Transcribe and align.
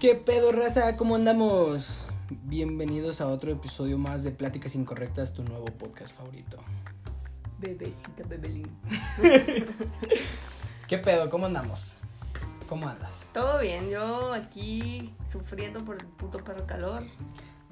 ¿Qué 0.00 0.14
pedo, 0.14 0.50
raza? 0.50 0.96
¿Cómo 0.96 1.14
andamos? 1.14 2.08
Bienvenidos 2.44 3.20
a 3.20 3.26
otro 3.26 3.52
episodio 3.52 3.98
más 3.98 4.24
de 4.24 4.30
Pláticas 4.30 4.74
Incorrectas, 4.74 5.34
tu 5.34 5.44
nuevo 5.44 5.66
podcast 5.66 6.16
favorito. 6.16 6.56
Bebecita, 7.58 8.24
bebelín. 8.26 8.66
¿Qué 10.88 10.96
pedo? 10.96 11.28
¿Cómo 11.28 11.44
andamos? 11.44 12.00
¿Cómo 12.66 12.88
andas? 12.88 13.28
Todo 13.34 13.58
bien, 13.58 13.90
yo 13.90 14.32
aquí 14.32 15.12
sufriendo 15.28 15.84
por 15.84 15.96
el 15.96 16.06
puto 16.06 16.42
perro 16.42 16.66
calor. 16.66 17.02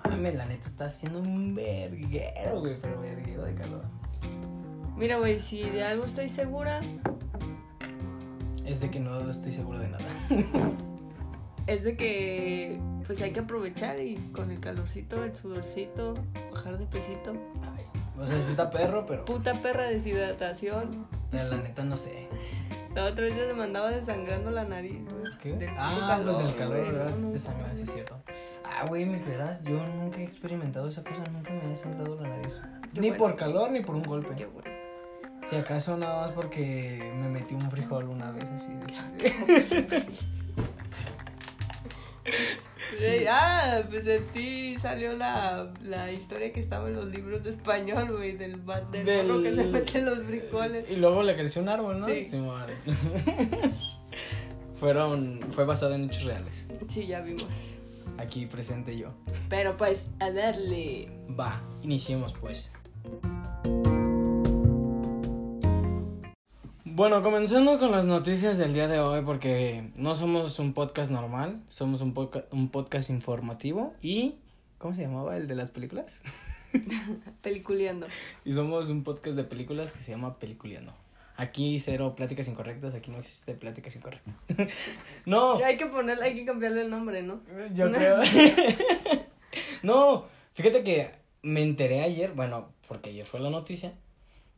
Mame, 0.04 0.34
la 0.34 0.44
neta 0.44 0.68
está 0.68 0.84
haciendo 0.84 1.20
un 1.20 1.54
verguero, 1.54 2.60
güey, 2.60 2.78
pero 2.78 3.00
verguero 3.00 3.44
de 3.44 3.54
calor. 3.54 3.84
Mira, 4.98 5.16
güey, 5.16 5.40
si 5.40 5.62
de 5.62 5.82
algo 5.82 6.04
estoy 6.04 6.28
segura, 6.28 6.80
Es 8.66 8.82
de 8.82 8.90
que 8.90 9.00
no 9.00 9.18
estoy 9.30 9.52
seguro 9.52 9.78
de 9.78 9.88
nada. 9.88 10.04
es 11.68 11.84
de 11.84 11.96
que 11.96 12.80
pues 13.06 13.20
hay 13.20 13.30
que 13.30 13.40
aprovechar 13.40 14.00
y 14.00 14.16
con 14.32 14.50
el 14.50 14.58
calorcito, 14.58 15.22
el 15.22 15.36
sudorcito, 15.36 16.14
bajar 16.50 16.78
de 16.78 16.86
pesito. 16.86 17.34
Ay, 17.76 17.84
o 18.18 18.26
sea, 18.26 18.40
sí 18.40 18.50
está 18.50 18.70
perro, 18.70 19.06
pero, 19.06 19.24
Puta 19.24 19.60
perra 19.62 19.86
deshidratación. 19.86 21.06
pero 21.30 21.48
la 21.50 21.56
neta 21.58 21.84
no 21.84 21.96
sé. 21.96 22.26
La 22.94 23.04
otra 23.04 23.24
vez 23.24 23.36
ya 23.36 23.46
se 23.46 23.54
me 23.54 23.64
andaba 23.64 23.90
desangrando 23.90 24.50
la 24.50 24.64
nariz, 24.64 25.04
güey. 25.04 25.38
¿Qué? 25.38 25.52
Del 25.52 25.70
ah, 25.76 26.20
pues 26.24 26.38
del 26.38 26.54
calor, 26.56 26.92
¿verdad? 26.92 27.10
no, 27.10 27.26
no. 27.26 27.30
Te 27.30 27.38
sangra, 27.38 27.76
sí 27.76 27.82
es 27.82 27.92
cierto. 27.92 28.16
Ah, 28.64 28.86
güey, 28.88 29.04
¿me 29.04 29.20
creerás? 29.20 29.62
Yo 29.62 29.86
nunca 29.86 30.20
he 30.20 30.24
experimentado 30.24 30.88
esa 30.88 31.04
cosa, 31.04 31.22
nunca 31.30 31.52
me 31.52 31.70
he 31.70 31.76
sangrado 31.76 32.16
la 32.20 32.28
nariz. 32.28 32.60
Ni 32.94 33.10
bueno. 33.10 33.16
por 33.18 33.36
calor 33.36 33.70
ni 33.70 33.82
por 33.82 33.94
un 33.94 34.02
golpe. 34.02 34.34
Qué 34.34 34.46
bueno. 34.46 34.70
Si 35.44 35.54
acaso 35.56 35.96
nada 35.96 36.22
más 36.22 36.32
porque 36.32 37.12
me 37.16 37.28
metí 37.28 37.54
un 37.54 37.70
frijol 37.70 38.08
una 38.08 38.32
vez 38.32 38.50
así 38.50 38.72
de 38.72 40.06
Güey, 42.98 43.26
Ah, 43.28 43.82
pues 43.90 44.06
en 44.06 44.24
ti 44.28 44.76
salió 44.78 45.12
la, 45.16 45.72
la 45.82 46.10
historia 46.12 46.52
que 46.52 46.60
estaba 46.60 46.88
en 46.88 46.96
los 46.96 47.06
libros 47.06 47.42
de 47.44 47.50
español, 47.50 48.16
güey, 48.16 48.36
del, 48.36 48.68
va- 48.68 48.80
del, 48.80 49.04
Del- 49.04 49.42
que 49.42 49.54
se 49.54 49.64
mete 49.66 49.98
en 49.98 50.04
los 50.06 50.22
frijoles. 50.24 50.90
Y 50.90 50.96
luego 50.96 51.22
le 51.22 51.34
creció 51.36 51.60
un 51.62 51.68
árbol, 51.68 52.00
¿no? 52.00 52.06
Sí. 52.06 52.36
madre. 52.38 52.74
Fueron, 54.78 55.40
fue 55.50 55.64
basado 55.64 55.94
en 55.94 56.04
hechos 56.04 56.24
reales. 56.24 56.68
Sí, 56.88 57.06
ya 57.06 57.20
vimos. 57.20 57.46
Aquí 58.16 58.46
presente 58.46 58.96
yo. 58.96 59.08
Pero 59.48 59.76
pues, 59.76 60.08
a 60.20 60.30
darle. 60.30 61.08
Va, 61.38 61.60
iniciemos 61.82 62.34
pues. 62.40 62.72
Bueno, 66.98 67.22
comenzando 67.22 67.78
con 67.78 67.92
las 67.92 68.06
noticias 68.06 68.58
del 68.58 68.74
día 68.74 68.88
de 68.88 68.98
hoy, 68.98 69.22
porque 69.22 69.92
no 69.94 70.16
somos 70.16 70.58
un 70.58 70.72
podcast 70.72 71.12
normal, 71.12 71.62
somos 71.68 72.00
un, 72.00 72.12
podca- 72.12 72.46
un 72.50 72.70
podcast 72.70 73.08
informativo 73.10 73.94
y... 74.02 74.34
¿Cómo 74.78 74.94
se 74.94 75.02
llamaba 75.02 75.36
el 75.36 75.46
de 75.46 75.54
las 75.54 75.70
películas? 75.70 76.22
Peliculeando. 77.40 78.08
Y 78.44 78.52
somos 78.52 78.90
un 78.90 79.04
podcast 79.04 79.36
de 79.36 79.44
películas 79.44 79.92
que 79.92 80.00
se 80.00 80.10
llama 80.10 80.40
Peliculeando. 80.40 80.92
Aquí 81.36 81.78
cero 81.78 82.16
pláticas 82.16 82.48
incorrectas, 82.48 82.94
aquí 82.94 83.12
no 83.12 83.18
existe 83.18 83.54
pláticas 83.54 83.94
incorrectas. 83.94 84.34
no, 85.24 85.60
Y 85.60 85.62
hay 85.62 85.76
que 85.76 85.86
ponerle, 85.86 86.24
hay 86.24 86.34
que 86.34 86.44
cambiarle 86.44 86.80
el 86.82 86.90
nombre, 86.90 87.22
¿no? 87.22 87.42
yo 87.74 87.92
creo. 87.92 88.16
no, 89.84 90.26
fíjate 90.52 90.82
que 90.82 91.12
me 91.42 91.62
enteré 91.62 92.02
ayer, 92.02 92.32
bueno, 92.32 92.72
porque 92.88 93.10
ayer 93.10 93.24
fue 93.24 93.38
la 93.38 93.50
noticia, 93.50 93.94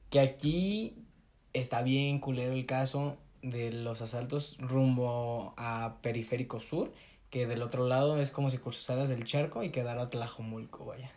que 0.08 0.20
aquí 0.20 1.04
está 1.52 1.82
bien 1.82 2.18
culero 2.18 2.52
el 2.52 2.66
caso 2.66 3.16
de 3.42 3.72
los 3.72 4.02
asaltos 4.02 4.56
rumbo 4.58 5.54
a 5.56 5.96
Periférico 6.02 6.60
Sur, 6.60 6.92
que 7.30 7.46
del 7.46 7.62
otro 7.62 7.86
lado 7.86 8.20
es 8.20 8.30
como 8.30 8.50
si 8.50 8.58
cruzaras 8.58 9.10
el 9.10 9.24
charco 9.24 9.62
y 9.62 9.70
quedara 9.70 10.08
Tlajomulco, 10.08 10.84
vaya. 10.84 11.10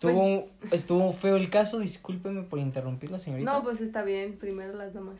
Pues- 0.00 0.14
Tuvo 0.14 0.48
estuvo 0.72 1.12
feo 1.12 1.36
el 1.36 1.48
caso, 1.48 1.78
discúlpeme 1.78 2.42
por 2.42 2.58
interrumpirla, 2.58 3.18
señorita. 3.18 3.50
No, 3.50 3.62
pues 3.62 3.80
está 3.80 4.02
bien, 4.02 4.38
primero 4.38 4.74
las 4.74 4.92
damas. 4.92 5.18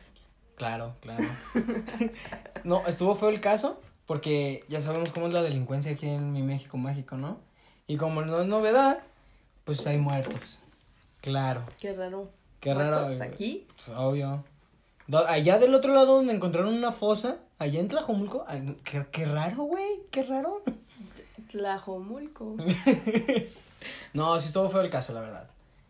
Claro, 0.55 0.95
claro. 1.01 1.23
no, 2.63 2.85
estuvo 2.87 3.15
feo 3.15 3.29
el 3.29 3.39
caso 3.39 3.81
porque 4.05 4.63
ya 4.69 4.79
sabemos 4.81 5.11
cómo 5.11 5.27
es 5.27 5.33
la 5.33 5.41
delincuencia 5.43 5.91
aquí 5.91 6.07
en 6.07 6.31
mi 6.31 6.41
México 6.41 6.77
mágico, 6.77 7.17
¿no? 7.17 7.39
Y 7.87 7.97
como 7.97 8.21
no 8.21 8.41
es 8.41 8.47
novedad, 8.47 8.99
pues 9.63 9.85
hay 9.87 9.97
muertos. 9.97 10.59
Claro, 11.21 11.63
Qué 11.79 11.93
raro. 11.93 12.29
Qué 12.59 12.73
raro. 12.73 12.97
¿Muertos 13.01 13.17
güey. 13.17 13.29
aquí? 13.29 13.67
Pues, 13.75 13.89
obvio. 13.97 14.43
Allá 15.27 15.57
del 15.57 15.73
otro 15.73 15.93
lado 15.93 16.15
donde 16.17 16.33
encontraron 16.33 16.73
una 16.73 16.91
fosa, 16.91 17.37
allá 17.59 17.79
en 17.79 17.87
Tlajomulco, 17.87 18.45
qué, 18.83 19.05
qué 19.11 19.25
raro, 19.25 19.63
güey, 19.63 20.01
qué 20.11 20.23
raro. 20.23 20.63
Tlajomulco. 21.51 22.55
No, 24.13 24.39
sí 24.39 24.47
estuvo 24.47 24.69
feo 24.69 24.81
el 24.81 24.89
caso, 24.89 25.13
la 25.13 25.21
verdad. 25.21 25.49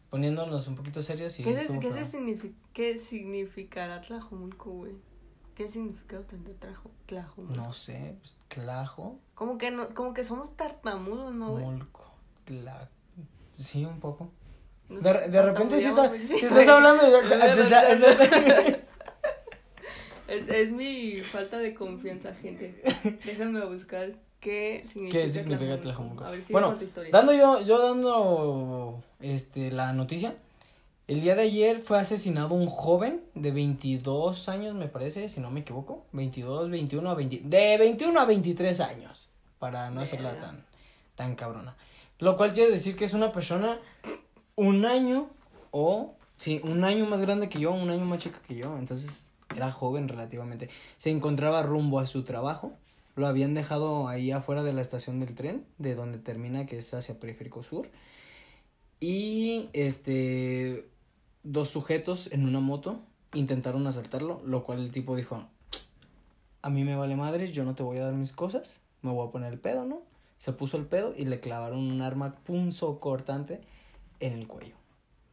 Poniéndonos 0.09 0.67
un 0.67 0.75
poquito 0.75 1.01
serios, 1.01 1.33
sí 1.33 1.43
¿Qué, 1.43 1.51
es, 1.53 1.67
qué, 1.79 2.51
¿Qué 2.73 2.97
significará 2.97 4.01
Tlajomulco, 4.01 4.71
güey? 4.71 4.93
¿Qué 5.55 5.67
significado 5.67 6.23
tendrá 6.23 6.53
Tlajo- 6.53 6.91
Tlajomulco? 7.07 7.55
No 7.59 7.73
sé, 7.73 8.15
pues 8.19 8.37
Tlajo, 8.49 9.17
Como 9.33 9.57
que 9.57 9.71
no, 9.71 9.93
como 9.93 10.13
que 10.13 10.23
somos 10.23 10.55
tartamudos, 10.55 11.33
¿no, 11.33 11.51
güey? 11.51 11.63
Mulco, 11.63 12.05
Tla... 12.45 12.89
Sí, 13.55 13.83
un 13.85 13.99
poco. 13.99 14.29
De, 14.89 15.27
de 15.27 15.41
repente 15.41 15.79
sí 15.79 15.87
está, 15.87 16.11
si 16.17 16.35
estás 16.35 16.67
hablando 16.67 17.03
de... 17.03 18.81
Es, 20.27 20.49
es 20.49 20.71
mi 20.71 21.21
falta 21.21 21.57
de 21.57 21.73
confianza, 21.73 22.33
gente. 22.33 22.81
Déjame 23.23 23.65
buscar 23.65 24.13
qué 24.41 24.83
significa, 24.85 25.23
¿Qué 25.23 25.29
significa 25.29 25.79
Tlajomulco? 25.79 26.25
A 26.25 26.31
ver 26.31 26.43
si 26.43 26.51
Bueno, 26.51 26.75
tu 26.75 26.83
historia. 26.83 27.11
Dando 27.11 27.33
yo, 27.33 27.61
yo 27.61 27.81
dando 27.81 29.03
este 29.21 29.71
la 29.71 29.93
noticia, 29.93 30.35
el 31.07 31.21
día 31.21 31.35
de 31.35 31.43
ayer 31.43 31.79
fue 31.79 31.97
asesinado 31.99 32.53
un 32.53 32.67
joven 32.67 33.23
de 33.33 33.51
22 33.51 34.49
años, 34.49 34.75
me 34.75 34.89
parece, 34.89 35.29
si 35.29 35.39
no 35.39 35.49
me 35.49 35.61
equivoco, 35.61 36.05
22, 36.11 36.69
21 36.69 37.09
a 37.09 37.13
20, 37.15 37.41
de 37.45 37.77
21 37.77 38.19
a 38.19 38.25
23 38.25 38.79
años, 38.81 39.29
para 39.59 39.89
no 39.89 40.01
hacerla 40.01 40.37
tan, 40.39 40.65
tan 41.15 41.35
cabrona. 41.35 41.77
Lo 42.19 42.35
cual 42.35 42.51
quiere 42.51 42.71
decir 42.71 42.97
que 42.97 43.05
es 43.05 43.13
una 43.13 43.31
persona 43.31 43.79
un 44.57 44.85
año 44.85 45.29
o, 45.71 46.15
sí, 46.35 46.59
un 46.63 46.83
año 46.83 47.05
más 47.05 47.21
grande 47.21 47.47
que 47.47 47.59
yo, 47.59 47.71
un 47.71 47.89
año 47.89 48.03
más 48.05 48.17
chica 48.17 48.41
que 48.45 48.55
yo, 48.55 48.77
entonces 48.77 49.31
era 49.55 49.71
joven 49.71 50.09
relativamente. 50.09 50.69
Se 50.97 51.11
encontraba 51.11 51.63
rumbo 51.63 51.99
a 51.99 52.05
su 52.05 52.23
trabajo, 52.23 52.73
lo 53.15 53.27
habían 53.27 53.53
dejado 53.53 54.07
ahí 54.09 54.31
afuera 54.31 54.63
de 54.63 54.73
la 54.73 54.81
estación 54.81 55.19
del 55.19 55.35
tren, 55.35 55.65
de 55.77 55.95
donde 55.95 56.17
termina, 56.17 56.65
que 56.65 56.79
es 56.79 56.93
hacia 56.93 57.19
Periférico 57.19 57.63
Sur. 57.63 57.89
Y 58.99 59.69
este 59.73 60.89
dos 61.43 61.69
sujetos 61.69 62.29
en 62.31 62.45
una 62.45 62.59
moto 62.59 62.99
intentaron 63.33 63.85
asaltarlo, 63.85 64.41
lo 64.43 64.63
cual 64.63 64.79
el 64.79 64.91
tipo 64.91 65.15
dijo, 65.15 65.47
a 66.63 66.69
mí 66.69 66.83
me 66.83 66.95
vale 66.95 67.15
madre, 67.15 67.51
yo 67.51 67.63
no 67.63 67.75
te 67.75 67.83
voy 67.83 67.97
a 67.99 68.05
dar 68.05 68.15
mis 68.15 68.33
cosas, 68.33 68.81
me 69.03 69.11
voy 69.11 69.27
a 69.27 69.31
poner 69.31 69.53
el 69.53 69.59
pedo, 69.59 69.85
¿no? 69.85 70.01
Se 70.39 70.51
puso 70.51 70.77
el 70.77 70.87
pedo 70.87 71.13
y 71.15 71.25
le 71.25 71.39
clavaron 71.39 71.79
un 71.79 72.01
arma 72.01 72.35
punzo 72.43 72.99
cortante 72.99 73.61
en 74.19 74.33
el 74.33 74.47
cuello. 74.47 74.75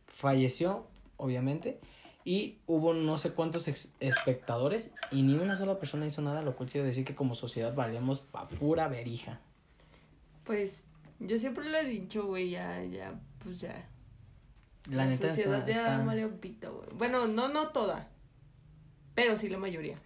Falleció, 0.07 0.87
obviamente, 1.17 1.81
y 2.25 2.59
hubo 2.67 2.95
no 2.95 3.19
sé 3.19 3.33
cuántos 3.33 3.69
espectadores 3.69 4.95
y 5.11 5.23
ni 5.23 5.35
una 5.35 5.57
sola 5.57 5.79
persona 5.79 6.07
hizo 6.07 6.23
nada, 6.23 6.43
lo 6.43 6.57
cual 6.57 6.69
quiere 6.71 6.87
decir 6.87 7.05
que 7.05 7.15
como 7.15 7.35
sociedad 7.35 7.75
valemos 7.75 8.21
pa' 8.21 8.49
pura 8.49 8.89
verija. 8.89 9.41
Pues 10.45 10.85
yo 11.21 11.39
siempre 11.39 11.69
lo 11.69 11.77
he 11.79 11.85
dicho, 11.85 12.27
güey, 12.27 12.51
ya, 12.51 12.83
ya, 12.85 13.19
pues 13.43 13.61
ya. 13.61 13.89
La, 14.91 15.07
neta 15.07 15.29
sociedad 15.31 15.61
está, 15.61 15.73
ya 15.73 15.93
está- 15.95 16.05
vale 16.05 16.27
un 16.27 16.39
pito, 16.39 16.73
güey. 16.75 16.89
Bueno, 16.97 17.27
no, 17.27 17.49
no 17.49 17.69
toda. 17.69 18.09
Pero 19.15 19.37
sí 19.37 19.49
la 19.49 19.59
mayoría. 19.59 19.97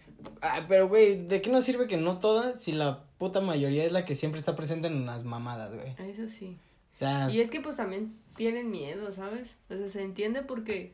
Ah, 0.41 0.65
pero 0.67 0.87
güey, 0.87 1.27
¿de 1.27 1.41
qué 1.41 1.49
nos 1.49 1.63
sirve 1.63 1.87
que 1.87 1.97
no 1.97 2.19
todas 2.19 2.61
si 2.63 2.73
la 2.73 3.03
puta 3.17 3.41
mayoría 3.41 3.85
es 3.85 3.91
la 3.91 4.05
que 4.05 4.15
siempre 4.15 4.39
está 4.39 4.55
presente 4.55 4.87
en 4.87 5.05
las 5.05 5.23
mamadas, 5.23 5.73
güey? 5.73 5.95
Eso 6.09 6.27
sí. 6.27 6.57
O 6.95 6.97
sea, 6.97 7.29
Y 7.29 7.39
es 7.39 7.49
que 7.49 7.61
pues 7.61 7.77
también 7.77 8.17
tienen 8.39 8.71
miedo, 8.71 9.11
¿sabes? 9.11 9.57
O 9.69 9.75
sea, 9.75 9.87
se 9.89 10.01
entiende 10.01 10.41
porque 10.41 10.93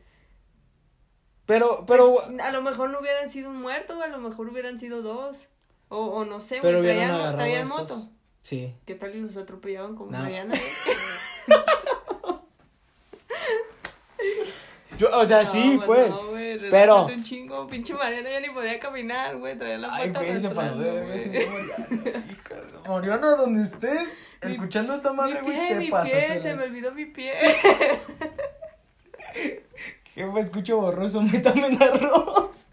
pero, 1.46 1.86
pero, 1.86 2.24
a 2.42 2.50
lo 2.52 2.62
mejor 2.64 2.90
no 2.90 3.00
hubieran 3.00 3.30
sido 3.30 3.52
un 3.52 3.62
muerto, 3.62 4.02
a 4.02 4.08
lo 4.08 4.18
mejor 4.18 4.50
hubieran 4.50 4.80
sido 4.80 5.04
dos. 5.04 5.46
O, 5.90 6.00
o 6.00 6.26
no 6.26 6.40
sé, 6.40 6.58
pero 6.60 6.80
güey, 6.82 6.96
traían, 6.96 7.36
traían 7.36 7.68
moto. 7.68 8.10
Sí. 8.42 8.74
¿Qué 8.88 8.96
tal 8.96 9.16
y 9.16 9.22
los 9.22 9.38
atropellaban 9.38 9.96
como 9.96 10.12
No. 10.12 10.18
Mariana? 10.18 10.56
Yo, 14.98 15.08
o 15.20 15.26
sea, 15.26 15.44
sí, 15.46 15.78
No, 15.78 15.86
pues. 15.86 16.10
No, 16.10 16.30
güey, 16.30 16.58
pero- 16.72 17.06
un 17.06 17.24
chingo. 17.24 17.68
Pinche 17.68 17.94
Mariana 17.94 18.30
ya 18.32 18.40
ni 18.40 18.50
podía 18.50 18.80
caminar, 18.80 19.38
güey. 19.38 19.56
Traía 19.58 19.78
la 19.78 19.94
Ay, 19.94 20.10
güey, 20.10 20.40
se 20.40 20.50
pasó 20.50 20.76
de 20.78 20.92
verga 20.92 21.14
güey. 21.14 21.28
Mariana. 21.28 22.36
Mariana, 22.88 23.28
donde 23.36 23.64
estés, 23.64 24.08
escuchando 24.42 24.94
esta 24.94 25.14
madre, 25.14 25.42
güey, 25.42 25.68
¿qué 25.68 25.76
mi 25.76 25.90
pasa? 25.90 26.12
pie, 26.12 26.40
se 26.40 26.56
me 26.56 26.64
olvidó 26.64 26.92
mi 26.94 27.06
pie. 27.06 27.34
Jefa, 30.16 30.40
escucho 30.40 30.78
borroso, 30.80 31.22
métame 31.24 31.68
en 31.68 31.82
arroz. 31.84 32.68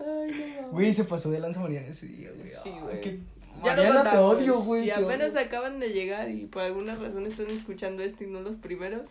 Ay, 0.00 0.56
no. 0.62 0.68
Güey, 0.70 0.92
se 0.92 1.04
pasó 1.04 1.30
de 1.30 1.38
lanza 1.40 1.60
Mariana 1.60 1.86
ese 1.88 2.06
día, 2.06 2.30
güey. 2.34 2.48
Sí, 2.48 2.70
Ay, 2.74 2.80
güey. 2.82 3.00
qué, 3.00 3.18
Ya 3.64 3.76
lo 3.76 3.82
Mariana, 3.84 4.10
te 4.10 4.16
odio, 4.18 4.60
güey, 4.60 4.84
te 4.86 4.92
apenas 4.92 5.30
odio. 5.32 5.40
acaban 5.40 5.78
de 5.80 5.90
llegar 5.90 6.30
y 6.30 6.46
por 6.46 6.62
alguna 6.62 6.94
razón 6.96 7.26
están 7.26 7.46
escuchando 7.50 8.02
esto 8.02 8.24
y 8.24 8.26
no 8.26 8.40
los 8.40 8.56
primeros, 8.56 9.08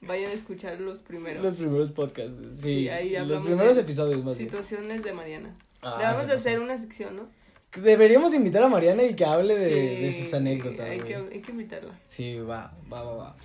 vayan 0.00 0.30
a 0.30 0.34
escuchar 0.34 0.80
los 0.80 1.00
primeros. 1.00 1.42
Los 1.42 1.56
primeros 1.56 1.90
podcasts. 1.90 2.34
Sí, 2.54 2.60
Sí, 2.62 2.88
ahí 2.88 3.10
los 3.10 3.20
hablamos 3.22 3.46
primeros 3.46 3.76
de 3.76 3.82
episodios 3.82 4.24
más 4.24 4.38
bien. 4.38 4.50
Situaciones 4.50 5.02
de 5.02 5.12
Mariana. 5.12 5.54
Ah, 5.82 5.96
Debemos 5.98 6.26
de 6.26 6.32
hacer 6.32 6.60
una 6.60 6.78
sección, 6.78 7.16
¿no? 7.16 7.28
Deberíamos 7.76 8.34
invitar 8.34 8.62
a 8.62 8.68
Mariana 8.68 9.02
y 9.02 9.14
que 9.14 9.24
hable 9.24 9.56
de, 9.56 9.68
Sí, 9.68 10.02
de 10.02 10.12
sus 10.12 10.34
anécdotas, 10.34 10.88
Hay 10.88 11.00
que, 11.00 11.16
hay 11.16 11.40
que 11.40 11.50
invitarla. 11.52 11.98
Sí, 12.06 12.38
va, 12.38 12.74
va, 12.90 13.02
va, 13.02 13.14
va. 13.14 13.36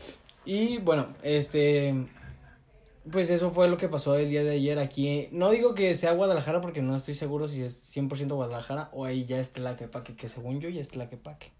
Y 0.45 0.77
bueno, 0.79 1.13
este. 1.23 1.93
Pues 3.11 3.29
eso 3.29 3.51
fue 3.51 3.67
lo 3.67 3.75
que 3.75 3.89
pasó 3.89 4.15
el 4.15 4.29
día 4.29 4.45
de 4.45 4.51
ayer 4.51 4.79
aquí. 4.79 5.27
No 5.31 5.49
digo 5.49 5.75
que 5.75 5.93
sea 5.93 6.13
Guadalajara 6.13 6.61
porque 6.61 6.81
no 6.81 6.95
estoy 6.95 7.13
seguro 7.13 7.49
si 7.49 7.61
es 7.61 7.97
100% 7.97 8.33
Guadalajara 8.33 8.89
o 8.93 9.03
ahí 9.03 9.25
ya 9.25 9.39
es 9.39 9.51
Tlaquepaque, 9.51 10.15
que 10.15 10.29
según 10.29 10.61
yo 10.61 10.69
ya 10.69 10.79
es 10.79 10.89
Tlaquepaque. 10.89 11.51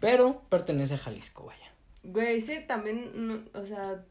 Pero 0.00 0.42
pertenece 0.50 0.94
a 0.94 0.98
Jalisco, 0.98 1.46
vaya. 1.46 1.72
Güey, 2.02 2.36
ese 2.36 2.60
también, 2.60 3.10
no, 3.14 3.42
o 3.58 3.64
sea, 3.64 4.04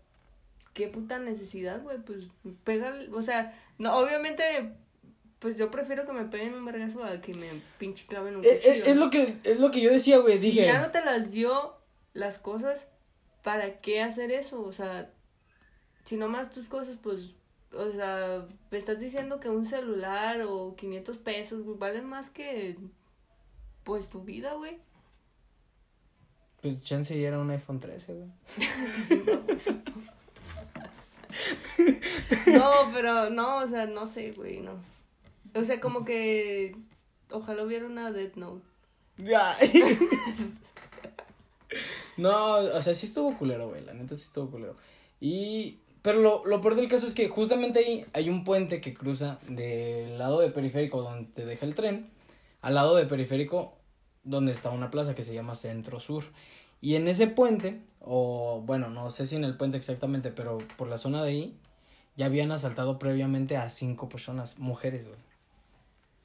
qué 0.73 0.87
puta 0.87 1.19
necesidad, 1.19 1.81
güey, 1.83 1.99
pues 1.99 2.25
pega, 2.63 2.93
o 3.13 3.21
sea, 3.21 3.53
no, 3.77 3.95
obviamente, 3.97 4.43
pues 5.39 5.57
yo 5.57 5.69
prefiero 5.71 6.05
que 6.05 6.13
me 6.13 6.25
peguen 6.25 6.53
un 6.55 6.65
vergazo 6.65 7.03
a 7.03 7.21
que 7.21 7.33
me 7.33 7.47
pinche 7.77 8.05
claven 8.07 8.37
un 8.37 8.43
Eh, 8.45 8.59
cuchillo. 8.63 8.73
eh, 8.85 8.89
es, 8.91 8.95
lo 8.97 9.09
que, 9.09 9.37
es 9.43 9.59
lo 9.59 9.71
que 9.71 9.81
yo 9.81 9.91
decía, 9.91 10.17
güey. 10.19 10.39
Si 10.39 10.47
Dije. 10.47 10.65
ya 10.65 10.81
no 10.81 10.91
te 10.91 11.03
las 11.03 11.31
dio 11.31 11.75
las 12.13 12.37
cosas, 12.39 12.87
¿para 13.43 13.79
qué 13.81 14.01
hacer 14.01 14.31
eso? 14.31 14.61
O 14.63 14.71
sea, 14.71 15.11
si 16.03 16.15
nomás 16.17 16.51
tus 16.51 16.67
cosas, 16.69 16.97
pues, 17.01 17.35
o 17.73 17.89
sea, 17.91 18.47
me 18.71 18.77
estás 18.77 18.99
diciendo 18.99 19.39
que 19.39 19.49
un 19.49 19.65
celular 19.65 20.41
o 20.47 20.75
500 20.75 21.17
pesos, 21.17 21.63
güey, 21.63 21.77
valen 21.77 22.05
más 22.05 22.29
que, 22.29 22.77
pues, 23.83 24.09
tu 24.09 24.21
vida, 24.23 24.53
güey. 24.53 24.79
Pues 26.61 26.83
chance 26.83 27.19
ya 27.19 27.27
era 27.27 27.39
un 27.39 27.51
iPhone 27.51 27.79
13, 27.79 28.13
güey. 28.13 28.29
No, 32.47 32.71
pero 32.93 33.29
no, 33.29 33.57
o 33.57 33.67
sea, 33.67 33.85
no 33.85 34.07
sé, 34.07 34.31
güey, 34.31 34.59
no. 34.61 34.71
O 35.55 35.63
sea, 35.63 35.79
como 35.79 36.03
que 36.03 36.75
ojalá 37.31 37.63
hubiera 37.63 37.85
una 37.85 38.11
Death 38.11 38.35
Note. 38.35 38.65
Ay. 39.17 39.97
no, 42.17 42.55
o 42.57 42.81
sea, 42.81 42.93
sí 42.93 43.05
estuvo 43.05 43.35
culero, 43.37 43.69
güey. 43.69 43.83
La 43.83 43.93
neta 43.93 44.15
sí 44.15 44.23
estuvo 44.23 44.51
culero. 44.51 44.75
Y. 45.19 45.79
Pero 46.01 46.19
lo, 46.21 46.45
lo 46.45 46.61
peor 46.61 46.75
del 46.75 46.87
caso 46.87 47.07
es 47.07 47.15
que 47.15 47.29
justamente 47.29 47.79
ahí 47.79 48.05
hay 48.13 48.29
un 48.29 48.43
puente 48.43 48.79
que 48.79 48.93
cruza 48.93 49.39
del 49.47 50.19
lado 50.19 50.39
de 50.39 50.51
periférico 50.51 51.01
donde 51.01 51.31
te 51.33 51.47
deja 51.47 51.65
el 51.65 51.73
tren, 51.73 52.11
al 52.61 52.75
lado 52.75 52.95
de 52.95 53.07
periférico 53.07 53.73
donde 54.23 54.51
está 54.51 54.69
una 54.69 54.91
plaza 54.91 55.15
que 55.15 55.23
se 55.23 55.33
llama 55.33 55.55
Centro 55.55 55.99
Sur. 55.99 56.25
Y 56.79 56.93
en 56.93 57.07
ese 57.07 57.25
puente, 57.25 57.81
o 58.01 58.61
bueno, 58.63 58.91
no 58.91 59.09
sé 59.09 59.25
si 59.25 59.35
en 59.35 59.45
el 59.45 59.57
puente 59.57 59.77
exactamente, 59.77 60.29
pero 60.29 60.59
por 60.77 60.87
la 60.87 60.99
zona 60.99 61.23
de 61.23 61.29
ahí, 61.29 61.57
ya 62.17 62.27
habían 62.27 62.51
asaltado 62.51 62.99
previamente 62.99 63.57
a 63.57 63.69
cinco 63.69 64.07
personas, 64.07 64.59
mujeres, 64.59 65.07
güey. 65.07 65.24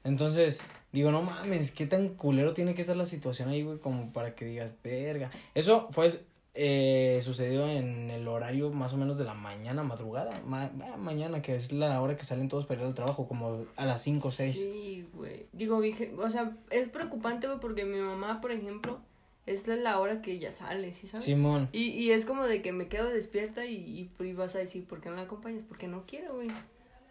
Entonces, 0.03 0.61
digo, 0.91 1.11
no 1.11 1.21
mames, 1.21 1.71
qué 1.71 1.85
tan 1.85 2.09
culero 2.09 2.53
tiene 2.53 2.73
que 2.73 2.81
estar 2.81 2.95
la 2.95 3.05
situación 3.05 3.49
ahí, 3.49 3.63
güey, 3.63 3.77
como 3.79 4.11
para 4.13 4.35
que 4.35 4.45
digas, 4.45 4.71
verga. 4.83 5.29
Eso 5.53 5.87
fue, 5.91 6.09
eh, 6.53 7.19
sucedió 7.23 7.67
en 7.67 8.09
el 8.09 8.27
horario 8.27 8.71
más 8.71 8.93
o 8.93 8.97
menos 8.97 9.17
de 9.17 9.23
la 9.25 9.33
mañana, 9.33 9.83
madrugada, 9.83 10.31
ma- 10.45 10.71
ma- 10.75 10.97
mañana, 10.97 11.41
que 11.41 11.55
es 11.55 11.71
la 11.71 12.01
hora 12.01 12.17
que 12.17 12.23
salen 12.25 12.49
todos 12.49 12.65
para 12.65 12.81
ir 12.81 12.87
al 12.87 12.93
trabajo, 12.95 13.27
como 13.27 13.65
a 13.75 13.85
las 13.85 14.01
5 14.01 14.27
o 14.27 14.31
6. 14.31 14.55
Sí, 14.59 15.07
güey. 15.13 15.45
Digo, 15.53 15.81
o 16.17 16.29
sea, 16.29 16.57
es 16.71 16.87
preocupante, 16.89 17.47
güey, 17.47 17.59
porque 17.59 17.85
mi 17.85 17.99
mamá, 17.99 18.41
por 18.41 18.51
ejemplo, 18.51 18.99
es 19.45 19.67
la- 19.67 19.99
hora 19.99 20.21
que 20.21 20.33
ella 20.33 20.51
sale, 20.51 20.93
¿sí 20.93 21.07
sabes? 21.07 21.23
Simón. 21.23 21.69
Y, 21.71 21.89
y 21.89 22.11
es 22.11 22.25
como 22.25 22.45
de 22.47 22.61
que 22.61 22.71
me 22.73 22.87
quedo 22.87 23.09
despierta 23.09 23.65
y, 23.65 24.09
y, 24.19 24.23
y 24.23 24.33
vas 24.33 24.55
a 24.55 24.59
decir, 24.59 24.83
¿por 24.85 24.99
qué 24.99 25.09
no 25.09 25.15
la 25.15 25.21
acompañas? 25.23 25.63
Porque 25.67 25.87
no 25.87 26.03
quiero, 26.05 26.35
güey. 26.35 26.49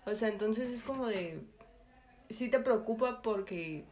O 0.07 0.15
sea, 0.15 0.29
entonces 0.29 0.69
es 0.71 0.83
como 0.85 1.07
de... 1.07 1.41
Sí 2.31 2.49
te 2.49 2.61
preocupa 2.61 3.23
porque... 3.23 3.85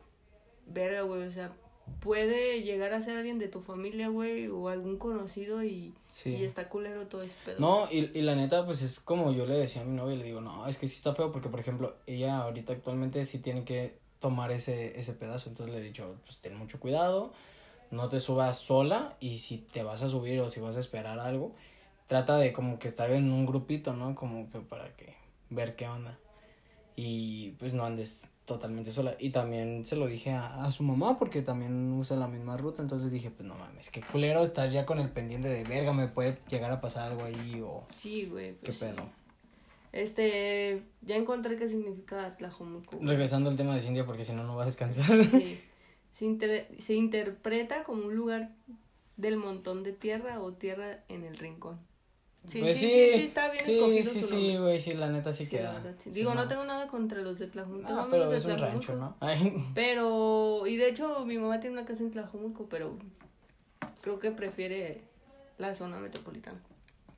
Verga, 0.67 1.01
güey, 1.03 1.23
o 1.27 1.33
sea, 1.33 1.55
puede 2.01 2.63
llegar 2.63 2.93
a 2.93 3.01
ser 3.01 3.17
alguien 3.17 3.39
de 3.39 3.49
tu 3.49 3.61
familia, 3.61 4.09
güey, 4.09 4.49
o 4.49 4.69
algún 4.69 4.99
conocido 4.99 5.65
y, 5.65 5.95
Sí. 6.09 6.37
y 6.37 6.45
está 6.45 6.69
culero 6.69 7.07
todo 7.07 7.23
ese 7.23 7.37
pedo. 7.45 7.57
No, 7.59 7.89
y, 7.91 8.11
y 8.17 8.21
la 8.23 8.35
neta, 8.35 8.67
pues 8.67 8.83
es 8.83 9.01
como 9.01 9.33
yo 9.33 9.47
le 9.47 9.55
decía 9.55 9.81
a 9.83 9.85
mi 9.87 9.97
novia, 9.97 10.17
le 10.17 10.25
digo, 10.25 10.41
no, 10.43 10.67
es 10.67 10.77
que 10.77 10.87
sí 10.87 10.97
está 10.97 11.15
feo 11.15 11.33
porque, 11.33 11.49
por 11.49 11.59
ejemplo, 11.61 11.97
ella 12.07 12.39
ahorita 12.43 12.75
actualmente 12.75 13.25
sí 13.25 13.39
tiene 13.39 13.65
que 13.65 13.99
tomar 14.19 14.51
ese, 14.53 14.99
ese 14.99 15.15
pedazo, 15.15 15.49
entonces 15.49 15.75
le 15.75 15.81
he 15.81 15.85
dicho, 15.85 16.17
pues 16.27 16.41
ten 16.41 16.55
mucho 16.57 16.79
cuidado, 16.81 17.33
no 17.91 18.09
te 18.11 18.21
subas 18.21 18.59
sola 18.59 19.17
y 19.21 19.39
si 19.39 19.57
te 19.59 19.83
vas 19.83 20.03
a 20.03 20.09
subir 20.09 20.41
o 20.41 20.51
si 20.51 20.61
vas 20.61 20.77
a 20.77 20.81
esperar 20.81 21.19
algo, 21.19 21.55
trata 22.09 22.37
de 22.37 22.53
como 22.53 22.79
que 22.79 22.89
estar 22.89 23.11
en 23.11 23.33
un 23.33 23.47
grupito, 23.47 23.95
¿no? 23.95 24.15
Como 24.15 24.51
que 24.51 24.61
para 24.61 24.95
que 24.97 25.15
ver 25.49 25.77
qué 25.77 25.89
onda 25.89 26.19
y 27.01 27.51
pues 27.61 27.73
no 27.75 27.85
andes 27.85 28.25
totalmente 28.45 28.91
sola. 28.91 29.15
Y 29.21 29.31
también 29.31 29.87
se 29.87 29.95
lo 29.95 30.07
dije 30.09 30.33
a, 30.33 30.65
a 30.65 30.73
su 30.73 30.83
mamá 30.83 31.17
porque 31.17 31.43
también 31.43 31.93
usa 31.93 32.17
la 32.17 32.27
misma 32.27 32.57
ruta. 32.57 32.83
Entonces 32.83 33.13
dije, 33.13 33.31
pues 33.31 33.47
no 33.49 33.55
mames, 33.55 33.89
qué 33.91 34.01
culero 34.01 34.43
estar 34.43 34.69
ya 34.69 34.85
con 34.85 34.99
el 34.99 35.09
pendiente 35.11 35.49
de 35.49 35.63
verga, 35.63 35.93
me 35.93 36.09
puede 36.09 36.39
llegar 36.51 36.73
a 36.73 36.81
pasar 36.81 37.13
algo 37.13 37.23
ahí 37.25 37.61
o 37.65 37.85
Sí, 37.89 38.25
güey. 38.27 38.55
qué 38.57 38.73
pues 38.73 38.79
sí. 38.79 38.85
pedo. 38.87 39.09
Este, 39.93 40.83
ya 41.03 41.17
encontré 41.17 41.57
qué 41.57 41.69
significa 41.69 42.37
Tlajomulco. 42.37 42.99
Regresando 43.01 43.49
al 43.49 43.57
tema 43.57 43.75
de 43.75 43.81
Cintia 43.81 44.05
porque 44.05 44.25
si 44.25 44.33
no, 44.33 44.43
no 44.45 44.57
va 44.57 44.63
a 44.63 44.67
descansar. 44.67 45.07
Sí. 45.25 45.61
Se, 46.11 46.25
inter- 46.25 46.69
se 46.79 46.95
interpreta 46.95 47.85
como 47.85 48.07
un 48.07 48.17
lugar 48.17 48.51
del 49.17 49.37
montón 49.37 49.85
de 49.85 49.93
tierra 49.93 50.41
o 50.41 50.53
tierra 50.53 51.05
en 51.09 51.23
el 51.23 51.37
rincón. 51.37 51.79
Sí, 52.49 52.61
Pues 52.61 52.79
sí, 52.79 52.89
sí, 52.91 53.11
sí, 53.15 53.23
está 53.25 53.51
bien 53.51 53.63
sí, 53.65 53.73
escogido 53.75 54.05
Sí, 54.13 54.23
su 54.23 54.29
sí, 54.29 54.57
güey, 54.57 54.81
sí, 54.81 54.93
la 54.93 55.09
neta 55.11 55.33
sí, 55.33 55.45
Sí, 55.45 55.57
queda. 55.57 55.73
verdad, 55.75 55.95
sí. 55.99 56.11
Digo, 56.11 56.35
no. 56.35 56.49
tengo 56.49 56.65
nada 56.65 56.89
contra 56.89 57.21
los 57.21 57.39
de 57.39 57.47
Tlajomulco. 57.47 57.87
tengo 57.87 58.01
Ah, 58.01 58.09
pero 58.11 58.33
es 58.33 58.45
un 58.45 58.59
rancho, 58.59 58.95
¿no? 58.97 59.17
Ay. 59.21 59.67
Pero, 59.75 60.67
y 60.67 60.77
de 60.77 60.89
hecho, 60.89 61.25
mi 61.27 61.37
mamá 61.39 61.61
tiene 61.61 61.77
una 61.77 61.85
casa 61.85 62.03
en 62.03 62.11
Tlajomulco, 62.11 62.67
pero 62.71 62.97
creo 64.01 64.19
que 64.19 64.31
prefiere 64.31 65.03
la 65.59 65.75
zona 65.75 65.99
metropolitana. 65.99 66.59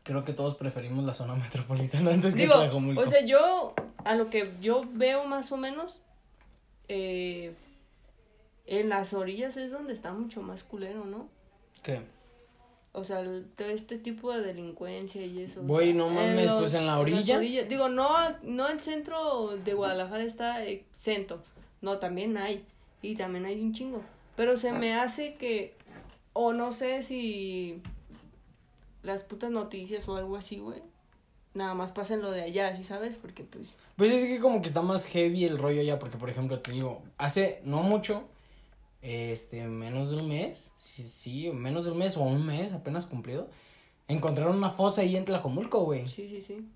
Creo 0.03 0.25
que 0.25 0.33
todos 0.33 0.57
preferimos 0.57 1.05
la 1.05 1.15
zona 1.15 1.35
metropolitana 1.37 2.13
antes 2.13 2.35
que 2.35 2.43
Digo, 2.43 2.55
Tlajomulco. 2.55 3.01
o 3.03 3.07
sea, 3.07 3.25
yo, 3.25 3.75
a 4.05 4.15
lo 4.15 4.31
que 4.31 4.51
yo 4.61 4.83
veo 4.93 5.25
más 5.27 5.53
o 5.53 5.57
menos, 5.57 6.01
eh, 6.89 7.55
en 8.67 8.89
las 8.89 9.15
orillas 9.15 9.57
es 9.57 9.71
donde 9.73 9.93
está 9.93 10.13
mucho 10.13 10.43
más 10.43 10.65
culero, 10.65 11.05
¿no? 11.05 11.29
¿Qué? 11.83 12.01
O 12.93 13.05
sea, 13.05 13.21
el- 13.21 13.47
todo 13.57 13.69
este 13.69 13.99
tipo 13.99 14.33
de 14.33 14.43
delincuencia 14.43 15.25
y 15.25 15.43
eso. 15.43 15.63
Güey, 15.63 15.93
no 15.95 16.09
mames, 16.09 16.51
pues, 16.51 16.75
en 16.75 16.87
la 16.87 16.99
orilla. 16.99 17.39
orillas- 17.39 17.69
Digo, 17.69 17.89
no, 17.89 18.09
no 18.43 18.69
el 18.69 18.81
centro 18.81 19.57
de 19.59 19.75
Guadalajara 19.75 20.25
está 20.25 20.65
exento. 20.65 21.43
No, 21.81 21.99
también 21.99 22.37
hay. 22.37 22.65
Y 23.03 23.15
también 23.15 23.45
hay 23.47 23.61
un 23.61 23.73
chingo. 23.73 24.03
Pero 24.37 24.57
se 24.57 24.73
me 24.73 24.95
hace 24.95 25.35
que, 25.35 25.75
o 26.33 26.53
no 26.53 26.73
sé 26.73 27.03
si 27.03 27.81
las 29.03 29.23
putas 29.23 29.51
noticias 29.51 30.09
o 30.09 30.17
algo 30.17 30.37
así, 30.37 30.59
güey. 30.59 30.83
Nada 31.55 31.75
más 31.75 31.91
pasen 31.93 32.23
lo 32.23 32.31
de 32.31 32.43
allá, 32.43 32.75
¿sí 32.77 32.85
sabes? 32.85 33.17
Porque 33.17 33.43
pues... 33.45 33.77
Pues 33.97 34.13
es 34.13 34.25
que 34.25 34.39
como 34.41 34.61
que 34.63 34.69
está 34.69 34.83
más 34.83 35.05
heavy 35.07 35.45
el 35.45 35.59
rollo 35.59 35.83
ya, 35.83 35.99
porque 35.99 36.17
por 36.17 36.31
ejemplo 36.31 36.61
te 36.61 36.71
digo, 36.73 37.03
hace 37.19 37.61
no 37.65 37.83
mucho, 37.83 38.25
este, 39.03 39.67
menos 39.67 40.11
de 40.11 40.17
un 40.17 40.29
mes, 40.29 40.73
sí, 40.77 41.03
sí, 41.09 41.51
menos 41.53 41.85
de 41.85 41.93
un 41.93 41.99
mes 41.99 42.17
o 42.17 42.23
un 42.23 42.45
mes 42.45 42.73
apenas 42.73 43.07
cumplido, 43.07 43.49
encontraron 44.09 44.57
una 44.57 44.71
fosa 44.71 45.01
ahí 45.03 45.17
en 45.17 45.25
Tlajomulco, 45.25 45.85
güey. 45.85 46.07
Sí, 46.07 46.29
sí, 46.29 46.41
sí. 46.43 46.69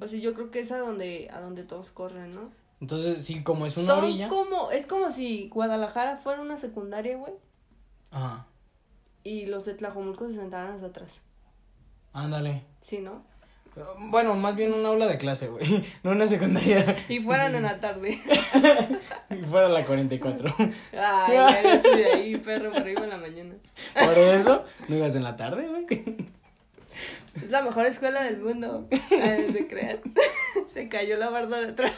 O 0.00 0.06
sea, 0.08 0.18
yo 0.18 0.32
creo 0.34 0.50
que 0.50 0.60
es 0.60 0.72
a 0.72 0.78
donde, 0.78 1.28
a 1.30 1.40
donde 1.40 1.64
todos 1.64 1.90
corren, 1.92 2.34
¿no? 2.34 2.50
Entonces, 2.80 3.24
sí, 3.24 3.42
como 3.42 3.66
es 3.66 3.76
una 3.76 3.86
Son 3.88 4.04
orilla. 4.04 4.28
como, 4.28 4.70
es 4.70 4.86
como 4.86 5.12
si 5.12 5.48
Guadalajara 5.48 6.16
fuera 6.16 6.40
una 6.40 6.58
secundaria, 6.58 7.16
güey. 7.16 7.34
Ajá, 8.10 8.46
Y 9.24 9.46
los 9.46 9.64
de 9.64 9.74
Tlajomulco 9.74 10.26
se 10.28 10.34
sentaban 10.36 10.72
hasta 10.72 10.86
atrás. 10.86 11.20
ándale. 12.12 12.64
Sí, 12.80 12.98
¿no? 12.98 13.22
Bueno, 13.98 14.34
más 14.34 14.54
bien 14.54 14.74
un 14.74 14.84
aula 14.84 15.06
de 15.06 15.16
clase, 15.16 15.48
güey, 15.48 15.82
no 16.02 16.10
una 16.10 16.26
secundaria. 16.26 16.96
Y 17.08 17.20
fueran 17.20 17.54
en 17.54 17.62
la 17.62 17.80
tarde. 17.80 18.20
Y 19.30 19.42
fuera 19.44 19.70
la 19.70 19.86
44. 19.86 20.54
Ay, 20.58 21.32
ya 21.32 21.62
yo 21.62 21.70
estoy 21.70 22.02
ahí, 22.02 22.36
perro, 22.36 22.70
pero 22.74 22.86
iba 22.90 23.02
en 23.04 23.08
la 23.08 23.16
mañana. 23.16 23.54
Por 23.94 24.18
eso, 24.18 24.64
no 24.88 24.96
ibas 24.96 25.16
en 25.16 25.22
la 25.24 25.38
tarde, 25.38 25.66
güey. 25.68 25.86
Es 27.34 27.50
la 27.50 27.62
mejor 27.62 27.86
escuela 27.86 28.22
del 28.24 28.40
mundo. 28.40 28.88
No 28.90 29.52
se 29.52 29.66
crean. 29.66 30.00
Se 30.70 30.88
cayó 30.90 31.16
la 31.16 31.30
barda 31.30 31.60
de 31.60 31.70
atrás. 31.70 31.92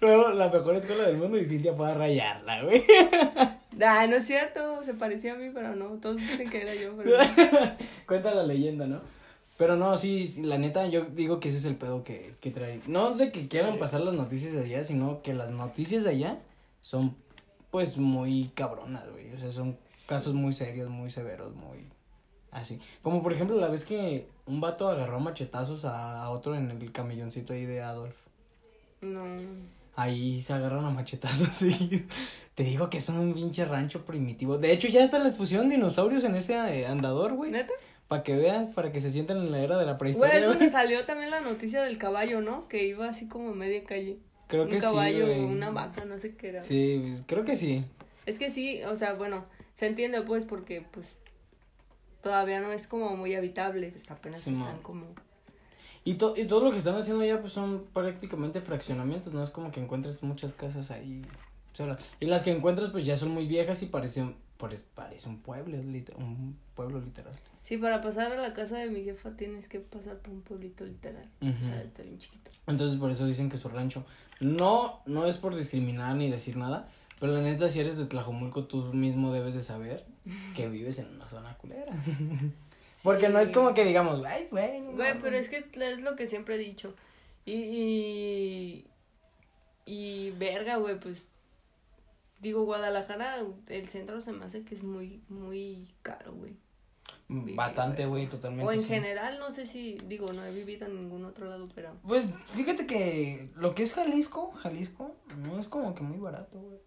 Luego, 0.00 0.30
la 0.30 0.48
mejor 0.48 0.76
escuela 0.76 1.02
del 1.02 1.16
mundo 1.16 1.38
y 1.38 1.44
Cintia 1.44 1.74
fue 1.74 1.90
a 1.90 1.94
rayarla, 1.94 2.62
güey. 2.62 2.84
Ay, 3.84 4.08
no 4.08 4.16
es 4.16 4.26
cierto. 4.26 4.84
Se 4.84 4.94
parecía 4.94 5.32
a 5.32 5.36
mí, 5.36 5.50
pero 5.52 5.74
no. 5.74 5.98
Todos 6.00 6.18
dicen 6.18 6.48
que 6.48 6.62
era 6.62 6.74
yo, 6.76 6.96
pero 6.96 7.18
no. 7.18 7.76
Cuenta 8.06 8.32
la 8.32 8.44
leyenda, 8.44 8.86
¿no? 8.86 9.00
Pero 9.60 9.76
no, 9.76 9.98
sí, 9.98 10.26
sí, 10.26 10.42
la 10.42 10.56
neta, 10.56 10.86
yo 10.86 11.04
digo 11.04 11.38
que 11.38 11.50
ese 11.50 11.58
es 11.58 11.66
el 11.66 11.76
pedo 11.76 12.02
que, 12.02 12.34
que 12.40 12.50
trae. 12.50 12.80
No 12.86 13.10
de 13.10 13.30
que 13.30 13.46
quieran 13.46 13.78
pasar 13.78 14.00
las 14.00 14.14
noticias 14.14 14.54
de 14.54 14.60
allá, 14.60 14.84
sino 14.84 15.20
que 15.20 15.34
las 15.34 15.50
noticias 15.50 16.02
de 16.02 16.08
allá 16.08 16.40
son 16.80 17.14
pues 17.70 17.98
muy 17.98 18.52
cabronas, 18.54 19.04
güey. 19.12 19.30
O 19.34 19.38
sea, 19.38 19.52
son 19.52 19.76
casos 20.06 20.32
muy 20.32 20.54
serios, 20.54 20.88
muy 20.88 21.10
severos, 21.10 21.54
muy 21.54 21.84
así. 22.50 22.80
Como 23.02 23.22
por 23.22 23.34
ejemplo 23.34 23.54
la 23.58 23.68
vez 23.68 23.84
que 23.84 24.28
un 24.46 24.62
vato 24.62 24.88
agarró 24.88 25.20
machetazos 25.20 25.84
a 25.84 26.30
otro 26.30 26.54
en 26.54 26.70
el 26.70 26.90
camelloncito 26.90 27.52
ahí 27.52 27.66
de 27.66 27.82
Adolf. 27.82 28.16
No. 29.02 29.26
Ahí 29.94 30.40
se 30.40 30.54
agarran 30.54 30.86
a 30.86 30.90
machetazos, 30.90 31.48
sí. 31.52 32.06
Te 32.54 32.62
digo 32.62 32.88
que 32.88 32.98
son 32.98 33.18
un 33.18 33.34
pinche 33.34 33.66
rancho 33.66 34.06
primitivo. 34.06 34.56
De 34.56 34.72
hecho, 34.72 34.88
ya 34.88 35.04
hasta 35.04 35.18
les 35.18 35.34
pusieron 35.34 35.68
dinosaurios 35.68 36.24
en 36.24 36.34
ese 36.34 36.54
eh, 36.54 36.86
andador, 36.86 37.34
güey. 37.34 37.50
¿Neta? 37.50 37.74
Para 38.10 38.24
que 38.24 38.34
veas, 38.36 38.66
para 38.74 38.90
que 38.90 39.00
se 39.00 39.08
sientan 39.08 39.36
en 39.36 39.52
la 39.52 39.60
era 39.60 39.78
de 39.78 39.86
la 39.86 39.92
Güey, 39.92 39.98
prehistoria. 39.98 40.34
es 40.34 40.44
güey. 40.44 40.58
donde 40.58 40.68
salió 40.72 41.04
también 41.04 41.30
la 41.30 41.40
noticia 41.40 41.80
del 41.84 41.96
caballo, 41.96 42.40
¿no? 42.40 42.66
Que 42.66 42.84
iba 42.88 43.08
así 43.08 43.28
como 43.28 43.54
media 43.54 43.84
calle. 43.84 44.18
Creo 44.48 44.64
un 44.64 44.68
que 44.68 44.80
caballo, 44.80 45.26
sí. 45.28 45.32
güey. 45.32 45.44
una 45.44 45.70
vaca, 45.70 46.04
no 46.04 46.18
sé 46.18 46.34
qué 46.34 46.48
era. 46.48 46.60
Sí, 46.60 47.00
pues, 47.06 47.22
creo 47.28 47.44
que 47.44 47.54
sí. 47.54 47.84
Es 48.26 48.40
que 48.40 48.50
sí, 48.50 48.82
o 48.82 48.96
sea, 48.96 49.12
bueno, 49.12 49.44
se 49.76 49.86
entiende 49.86 50.22
pues 50.22 50.44
porque 50.44 50.84
pues 50.90 51.06
todavía 52.20 52.60
no 52.60 52.72
es 52.72 52.88
como 52.88 53.16
muy 53.16 53.34
habitable, 53.36 53.90
pues 53.92 54.10
apenas 54.10 54.44
están 54.44 54.78
como... 54.82 55.06
Y, 56.02 56.14
to- 56.14 56.34
y 56.36 56.46
todo 56.46 56.64
lo 56.64 56.72
que 56.72 56.78
están 56.78 56.96
haciendo 56.96 57.22
allá 57.22 57.40
pues 57.40 57.52
son 57.52 57.84
prácticamente 57.92 58.60
fraccionamientos, 58.60 59.32
no 59.32 59.42
es 59.42 59.50
como 59.50 59.70
que 59.70 59.80
encuentres 59.80 60.22
muchas 60.24 60.52
casas 60.54 60.90
ahí 60.90 61.22
solas. 61.74 62.00
Y 62.18 62.26
las 62.26 62.42
que 62.42 62.50
encuentras 62.50 62.88
pues 62.90 63.06
ya 63.06 63.16
son 63.16 63.30
muy 63.30 63.46
viejas 63.46 63.82
y 63.82 63.86
parecen, 63.86 64.34
pare- 64.56 64.80
parece 64.96 65.28
un 65.28 65.40
pueblo, 65.42 65.76
un 65.76 66.58
pueblo 66.74 67.00
literal. 67.00 67.34
Sí, 67.70 67.78
para 67.78 68.00
pasar 68.00 68.32
a 68.32 68.36
la 68.36 68.52
casa 68.52 68.78
de 68.78 68.90
mi 68.90 69.04
jefa 69.04 69.36
tienes 69.36 69.68
que 69.68 69.78
pasar 69.78 70.16
por 70.18 70.34
un 70.34 70.42
pueblito 70.42 70.84
literal. 70.84 71.30
O 71.40 71.64
sea, 71.64 71.80
está 71.82 72.02
bien 72.02 72.18
chiquito. 72.18 72.50
Entonces 72.66 72.98
por 72.98 73.12
eso 73.12 73.24
dicen 73.26 73.48
que 73.48 73.56
su 73.56 73.68
rancho. 73.68 74.04
No, 74.40 75.00
no 75.06 75.26
es 75.26 75.36
por 75.36 75.54
discriminar 75.54 76.16
ni 76.16 76.28
decir 76.30 76.56
nada, 76.56 76.88
pero 77.20 77.32
la 77.32 77.40
neta 77.42 77.68
si 77.68 77.78
eres 77.78 77.96
de 77.96 78.06
Tlajomulco 78.06 78.64
tú 78.64 78.92
mismo 78.92 79.32
debes 79.32 79.54
de 79.54 79.62
saber 79.62 80.04
que 80.56 80.68
vives 80.68 80.98
en 80.98 81.06
una 81.14 81.28
zona 81.28 81.56
culera. 81.58 81.92
Porque 83.04 83.28
no 83.28 83.38
es 83.38 83.48
Sí. 83.48 83.54
como 83.54 83.72
que 83.72 83.84
digamos, 83.84 84.18
güey. 84.18 84.48
Güey, 84.50 84.80
mames". 84.80 85.16
pero 85.22 85.36
es 85.36 85.48
que 85.48 85.58
es 85.72 86.00
lo 86.02 86.16
que 86.16 86.26
siempre 86.26 86.56
he 86.56 86.58
dicho. 86.58 86.92
Y, 87.46 87.52
y, 87.54 88.86
y 89.86 90.30
verga, 90.32 90.76
güey, 90.78 90.98
pues 90.98 91.28
digo, 92.40 92.64
Guadalajara, 92.64 93.36
el 93.68 93.88
centro 93.88 94.20
se 94.20 94.32
me 94.32 94.44
hace 94.44 94.62
que 94.64 94.74
es 94.74 94.82
muy, 94.82 95.22
muy 95.28 95.86
caro, 96.02 96.32
güey. 96.34 96.56
Bastante, 97.54 98.06
güey, 98.06 98.26
totalmente. 98.26 98.66
O 98.66 98.72
en 98.72 98.80
sí. 98.80 98.88
general, 98.88 99.38
no 99.38 99.52
sé 99.52 99.64
si, 99.64 99.98
digo, 100.08 100.32
no 100.32 100.44
he 100.44 100.52
vivido 100.52 100.86
en 100.86 100.96
ningún 100.96 101.24
otro 101.24 101.48
lado, 101.48 101.68
pero... 101.74 101.96
Pues 102.06 102.26
fíjate 102.46 102.86
que 102.86 103.50
lo 103.54 103.74
que 103.74 103.84
es 103.84 103.94
Jalisco, 103.94 104.50
Jalisco, 104.50 105.14
no 105.38 105.58
es 105.58 105.68
como 105.68 105.94
que 105.94 106.02
muy 106.02 106.18
barato, 106.18 106.58
güey. 106.58 106.78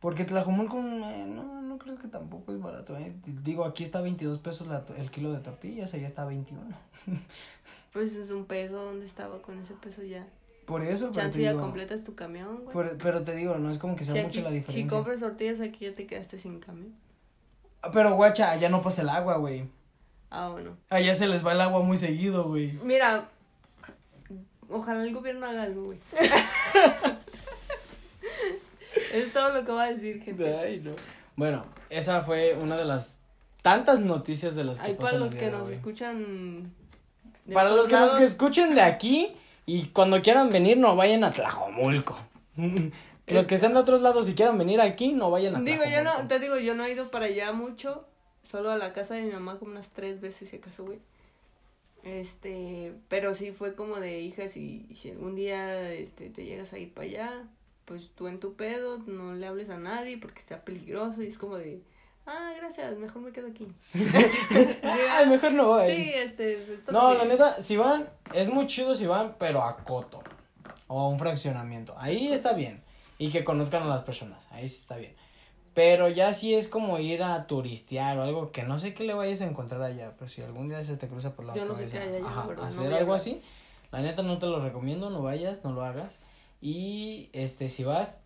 Porque 0.00 0.24
Tlajomulco, 0.24 0.80
eh, 0.80 1.26
no, 1.28 1.62
no 1.62 1.78
creo 1.78 1.96
que 1.96 2.08
tampoco 2.08 2.52
es 2.52 2.60
barato, 2.60 2.96
eh. 2.98 3.16
Digo, 3.24 3.64
aquí 3.64 3.84
está 3.84 4.02
22 4.02 4.38
pesos 4.40 4.66
la 4.66 4.84
el 4.98 5.10
kilo 5.10 5.32
de 5.32 5.38
tortillas, 5.38 5.94
allá 5.94 6.06
está 6.06 6.26
21. 6.26 6.62
Pues 7.92 8.16
es 8.16 8.30
un 8.30 8.44
peso, 8.46 8.84
¿dónde 8.84 9.06
estaba 9.06 9.40
con 9.40 9.56
ese 9.60 9.74
peso 9.74 10.02
ya? 10.02 10.26
Por 10.66 10.82
eso, 10.82 11.06
pero 11.06 11.12
te 11.12 11.20
Chance 11.20 11.42
ya 11.42 11.50
digo, 11.50 11.62
completas 11.62 12.02
tu 12.02 12.16
camión, 12.16 12.64
güey. 12.64 12.76
pero, 12.76 12.98
pero 12.98 13.22
te 13.22 13.36
digo, 13.36 13.56
no 13.58 13.70
es 13.70 13.78
como 13.78 13.94
que 13.94 14.04
sea 14.04 14.14
Si, 14.14 14.20
mucha 14.22 14.40
la 14.40 14.48
si 14.48 14.54
diferencia. 14.56 14.96
compras 14.96 15.20
tortillas 15.20 15.60
aquí 15.60 15.84
ya 15.84 15.94
te 15.94 16.06
quedaste 16.06 16.38
sin 16.40 16.58
camión. 16.58 16.92
Pero 17.92 18.14
guacha, 18.14 18.50
allá 18.50 18.68
no 18.68 18.82
pasa 18.82 19.02
el 19.02 19.08
agua, 19.08 19.36
güey. 19.36 19.68
Ah, 20.30 20.48
bueno. 20.48 20.76
Allá 20.90 21.14
se 21.14 21.28
les 21.28 21.46
va 21.46 21.52
el 21.52 21.60
agua 21.60 21.82
muy 21.82 21.96
seguido, 21.96 22.44
güey. 22.44 22.72
Mira, 22.82 23.28
ojalá 24.68 25.04
el 25.04 25.14
gobierno 25.14 25.46
haga 25.46 25.62
algo, 25.62 25.84
güey. 25.84 25.98
es 29.12 29.32
todo 29.32 29.50
lo 29.50 29.64
que 29.64 29.72
va 29.72 29.84
a 29.84 29.94
decir, 29.94 30.22
gente. 30.22 30.56
Ay, 30.56 30.80
no. 30.80 30.92
Bueno, 31.36 31.64
esa 31.90 32.22
fue 32.22 32.56
una 32.60 32.76
de 32.76 32.84
las 32.84 33.18
tantas 33.62 34.00
noticias 34.00 34.54
de 34.54 34.64
las 34.64 34.78
que 34.78 34.86
Hay 34.88 34.94
para 34.94 35.16
los 35.16 35.34
que 35.34 35.50
nos 35.50 35.68
escuchan. 35.68 36.72
de 37.44 37.54
Para 37.54 37.70
los 37.70 37.86
otros 37.86 37.88
que 37.88 37.94
nos 37.94 38.12
lados, 38.12 38.28
escuchen 38.28 38.74
de 38.74 38.82
aquí 38.82 39.36
y 39.66 39.86
cuando 39.86 40.20
quieran 40.20 40.50
venir 40.50 40.76
no 40.76 40.96
vayan 40.96 41.24
a 41.24 41.32
Tlajomulco. 41.32 42.18
los 43.26 43.46
que 43.46 43.58
sean 43.58 43.74
de 43.74 43.80
otros 43.80 44.02
lados 44.02 44.28
y 44.28 44.34
quieran 44.34 44.58
venir 44.58 44.80
aquí 44.80 45.12
no 45.12 45.30
vayan 45.30 45.56
a 45.56 45.60
Digo, 45.60 45.84
yo 45.84 46.02
no, 46.02 46.28
te 46.28 46.38
digo, 46.38 46.58
yo 46.58 46.74
no 46.74 46.84
he 46.84 46.92
ido 46.92 47.10
para 47.10 47.26
allá 47.26 47.52
mucho. 47.52 48.06
Solo 48.42 48.70
a 48.70 48.76
la 48.76 48.92
casa 48.92 49.14
de 49.14 49.22
mi 49.22 49.32
mamá 49.32 49.58
como 49.58 49.70
unas 49.70 49.88
tres 49.88 50.20
veces, 50.20 50.50
si 50.50 50.56
acaso, 50.56 50.84
güey. 50.84 50.98
Este, 52.02 52.92
pero 53.08 53.34
sí 53.34 53.52
fue 53.52 53.74
como 53.74 53.98
de 53.98 54.20
hijas 54.20 54.58
y, 54.58 54.86
y 54.90 54.96
si 54.96 55.10
algún 55.10 55.34
día 55.34 55.90
este, 55.92 56.28
te 56.28 56.44
llegas 56.44 56.74
a 56.74 56.78
ir 56.78 56.92
para 56.92 57.06
allá, 57.06 57.48
pues 57.86 58.10
tú 58.14 58.28
en 58.28 58.40
tu 58.40 58.54
pedo, 58.54 58.98
no 59.06 59.32
le 59.32 59.46
hables 59.46 59.70
a 59.70 59.78
nadie 59.78 60.18
porque 60.18 60.40
está 60.40 60.62
peligroso 60.64 61.22
y 61.22 61.26
es 61.28 61.38
como 61.38 61.56
de, 61.56 61.82
ah, 62.26 62.52
gracias, 62.56 62.96
mejor 62.98 63.22
me 63.22 63.32
quedo 63.32 63.48
aquí. 63.48 63.66
Ay, 64.82 65.28
mejor 65.30 65.52
no 65.52 65.68
voy. 65.68 65.86
Sí, 65.86 66.12
este, 66.14 66.74
está 66.74 66.92
no, 66.92 67.08
bien. 67.08 67.18
la 67.18 67.24
neta, 67.24 67.62
si 67.62 67.78
van, 67.78 68.06
es 68.34 68.48
muy 68.48 68.66
chido 68.66 68.94
si 68.94 69.06
van, 69.06 69.36
pero 69.38 69.62
a 69.62 69.78
Coto. 69.78 70.22
O 70.86 71.00
a 71.00 71.08
un 71.08 71.18
fraccionamiento. 71.18 71.94
Ahí 71.96 72.30
está 72.30 72.52
bien. 72.52 72.83
Y 73.18 73.30
que 73.30 73.44
conozcan 73.44 73.82
a 73.82 73.86
las 73.86 74.02
personas. 74.02 74.46
Ahí 74.50 74.68
sí 74.68 74.78
está 74.78 74.96
bien. 74.96 75.14
Pero 75.74 76.08
ya 76.08 76.32
sí 76.32 76.54
es 76.54 76.68
como 76.68 76.98
ir 76.98 77.22
a 77.22 77.46
turistear 77.46 78.18
o 78.18 78.22
algo 78.22 78.52
que 78.52 78.62
no 78.62 78.78
sé 78.78 78.94
qué 78.94 79.04
le 79.04 79.14
vayas 79.14 79.40
a 79.40 79.46
encontrar 79.46 79.82
allá. 79.82 80.14
Pero 80.16 80.28
si 80.28 80.42
algún 80.42 80.68
día 80.68 80.82
se 80.84 80.96
te 80.96 81.08
cruza 81.08 81.34
por 81.34 81.44
la 81.44 81.54
Yo 81.54 81.64
no 81.64 81.74
sé 81.74 81.86
cabeza, 81.86 81.98
qué 81.98 82.02
hay 82.02 82.16
allá, 82.16 82.28
ajá, 82.28 82.46
verdad, 82.46 82.62
no 82.62 82.68
hacer 82.68 82.92
a 82.92 82.98
algo 82.98 83.14
así. 83.14 83.40
La 83.90 84.00
neta 84.00 84.22
no 84.22 84.38
te 84.38 84.46
lo 84.46 84.60
recomiendo, 84.60 85.10
no 85.10 85.22
vayas, 85.22 85.64
no 85.64 85.72
lo 85.72 85.82
hagas. 85.82 86.18
Y 86.60 87.28
este, 87.32 87.68
si 87.68 87.84
vas, 87.84 88.20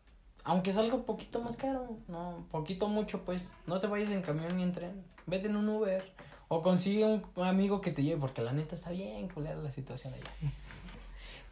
aunque 0.44 0.72
salga 0.72 0.94
un 0.94 1.04
poquito 1.04 1.40
más 1.40 1.56
caro, 1.56 1.98
no, 2.06 2.46
poquito 2.50 2.88
mucho, 2.88 3.24
pues, 3.24 3.50
no 3.66 3.80
te 3.80 3.86
vayas 3.86 4.10
en 4.10 4.22
camión 4.22 4.56
ni 4.56 4.62
en 4.62 4.72
tren, 4.72 5.04
vete 5.26 5.48
en 5.48 5.56
un 5.56 5.68
Uber. 5.68 6.02
O 6.48 6.62
consigue 6.62 7.04
un 7.04 7.22
amigo 7.44 7.82
que 7.82 7.90
te 7.92 8.02
lleve, 8.02 8.20
porque 8.20 8.40
la 8.40 8.52
neta 8.52 8.74
está 8.74 8.90
bien 8.90 9.28
culera 9.28 9.56
la 9.56 9.70
situación 9.70 10.14
allá. 10.14 10.30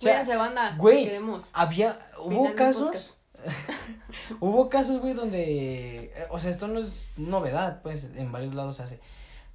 Cuídense, 0.00 0.36
banda, 0.36 0.76
güey, 0.78 1.04
queremos. 1.04 1.50
había, 1.52 1.98
hubo 2.18 2.42
Final 2.42 2.54
casos, 2.54 3.16
hubo 4.40 4.68
casos, 4.68 5.00
güey, 5.00 5.14
donde, 5.14 6.12
eh, 6.14 6.26
o 6.30 6.38
sea, 6.38 6.50
esto 6.50 6.68
no 6.68 6.78
es 6.78 7.06
novedad, 7.16 7.82
pues, 7.82 8.04
en 8.14 8.32
varios 8.32 8.54
lados 8.54 8.76
se 8.76 8.82
hace. 8.82 9.00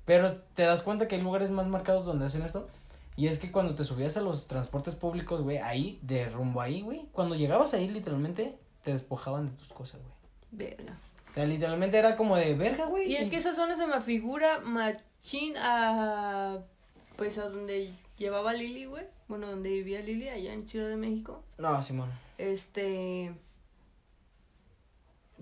Pero 0.05 0.35
te 0.55 0.63
das 0.63 0.81
cuenta 0.81 1.07
que 1.07 1.15
hay 1.15 1.21
lugares 1.21 1.51
más 1.51 1.67
marcados 1.67 2.05
donde 2.05 2.25
hacen 2.25 2.41
esto. 2.41 2.67
Y 3.15 3.27
es 3.27 3.39
que 3.39 3.51
cuando 3.51 3.75
te 3.75 3.83
subías 3.83 4.17
a 4.17 4.21
los 4.21 4.47
transportes 4.47 4.95
públicos, 4.95 5.41
güey, 5.41 5.57
ahí, 5.57 6.00
de 6.01 6.29
rumbo 6.29 6.61
ahí, 6.61 6.81
güey, 6.81 7.07
cuando 7.11 7.35
llegabas 7.35 7.73
ahí, 7.73 7.88
literalmente, 7.88 8.57
te 8.83 8.91
despojaban 8.91 9.47
de 9.47 9.51
tus 9.53 9.73
cosas, 9.73 10.01
güey. 10.01 10.13
Verga. 10.51 10.97
O 11.31 11.33
sea, 11.33 11.45
literalmente 11.45 11.97
era 11.97 12.17
como 12.17 12.35
de 12.35 12.55
verga, 12.55 12.85
güey. 12.85 13.09
Y 13.09 13.15
es 13.15 13.29
que 13.29 13.38
esa 13.38 13.55
zona 13.55 13.77
se 13.77 13.88
me 13.88 14.01
figura 14.01 14.59
machín 14.59 15.55
a. 15.57 16.59
Pues 17.15 17.38
a 17.38 17.47
donde 17.47 17.93
llevaba 18.17 18.53
Lili, 18.53 18.85
güey. 18.85 19.05
Bueno, 19.29 19.47
donde 19.47 19.69
vivía 19.69 20.01
Lili, 20.01 20.27
allá 20.27 20.53
en 20.53 20.67
Ciudad 20.67 20.89
de 20.89 20.97
México. 20.97 21.41
No, 21.57 21.81
Simón. 21.81 22.09
Este. 22.38 23.33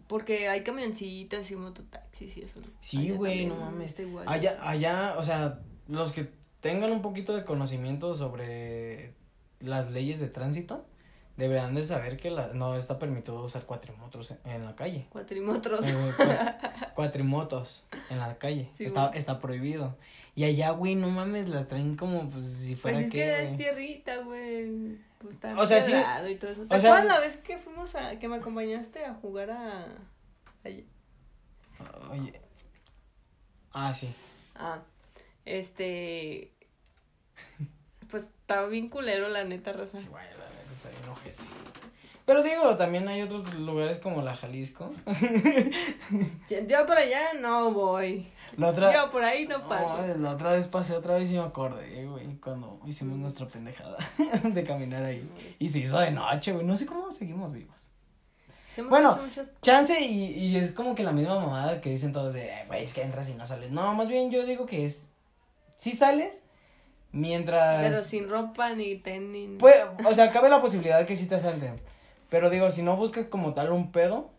Porque 0.10 0.50
hay 0.50 0.64
camioncitas 0.64 1.52
y 1.52 1.56
mototaxis 1.56 2.36
y 2.36 2.42
eso. 2.42 2.60
¿no? 2.60 2.66
Sí, 2.80 3.12
güey, 3.12 3.46
no 3.46 3.56
mames. 3.56 3.90
está 3.90 4.02
igual. 4.02 4.26
Allá, 4.28 4.58
allá, 4.68 5.14
o 5.20 5.24
sea, 5.24 5.60
los 5.88 6.14
que 6.14 6.32
tengan 6.62 6.92
un 6.92 7.04
poquito 7.04 7.36
de 7.36 7.46
conocimiento 7.46 8.16
sobre 8.16 9.14
las 9.60 9.92
leyes 9.92 10.20
de 10.20 10.28
tránsito, 10.28 10.89
deberán 11.40 11.74
de 11.74 11.82
saber 11.84 12.18
que 12.18 12.30
la, 12.30 12.54
no 12.54 12.76
está 12.76 13.00
permitido 13.00 13.44
usar 13.44 13.66
cuatrimotos 13.66 14.30
en, 14.32 14.40
en 14.46 14.66
la 14.66 14.76
calle. 14.76 15.08
Cuatrimotros. 15.10 15.88
Eh, 15.88 15.94
cua- 16.18 16.94
cuatrimotos 16.94 17.86
en 18.12 18.20
la 18.20 18.38
calle. 18.38 18.70
Sí, 18.72 18.86
está, 18.86 19.10
está 19.16 19.40
prohibido. 19.40 19.98
Y 20.36 20.44
allá, 20.44 20.70
güey, 20.72 20.96
no 20.96 21.10
mames, 21.10 21.50
las 21.50 21.68
traen 21.68 21.96
como 21.96 22.30
pues 22.30 22.46
si 22.46 22.76
Pues 22.76 22.82
fuera 22.82 23.00
es 23.00 23.10
que, 23.12 23.18
que 23.18 23.44
es 23.44 23.56
tierrita, 23.58 24.18
güey. 24.18 24.98
Pues 25.18 25.34
está 25.36 25.60
O 25.60 25.66
sea, 25.66 25.82
sí. 25.82 25.94
y 26.30 26.36
todo 26.36 26.52
eso. 26.52 26.66
¿Te 26.68 26.76
O 26.76 26.80
sea- 26.80 27.04
la 27.04 27.20
vez 27.20 27.38
que 27.38 27.58
fuimos 27.58 27.96
a. 27.96 28.20
que 28.20 28.28
me 28.28 28.36
acompañaste 28.38 29.04
a 29.06 29.14
jugar 29.16 29.52
a. 29.52 29.86
allá? 30.64 30.84
Oye. 32.12 32.40
Ah, 33.74 33.94
sí. 33.94 34.14
Ah, 34.56 34.82
este. 35.46 36.54
Pues 38.10 38.24
estaba 38.24 38.68
bien 38.68 38.90
culero, 38.90 39.28
la 39.30 39.44
neta, 39.44 39.72
raza. 39.74 39.98
Sí, 39.98 40.08
güey, 40.08 40.24
la 40.26 40.50
neta 40.50 40.72
está 40.74 40.90
bien 40.90 41.10
ojete. 41.10 41.44
Pero 42.30 42.44
digo, 42.44 42.78
también 42.78 43.08
hay 43.08 43.24
otros 43.24 43.56
lugares 43.56 43.98
como 43.98 44.22
la 44.22 44.36
Jalisco. 44.36 44.92
Yo- 46.68 46.86
por 46.86 46.96
allá 46.96 47.34
no 47.40 47.72
voy. 47.72 48.28
La 48.56 48.68
otra. 48.68 48.94
Yo 48.94 49.10
por 49.10 49.24
ahí 49.24 49.48
no 49.48 49.68
paso. 49.68 49.98
No, 50.08 50.16
la 50.18 50.30
otra 50.32 50.52
vez 50.52 50.68
pasé 50.68 50.96
otra 50.96 51.16
vez 51.16 51.32
y 51.32 51.34
me 51.34 51.40
acordé, 51.40 52.06
güey, 52.06 52.36
cuando 52.40 52.80
hicimos 52.86 53.18
nuestra 53.18 53.48
pendejada 53.48 53.98
de 54.44 54.64
caminar 54.64 55.04
ahí. 55.06 55.28
Y 55.58 55.70
se 55.70 55.80
hizo 55.80 55.98
de 56.00 56.12
noche, 56.12 56.52
güey. 56.54 56.64
No 56.68 56.78
sé 56.78 56.86
cómo 56.86 57.10
seguimos 57.10 57.52
vivos. 57.52 57.90
Se 58.72 58.84
Bueno, 58.84 59.18
muchas- 59.26 59.50
Chance 59.64 60.00
y, 60.00 60.26
y 60.34 60.56
es 60.58 60.72
como 60.74 60.94
que 60.94 61.02
la 61.02 61.12
misma 61.12 61.34
mamada 61.34 61.82
que 61.82 61.90
dicen 61.90 62.14
todos 62.14 62.34
de, 62.36 62.46
"Eh, 62.48 62.66
güey, 62.68 62.84
es 62.84 62.94
que 62.94 63.02
entras 63.02 63.28
y 63.30 63.34
no 63.34 63.48
sales. 63.48 63.72
No, 63.72 63.96
más 63.96 64.08
bien 64.08 64.30
yo 64.30 64.46
digo 64.46 64.68
que 64.68 64.86
es, 64.86 65.10
sí 65.78 65.94
sales, 65.94 66.44
mientras... 67.12 67.82
Pero 67.90 68.04
sin 68.04 68.30
ropa 68.30 68.70
ni 68.76 68.98
tenis. 68.98 69.58
Pues, 69.58 69.76
o 70.08 70.14
sea, 70.14 70.30
cabe 70.30 70.48
la 70.50 70.62
posibilidad 70.62 71.00
de 71.00 71.08
que 71.08 71.16
sí 71.16 71.26
te 71.26 71.34
asalten. 71.34 71.82
Pero 72.30 72.50
digo, 72.50 72.70
si 72.72 72.84
no 72.84 72.96
buscas 72.96 73.26
como 73.26 73.54
tal 73.54 73.72
un 73.72 73.92
pedo, 73.92 74.30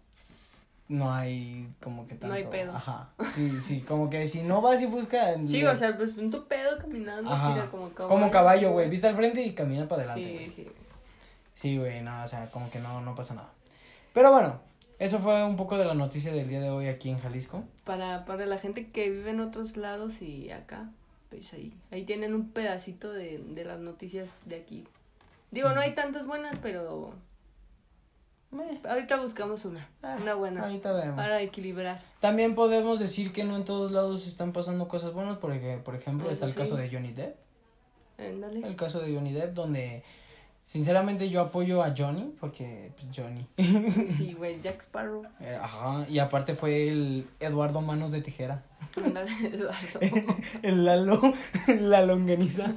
no 0.88 1.12
hay 1.12 1.68
como 1.82 2.04
que 2.04 2.11
tanto. 2.14 2.28
No 2.28 2.35
hay 2.35 2.44
pedo. 2.44 2.73
Ajá. 2.75 3.11
Sí, 3.35 3.61
sí, 3.61 3.80
como 3.80 4.11
que 4.11 4.26
si 4.26 4.42
no 4.42 4.61
vas 4.61 4.80
y 4.82 4.87
buscas. 4.87 5.37
Sí, 5.47 5.64
o 5.64 5.75
sea, 5.76 5.97
pues 5.97 6.16
un 6.16 6.30
tu 6.30 6.47
pedo 6.47 6.78
caminando, 6.78 7.30
Ajá. 7.30 7.68
como 7.70 7.90
caballo. 7.90 8.09
Como 8.09 8.30
caballo, 8.30 8.73
güey. 8.73 8.88
Vista 8.88 9.09
al 9.09 9.16
frente 9.16 9.42
y 9.42 9.54
camina 9.54 9.87
para 9.88 10.02
adelante. 10.02 10.44
Sí, 10.47 10.50
sí. 10.50 10.70
Sí, 11.52 11.78
güey, 11.78 12.00
no, 12.02 12.23
o 12.23 12.26
sea, 12.26 12.50
como 12.50 12.70
que 12.70 12.78
no, 12.78 13.00
no 13.02 13.14
pasa 13.14 13.35
nada. 13.35 13.50
Pero 14.12 14.32
bueno, 14.32 14.61
eso 14.99 15.18
fue 15.18 15.44
un 15.44 15.56
poco 15.56 15.76
de 15.78 15.85
la 15.85 15.94
noticia 15.94 16.32
del 16.32 16.49
día 16.49 16.61
de 16.61 16.70
hoy 16.70 16.88
aquí 16.88 17.11
en 17.11 17.18
Jalisco. 17.18 17.64
Para, 17.85 18.25
para 18.25 18.47
la 18.47 18.59
gente 18.59 18.90
que 18.90 19.11
vive 19.11 19.30
en 19.30 19.40
otros 19.40 19.76
lados 19.76 20.23
y 20.23 20.50
acá, 20.50 20.90
pues 21.28 21.52
ahí, 21.52 21.73
ahí 21.90 22.04
tienen 22.04 22.35
un 22.35 22.50
pedacito 22.50 23.12
de, 23.12 23.38
de 23.38 23.64
las 23.64 23.78
noticias 23.80 24.40
de 24.47 24.56
aquí. 24.56 24.87
Digo, 25.50 25.68
Sí. 25.68 25.75
no 25.75 25.80
hay 25.80 25.94
tantas 25.94 26.26
buenas, 26.26 26.59
pero 26.59 27.14
Meh, 28.50 28.80
ahorita 28.88 29.21
buscamos 29.21 29.64
una, 29.64 29.88
ah, 30.02 30.16
una 30.21 30.35
buena, 30.35 30.62
Ahorita 30.64 30.92
vemos. 30.92 31.14
para 31.14 31.40
equilibrar. 31.40 32.02
También 32.19 32.57
podemos 32.57 32.99
decir 32.99 33.33
que 33.33 33.45
no 33.45 33.54
en 33.54 33.64
todos 33.64 33.92
lados 33.92 34.26
están 34.26 34.52
pasando 34.52 34.88
cosas 34.88 35.12
buenas, 35.12 35.38
porque, 35.38 35.80
por 35.85 35.95
ejemplo, 35.95 36.26
Eso 36.26 36.33
está 36.35 36.47
el 36.47 36.52
sí. 36.52 36.59
caso 36.59 36.76
de 36.76 36.90
Johnny 36.90 37.12
Depp. 37.12 37.37
Ándale. 38.19 38.66
El 38.66 38.75
caso 38.76 39.00
de 39.00 39.14
Johnny 39.14 39.33
Depp, 39.33 39.54
donde 39.54 40.02
sinceramente 40.71 41.29
yo 41.31 41.41
apoyo 41.41 41.83
a 41.83 41.93
Johnny, 41.97 42.33
porque 42.39 42.93
pues, 42.95 43.09
Johnny. 43.12 43.45
Sí, 44.07 44.35
güey, 44.35 44.61
Jack 44.61 44.83
Sparrow. 44.83 45.25
Eh, 45.41 45.59
Ajá, 45.61 46.07
y 46.09 46.21
aparte 46.21 46.55
fue 46.55 46.87
el 46.87 47.27
Eduardo 47.41 47.81
Manos 47.81 48.12
de 48.12 48.21
Tijera. 48.21 48.62
Eduardo. 48.97 50.00
El 50.62 50.85
Lalo, 50.85 51.21
la 51.67 52.03
longaniza, 52.07 52.77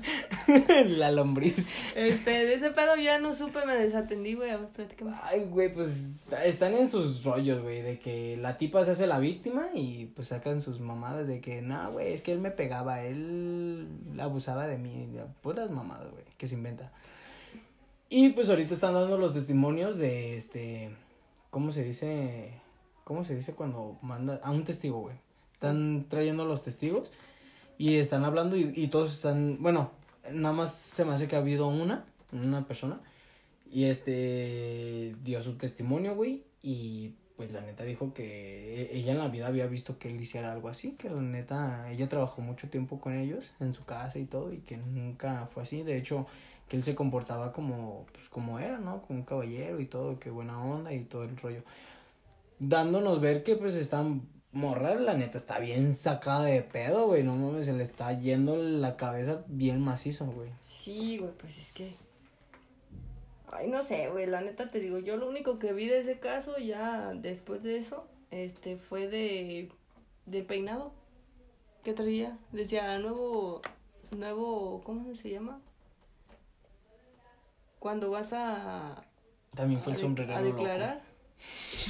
la 0.85 1.11
lombriz. 1.11 1.67
Este, 1.95 2.45
de 2.45 2.55
ese 2.55 2.71
pedo 2.71 2.95
ya 2.95 3.19
no 3.19 3.33
supe, 3.33 3.63
me 3.65 3.75
desatendí, 3.75 4.33
güey, 4.33 4.49
a 4.49 4.57
ver, 4.57 4.69
platícame. 4.69 5.13
Ay, 5.21 5.45
güey, 5.45 5.71
pues 5.71 6.15
están 6.43 6.75
en 6.75 6.87
sus 6.87 7.23
rollos, 7.23 7.61
güey, 7.61 7.83
de 7.83 7.99
que 7.99 8.37
la 8.37 8.57
tipa 8.57 8.83
se 8.85 8.91
hace 8.91 9.05
la 9.05 9.19
víctima 9.19 9.67
y 9.73 10.07
pues 10.07 10.29
sacan 10.29 10.59
sus 10.59 10.79
mamadas 10.79 11.27
de 11.27 11.39
que, 11.41 11.61
no, 11.61 11.91
güey, 11.91 12.11
es 12.11 12.23
que 12.23 12.33
él 12.33 12.39
me 12.39 12.51
pegaba, 12.51 13.03
él 13.03 13.87
abusaba 14.19 14.67
de 14.67 14.79
mí, 14.79 15.07
puras 15.41 15.69
mamadas, 15.69 16.09
güey, 16.11 16.25
que 16.37 16.47
se 16.47 16.55
inventa. 16.55 16.91
Y 18.15 18.29
pues 18.29 18.47
ahorita 18.51 18.75
están 18.75 18.93
dando 18.93 19.17
los 19.17 19.33
testimonios 19.33 19.97
de 19.97 20.35
este, 20.35 20.91
¿cómo 21.49 21.71
se 21.71 21.83
dice? 21.83 22.61
¿Cómo 23.03 23.23
se 23.23 23.33
dice 23.33 23.53
cuando 23.53 23.97
manda 24.03 24.39
a 24.43 24.51
un 24.51 24.63
testigo, 24.63 24.99
güey? 24.99 25.15
Están 25.53 26.05
trayendo 26.09 26.45
los 26.45 26.61
testigos 26.61 27.09
y 27.79 27.95
están 27.95 28.23
hablando 28.23 28.55
y, 28.55 28.87
todos 28.89 29.13
están, 29.13 29.57
bueno, 29.61 29.89
nada 30.31 30.53
más 30.53 30.75
se 30.75 31.05
me 31.05 31.13
hace 31.13 31.27
que 31.27 31.37
ha 31.37 31.39
habido 31.39 31.67
una, 31.67 32.05
una 32.31 32.67
persona 32.67 33.01
y 33.71 33.85
este 33.85 35.15
dio 35.23 35.41
su 35.41 35.57
testimonio, 35.57 36.13
güey, 36.13 36.43
y 36.61 37.15
pues 37.35 37.51
la 37.51 37.61
neta 37.61 37.83
dijo 37.83 38.13
que 38.13 38.83
e- 38.83 38.95
ella 38.95 39.13
en 39.13 39.17
la 39.17 39.27
vida 39.27 39.47
había 39.47 39.65
visto 39.65 39.97
que 39.97 40.11
él 40.11 40.21
hiciera 40.21 40.51
algo 40.51 40.69
así, 40.69 40.91
que 40.91 41.09
la 41.09 41.19
neta 41.19 41.91
ella 41.91 42.07
trabajó 42.09 42.43
mucho 42.43 42.69
tiempo 42.69 43.01
con 43.01 43.15
ellos 43.15 43.55
en 43.59 43.73
su 43.73 43.85
casa 43.85 44.19
y 44.19 44.25
todo 44.25 44.53
y 44.53 44.59
que 44.59 44.77
nunca 44.77 45.47
fue 45.47 45.63
así, 45.63 45.81
de 45.81 45.97
hecho 45.97 46.27
que 46.73 46.77
él 46.77 46.83
se 46.83 46.95
comportaba 46.95 47.51
como 47.51 48.07
pues 48.13 48.29
como 48.29 48.57
era, 48.57 48.79
¿no? 48.79 49.03
Como 49.03 49.19
un 49.19 49.25
caballero 49.25 49.79
y 49.79 49.85
todo, 49.85 50.17
que 50.17 50.31
buena 50.31 50.59
onda 50.59 50.91
y 50.91 51.01
todo 51.03 51.23
el 51.23 51.37
rollo. 51.37 51.61
Dándonos 52.57 53.21
ver 53.21 53.43
que 53.43 53.55
pues 53.55 53.75
están 53.75 54.27
morra, 54.51 54.95
la 54.95 55.13
neta 55.13 55.37
está 55.37 55.59
bien 55.59 55.93
sacada 55.93 56.45
de 56.45 56.63
pedo, 56.63 57.05
güey, 57.05 57.21
no 57.21 57.35
mames, 57.35 57.67
se 57.67 57.73
le 57.73 57.83
está 57.83 58.11
yendo 58.19 58.55
la 58.57 58.97
cabeza 58.97 59.43
bien 59.45 59.85
macizo, 59.85 60.25
güey. 60.25 60.49
Sí, 60.61 61.19
güey, 61.19 61.31
pues 61.33 61.59
es 61.59 61.71
que. 61.73 61.93
Ay, 63.51 63.69
no 63.69 63.83
sé, 63.83 64.09
güey, 64.09 64.25
la 64.25 64.41
neta 64.41 64.71
te 64.71 64.79
digo, 64.79 64.97
yo 64.97 65.15
lo 65.15 65.29
único 65.29 65.59
que 65.59 65.73
vi 65.73 65.87
de 65.87 65.99
ese 65.99 66.17
caso 66.17 66.57
ya 66.57 67.13
después 67.13 67.61
de 67.61 67.77
eso, 67.77 68.07
este, 68.31 68.77
fue 68.77 69.07
de. 69.07 69.69
del 70.25 70.43
peinado. 70.47 70.91
¿Qué 71.83 71.93
traía? 71.93 72.35
Decía 72.51 72.97
nuevo. 72.97 73.61
nuevo. 74.17 74.81
¿cómo 74.83 75.13
se 75.13 75.29
llama? 75.29 75.61
Cuando 77.83 78.09
vas 78.11 78.31
a. 78.31 79.03
También 79.53 79.81
fue 79.81 79.91
el 79.91 79.97
a 79.97 80.01
sombrerero 80.01 80.37
A 80.37 80.41
loco. 80.41 80.55
declarar. 80.55 81.01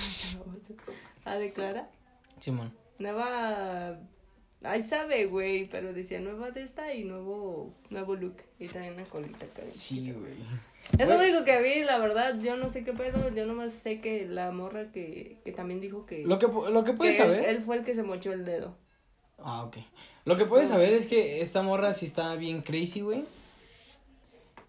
a 1.25 1.35
declarar. 1.35 1.91
Simón. 2.39 2.73
Nueva. 2.97 3.99
Ahí 4.63 4.81
sabe, 4.81 5.27
güey, 5.27 5.67
pero 5.67 5.93
decía 5.93 6.19
nueva 6.19 6.49
de 6.49 6.63
esta 6.63 6.95
y 6.95 7.03
nuevo 7.03 7.75
nuevo 7.91 8.15
look. 8.15 8.37
Y 8.57 8.69
también 8.69 8.95
una 8.95 9.03
colita. 9.03 9.45
Sí, 9.73 10.11
güey. 10.11 10.33
Es 10.97 11.07
lo 11.07 11.15
único 11.15 11.43
que 11.43 11.61
vi, 11.61 11.83
la 11.83 11.99
verdad, 11.99 12.39
yo 12.39 12.55
no 12.55 12.71
sé 12.71 12.83
qué 12.83 12.93
pedo, 12.93 13.29
yo 13.29 13.45
nomás 13.45 13.71
sé 13.71 14.01
que 14.01 14.25
la 14.25 14.49
morra 14.49 14.91
que, 14.91 15.37
que 15.45 15.51
también 15.51 15.79
dijo 15.79 16.07
que, 16.07 16.23
Lo 16.25 16.39
que, 16.39 16.47
lo 16.47 16.83
que 16.83 16.91
que 16.93 16.97
puedes 16.97 17.19
él, 17.19 17.25
saber. 17.25 17.45
él 17.49 17.61
fue 17.61 17.77
el 17.77 17.83
que 17.83 17.93
se 17.93 18.01
mochó 18.01 18.33
el 18.33 18.45
dedo. 18.45 18.75
Ah, 19.37 19.63
ok. 19.63 19.77
Lo 20.25 20.37
que 20.37 20.45
puedes 20.45 20.69
saber 20.69 20.91
es 20.91 21.05
que 21.05 21.41
esta 21.41 21.61
morra 21.61 21.93
sí 21.93 22.07
está 22.07 22.35
bien 22.35 22.63
crazy, 22.63 23.01
güey. 23.01 23.25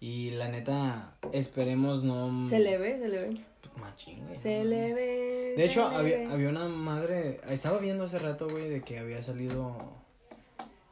Y 0.05 0.29
la 0.29 0.47
neta, 0.49 1.17
esperemos 1.31 2.03
no. 2.03 2.47
Se 2.47 2.59
le 2.59 2.77
ve, 2.77 2.99
se 2.99 3.07
le 3.07 3.17
ve. 3.17 3.41
Pues, 3.59 3.75
Machín, 3.75 4.23
güey. 4.27 4.37
Se 4.37 4.59
no 4.59 4.65
le 4.65 4.93
ve. 4.93 5.55
De 5.57 5.65
hecho, 5.65 5.87
había, 5.87 6.17
ve. 6.17 6.27
había 6.31 6.49
una 6.49 6.67
madre. 6.67 7.41
Estaba 7.49 7.79
viendo 7.79 8.03
hace 8.03 8.19
rato, 8.19 8.47
güey, 8.47 8.69
de 8.69 8.83
que 8.83 8.99
había 8.99 9.23
salido. 9.23 9.75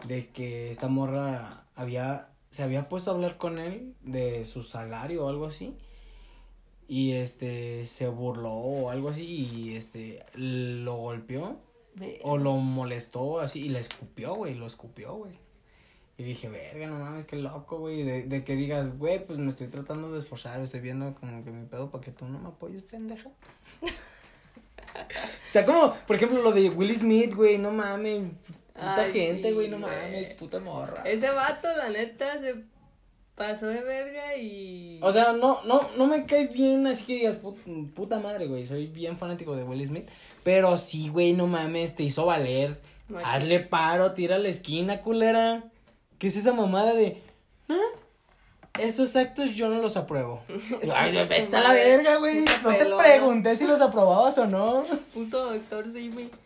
De 0.08 0.30
que 0.30 0.72
esta 0.72 0.88
morra 0.88 1.68
había. 1.76 2.30
Se 2.50 2.64
había 2.64 2.82
puesto 2.90 3.12
a 3.12 3.14
hablar 3.14 3.38
con 3.38 3.60
él 3.60 3.94
de 4.02 4.46
su 4.46 4.64
salario 4.64 5.28
o 5.28 5.30
algo 5.30 5.46
así. 5.46 5.78
Y 6.88 7.12
este. 7.12 7.86
Se 7.86 8.08
burló 8.08 8.54
o 8.54 8.90
algo 8.90 9.10
así. 9.10 9.26
Y 9.26 9.76
este. 9.76 10.26
Lo 10.34 10.96
golpeó. 10.96 11.60
O 12.24 12.40
lo 12.40 12.56
molestó 12.56 13.42
así 13.42 13.66
y 13.66 13.70
le 13.70 13.78
escupió, 13.78 14.34
güey, 14.34 14.56
lo 14.56 14.66
escupió, 14.66 15.14
güey. 15.14 15.43
Y 16.18 16.24
dije, 16.24 16.48
verga, 16.48 16.88
no 16.88 17.00
mames, 17.00 17.26
qué 17.26 17.36
loco, 17.38 17.80
güey. 17.80 18.04
De, 18.04 18.24
de 18.24 18.44
que 18.44 18.56
digas, 18.56 18.98
güey, 18.98 19.26
pues 19.26 19.40
me 19.40 19.50
estoy 19.50 19.68
tratando 19.68 20.12
de 20.12 20.20
esforzar, 20.20 20.62
estoy 20.62 20.80
viendo 20.80 21.16
como 21.16 21.44
que 21.44 21.52
mi 21.52 21.66
pedo 21.66 21.90
para 21.90 22.04
que 22.04 22.12
tú 22.12 22.26
no 22.26 22.40
me 22.40 22.50
apoyes, 22.50 22.84
pendeja. 22.84 23.30
Está 25.48 25.66
como, 25.66 25.94
por 26.06 26.16
ejemplo, 26.16 26.42
lo 26.42 26.52
de 26.52 26.70
Will 26.70 26.96
Smith, 26.96 27.34
güey, 27.34 27.58
no 27.58 27.72
mames. 27.72 28.32
Puta 28.74 29.02
Ay, 29.04 29.12
gente, 29.12 29.50
sí, 29.50 29.54
güey, 29.54 29.68
no 29.70 29.80
mames, 29.80 30.34
puta 30.36 30.60
morra. 30.60 31.04
Ese 31.06 31.30
vato, 31.32 31.68
la 31.76 31.90
neta, 31.90 32.40
se 32.40 32.56
pasó 33.36 33.68
de 33.68 33.82
verga 33.82 34.36
y. 34.36 35.00
O 35.02 35.12
sea, 35.12 35.34
no, 35.34 35.64
no, 35.64 35.82
no 35.98 36.08
me 36.08 36.26
cae 36.26 36.48
bien 36.48 36.86
así 36.88 37.06
que 37.06 37.14
digas, 37.16 37.38
"Put- 37.38 37.94
puta 37.94 38.20
madre, 38.20 38.48
güey, 38.48 38.66
soy 38.66 38.88
bien 38.88 39.18
fanático 39.18 39.56
de 39.56 39.64
Will 39.64 39.86
Smith. 39.86 40.10
Pero 40.44 40.78
sí, 40.78 41.10
güey, 41.10 41.34
no 41.34 41.48
mames, 41.48 41.96
te 41.96 42.04
hizo 42.04 42.26
valer. 42.26 42.80
Machín. 43.08 43.30
Hazle 43.30 43.60
paro, 43.62 44.14
tira 44.14 44.36
a 44.36 44.40
la 44.40 44.50
esquina, 44.50 45.02
culera. 45.02 45.64
¿Qué 46.24 46.28
es 46.28 46.38
esa 46.38 46.54
mamada 46.54 46.94
de, 46.94 47.22
ah, 47.68 47.76
esos 48.80 49.14
actos 49.18 49.52
yo 49.52 49.68
no 49.68 49.82
los 49.82 49.98
apruebo? 49.98 50.42
Ay, 50.96 51.12
vete 51.28 51.54
a 51.54 51.60
la 51.60 51.74
verga, 51.74 52.16
güey. 52.16 52.46
No 52.64 52.70
te 52.70 52.78
pelona. 52.78 53.04
pregunté 53.04 53.58
si 53.58 53.68
los 53.68 53.82
aprobabas 53.82 54.38
o 54.38 54.48
no. 54.48 54.86
Puto 55.14 55.52
doctor 55.52 55.92
Simi. 55.92 56.32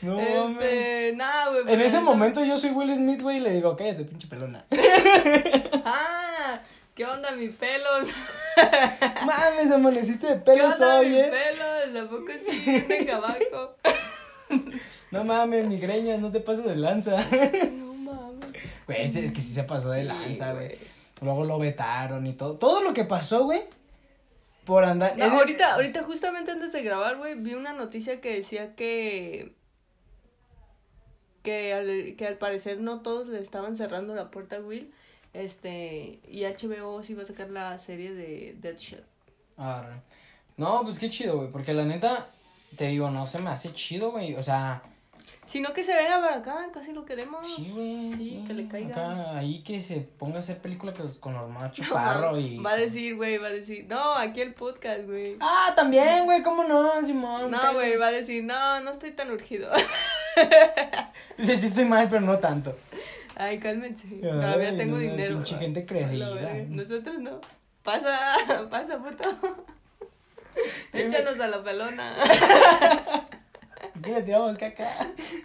No 0.00 0.16
mames. 0.16 0.62
Este, 0.62 1.12
nah, 1.14 1.50
güey. 1.50 1.74
En 1.74 1.82
ese 1.82 2.00
momento 2.00 2.42
yo 2.42 2.56
soy 2.56 2.70
Will 2.70 2.96
Smith, 2.96 3.20
güey, 3.20 3.36
y 3.36 3.40
le 3.40 3.52
digo, 3.52 3.76
cállate, 3.76 4.06
pinche 4.06 4.26
pelona. 4.28 4.64
Ah, 5.84 6.62
¿qué 6.94 7.04
onda, 7.04 7.32
mi 7.32 7.48
pelos? 7.48 8.08
Mames, 9.26 9.70
amaneciste 9.70 10.26
de 10.26 10.34
¿Qué 10.36 10.40
pelos 10.40 10.72
onda, 10.80 11.00
hoy, 11.00 11.10
mi 11.10 11.20
eh. 11.20 11.30
pelos? 11.30 11.92
Tampoco 11.92 12.32
sí, 12.32 12.86
venga 12.88 13.16
abajo. 13.16 13.76
No 15.10 15.24
mames, 15.24 15.66
migreñas, 15.66 16.20
no 16.20 16.30
te 16.30 16.40
pases 16.40 16.64
de 16.64 16.76
lanza. 16.76 17.24
No 17.72 17.94
mames. 17.94 18.50
Güey, 18.86 19.02
ese- 19.04 19.24
es 19.24 19.32
que 19.32 19.40
sí 19.40 19.52
se 19.52 19.64
pasó 19.64 19.90
de 19.90 20.02
Sí, 20.02 20.06
lanza, 20.08 20.52
güey. 20.52 20.76
Luego 21.20 21.44
lo 21.44 21.58
vetaron 21.58 22.26
y 22.26 22.32
todo. 22.32 22.56
Todo 22.56 22.82
lo 22.82 22.94
que 22.94 23.04
pasó, 23.04 23.44
güey. 23.44 23.62
Por 24.64 24.84
andar. 24.84 25.16
No, 25.18 25.24
ahorita, 25.24 25.74
ahorita 25.74 26.02
justamente 26.04 26.50
antes 26.52 26.72
de 26.72 26.82
grabar, 26.82 27.16
güey, 27.18 27.34
vi 27.34 27.54
una 27.54 27.72
noticia 27.72 28.20
que 28.20 28.34
decía 28.34 28.74
que 28.74 29.54
que 31.42 31.72
al, 31.72 32.16
que 32.16 32.26
al 32.26 32.36
parecer 32.38 32.80
no 32.80 33.00
todos 33.00 33.28
le 33.28 33.38
estaban 33.40 33.76
cerrando 33.76 34.14
la 34.14 34.30
puerta 34.30 34.56
a 34.56 34.60
Will, 34.60 34.92
este, 35.32 36.20
y 36.28 36.42
HBO 36.44 37.02
sí 37.02 37.14
va 37.14 37.22
a 37.22 37.26
sacar 37.26 37.50
la 37.50 37.78
serie 37.78 38.12
de 38.12 38.54
Deadshot. 38.60 39.04
Arre. 39.56 40.02
No, 40.56 40.82
pues 40.82 40.98
qué 40.98 41.08
chido, 41.08 41.36
güey. 41.38 41.50
Porque 41.50 41.72
la 41.72 41.84
neta, 41.84 42.28
te 42.76 42.88
digo, 42.88 43.10
no 43.10 43.24
se 43.26 43.38
me 43.38 43.48
hace 43.50 43.72
chido, 43.72 44.10
güey. 44.12 44.34
O 44.34 44.42
sea, 44.42 44.82
Sino 45.46 45.72
que 45.72 45.82
se 45.82 45.94
venga 45.94 46.20
para 46.20 46.36
acá, 46.36 46.68
casi 46.72 46.92
lo 46.92 47.04
queremos. 47.04 47.44
sí, 47.46 47.70
güey. 47.74 48.12
Sí, 48.14 48.44
que 48.46 48.54
le 48.54 48.68
caiga. 48.68 48.90
Acá, 48.90 49.38
ahí 49.38 49.62
que 49.62 49.80
se 49.80 50.00
ponga 50.00 50.36
a 50.36 50.38
hacer 50.40 50.58
películas 50.58 51.18
con 51.18 51.32
No, 51.34 51.48
Chaparro 51.72 52.38
y. 52.38 52.58
Va 52.64 52.72
a 52.72 52.76
decir, 52.76 53.16
güey, 53.16 53.38
va 53.38 53.48
a 53.48 53.52
decir, 53.52 53.86
no, 53.88 54.14
aquí 54.14 54.40
el 54.40 54.54
podcast, 54.54 55.04
güey. 55.06 55.36
Ah, 55.40 55.72
también, 55.74 56.24
güey, 56.24 56.42
¿cómo 56.42 56.62
no, 56.64 57.04
Simón? 57.04 57.50
No, 57.50 57.74
güey, 57.74 57.96
va 57.96 58.08
a 58.08 58.12
decir, 58.12 58.44
no, 58.44 58.80
no 58.80 58.90
estoy 58.92 59.10
tan 59.12 59.30
urgido. 59.30 59.70
Sí, 61.38 61.56
sí 61.56 61.66
estoy 61.66 61.86
mal, 61.86 62.06
pero 62.08 62.20
no 62.20 62.38
tanto. 62.38 62.76
Ay, 63.34 63.58
cálmense. 63.58 64.06
Todavía 64.20 64.76
tengo 64.76 64.96
no, 64.96 65.00
dinero. 65.02 65.34
pinche 65.36 65.56
gente 65.56 65.80
A 65.80 65.82
la 65.82 65.86
creída. 65.88 66.34
verga, 66.34 66.64
Nosotros 66.68 67.18
no. 67.18 67.40
Pasa, 67.82 68.14
pasa, 68.70 68.98
puto. 68.98 69.64
Échanos 70.92 71.40
a 71.40 71.48
la 71.48 71.62
pelona. 71.64 72.14
¿Qué 74.02 74.10
le 74.14 74.22
tiramos 74.22 74.56
caca? 74.56 74.88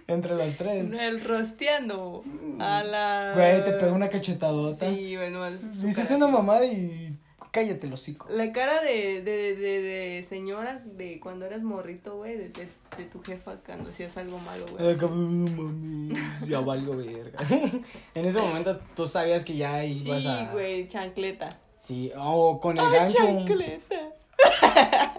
Entre 0.08 0.36
los 0.36 0.56
tres. 0.58 0.92
El 0.92 1.24
rosteando 1.24 2.24
a 2.60 2.84
la. 2.84 3.32
Güey, 3.36 3.64
te 3.64 3.72
pego 3.74 3.94
una 3.96 4.10
cachetadota. 4.10 4.90
Sí, 4.90 5.16
bueno. 5.16 5.40
Dices 5.82 6.10
una 6.12 6.28
mamada 6.28 6.66
y 6.66 7.18
cállate 7.52 7.88
el 7.88 7.94
hocico. 7.94 8.28
La 8.30 8.52
cara 8.52 8.82
de, 8.82 9.22
de, 9.22 9.56
de, 9.56 9.82
de 9.82 10.24
señora 10.24 10.82
de 10.86 11.20
cuando 11.22 11.46
eras 11.46 11.62
morrito, 11.64 12.18
güey, 12.18 12.36
de, 12.38 12.50
de, 12.50 12.68
de 12.98 13.06
tu 13.06 13.22
jefa 13.24 13.56
cuando 13.66 13.90
hacías 13.92 14.18
algo 14.18 14.38
malo, 14.40 14.66
güey. 14.78 14.96
Cabrón, 14.98 15.56
mami, 15.56 16.14
ya 16.48 16.60
valgo 16.60 16.98
verga. 16.98 17.40
en 18.16 18.26
ese 18.26 18.40
momento 18.42 18.78
tú 18.96 19.08
sabías 19.08 19.44
que 19.46 19.56
ya 19.56 19.84
ibas 19.86 20.24
Sí, 20.24 20.30
a. 20.30 20.50
güey, 20.52 20.88
chancleta. 20.90 21.48
Sí, 21.82 22.12
o 22.18 22.60
con 22.60 22.78
el 22.78 22.84
Ay, 22.86 22.92
gancho. 22.94 23.18
chancleta. 23.24 23.96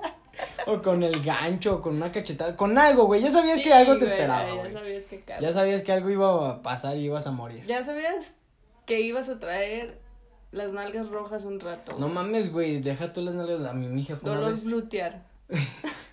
O 0.67 0.83
con 0.83 1.03
el 1.03 1.23
gancho, 1.23 1.81
con 1.81 1.97
una 1.97 2.11
cachetada. 2.13 2.57
Con 2.57 2.77
algo, 2.77 3.07
güey. 3.07 3.23
Ya 3.23 3.31
sabías 3.31 3.61
que 3.61 3.73
algo 3.73 3.95
te 3.99 4.07
güey, 4.07 4.13
esperaba, 4.13 4.47
Ya, 4.47 4.55
güey. 4.55 4.73
sabías 4.73 5.05
que. 5.05 5.25
Ya 5.41 5.53
sabías 5.53 5.83
que 5.83 5.93
algo 5.93 6.11
iba 6.11 6.49
a 6.51 6.63
pasar 6.63 6.97
y 6.97 7.05
ibas 7.05 7.27
a 7.27 7.31
morir. 7.31 7.65
Ya 7.67 7.85
sabías 7.85 8.35
que 8.85 9.01
ibas 9.01 9.29
a 9.29 9.39
traer 9.39 10.01
las 10.53 10.73
nalgas 10.73 11.09
rojas 11.09 11.45
un 11.45 11.61
rato. 11.61 11.97
No 11.99 12.09
mames, 12.09 12.53
güey. 12.53 12.81
Deja 12.81 13.13
tú 13.13 13.23
las 13.23 13.35
nalgas. 13.35 13.65
A 13.65 13.73
mí, 13.73 13.87
mi 13.87 14.07
una 14.09 14.19
Dolor 14.21 14.51
vez. 14.51 14.65
glutear. 14.65 15.23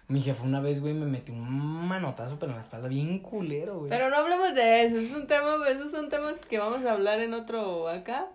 Mi 0.09 0.21
jefa 0.21 0.43
una 0.43 0.59
vez, 0.59 0.81
güey, 0.81 0.93
me 0.93 1.05
metió 1.05 1.33
un 1.33 1.87
manotazo, 1.87 2.37
pero 2.37 2.51
en 2.51 2.57
la 2.57 2.61
espalda 2.61 2.89
bien 2.89 3.19
culero, 3.19 3.79
güey. 3.79 3.89
Pero 3.89 4.09
no 4.09 4.17
hablemos 4.17 4.53
de 4.53 4.83
eso, 4.85 4.97
es 4.97 5.13
un 5.13 5.27
tema, 5.27 5.55
esos 5.69 5.91
son 5.91 6.09
temas 6.09 6.33
que 6.49 6.59
vamos 6.59 6.85
a 6.85 6.91
hablar 6.91 7.19
en 7.21 7.33
otro 7.33 7.87
acá. 7.87 8.27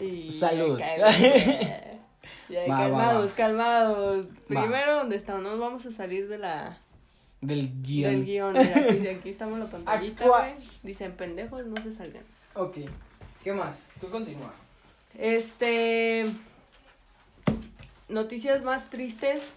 Y 0.00 0.30
Salud. 0.30 0.80
Ya, 2.48 2.66
cállate. 2.66 2.66
Ya, 2.66 2.66
Va, 2.68 2.76
va, 2.76 2.78
calmados, 2.98 3.32
calmados. 3.34 4.26
Primero, 4.46 4.94
donde 4.96 5.16
estamos, 5.16 5.42
no 5.42 5.58
vamos 5.58 5.86
a 5.86 5.92
salir 5.92 6.28
de 6.28 6.38
la 6.38 6.78
Del 7.40 7.70
guion. 7.82 8.12
del 8.12 8.24
guion. 8.24 8.52
Mira, 8.52 8.78
aquí, 8.90 9.08
aquí 9.08 9.28
estamos 9.30 9.54
en 9.58 9.64
la 9.64 9.70
pantallita, 9.70 10.26
güey. 10.26 10.52
Dicen 10.82 11.12
pendejos, 11.12 11.64
no 11.66 11.82
se 11.82 11.92
salgan. 11.92 12.22
Ok. 12.54 12.76
¿Qué 13.42 13.52
más? 13.52 13.88
Tú 14.00 14.08
continúa. 14.10 14.52
Este. 15.18 16.26
Noticias 18.08 18.62
más 18.62 18.90
tristes 18.90 19.54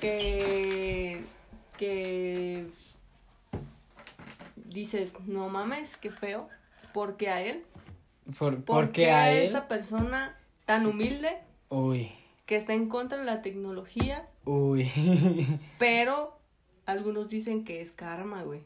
que. 0.00 1.22
que. 1.76 2.66
dices, 4.56 5.12
no 5.26 5.48
mames, 5.48 5.96
qué 5.96 6.10
feo. 6.10 6.48
Porque 6.92 7.28
a 7.30 7.40
él. 7.40 7.64
¿Por, 8.38 8.56
¿Por 8.56 8.64
porque 8.64 9.02
qué 9.04 9.10
a 9.10 9.22
a 9.24 9.32
él? 9.32 9.46
esta 9.46 9.68
persona 9.68 10.36
tan 10.66 10.84
humilde 10.86 11.38
Uy. 11.70 12.10
que 12.46 12.56
está 12.56 12.72
en 12.74 12.88
contra 12.88 13.18
de 13.18 13.24
la 13.24 13.42
tecnología, 13.42 14.26
Uy. 14.44 14.90
pero 15.78 16.38
algunos 16.86 17.28
dicen 17.28 17.64
que 17.64 17.80
es 17.82 17.92
karma, 17.92 18.42
güey? 18.42 18.62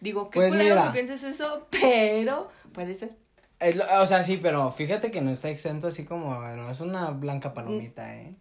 Digo, 0.00 0.30
qué 0.30 0.38
Pues 0.40 0.50
culero 0.50 0.74
mira. 0.76 0.86
que 0.86 0.92
pienses 0.92 1.22
eso, 1.24 1.66
pero 1.70 2.48
puede 2.72 2.94
ser. 2.94 3.16
Es 3.58 3.74
lo- 3.76 3.86
o 4.00 4.06
sea, 4.06 4.22
sí, 4.22 4.38
pero 4.40 4.70
fíjate 4.70 5.10
que 5.10 5.20
no 5.22 5.30
está 5.30 5.48
exento 5.48 5.88
así 5.88 6.04
como, 6.04 6.34
no 6.34 6.70
es 6.70 6.80
una 6.80 7.10
blanca 7.10 7.54
palomita, 7.54 8.14
¿eh? 8.16 8.34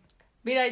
Mira, 0.44 0.64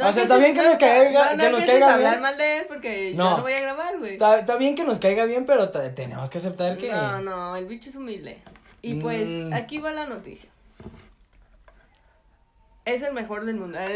O 0.00 0.12
sea, 0.12 0.24
está 0.24 0.36
bien 0.38 0.52
que 0.52 0.62
nos 0.62 0.76
caiga- 0.76 1.30
no, 1.30 1.36
no 1.36 1.42
que 1.44 1.50
nos 1.50 1.62
caiga 1.62 1.94
hablar 1.94 2.10
bien. 2.14 2.22
mal 2.22 2.36
de 2.36 2.58
él 2.58 2.64
porque 2.68 3.12
No. 3.14 3.30
yo 3.30 3.36
no 3.38 3.42
voy 3.44 3.52
a 3.52 3.60
grabar, 3.60 3.98
güey. 3.98 4.12
Está, 4.14 4.40
está 4.40 4.56
bien 4.56 4.74
que 4.74 4.82
nos 4.84 4.98
caiga 4.98 5.24
bien, 5.26 5.46
pero 5.46 5.70
tenemos 5.70 6.28
que 6.28 6.38
aceptar 6.38 6.76
que... 6.76 6.90
No, 6.90 7.20
no, 7.22 7.56
el 7.56 7.66
bicho 7.66 7.88
es 7.88 7.96
humilde. 7.96 8.42
Y 8.82 8.94
pues, 8.96 9.28
Mm. 9.28 9.52
aquí 9.54 9.78
va 9.78 9.92
la 9.92 10.06
noticia. 10.06 10.50
Es 12.86 13.02
el 13.02 13.12
mejor 13.12 13.44
del 13.44 13.56
mundo. 13.56 13.78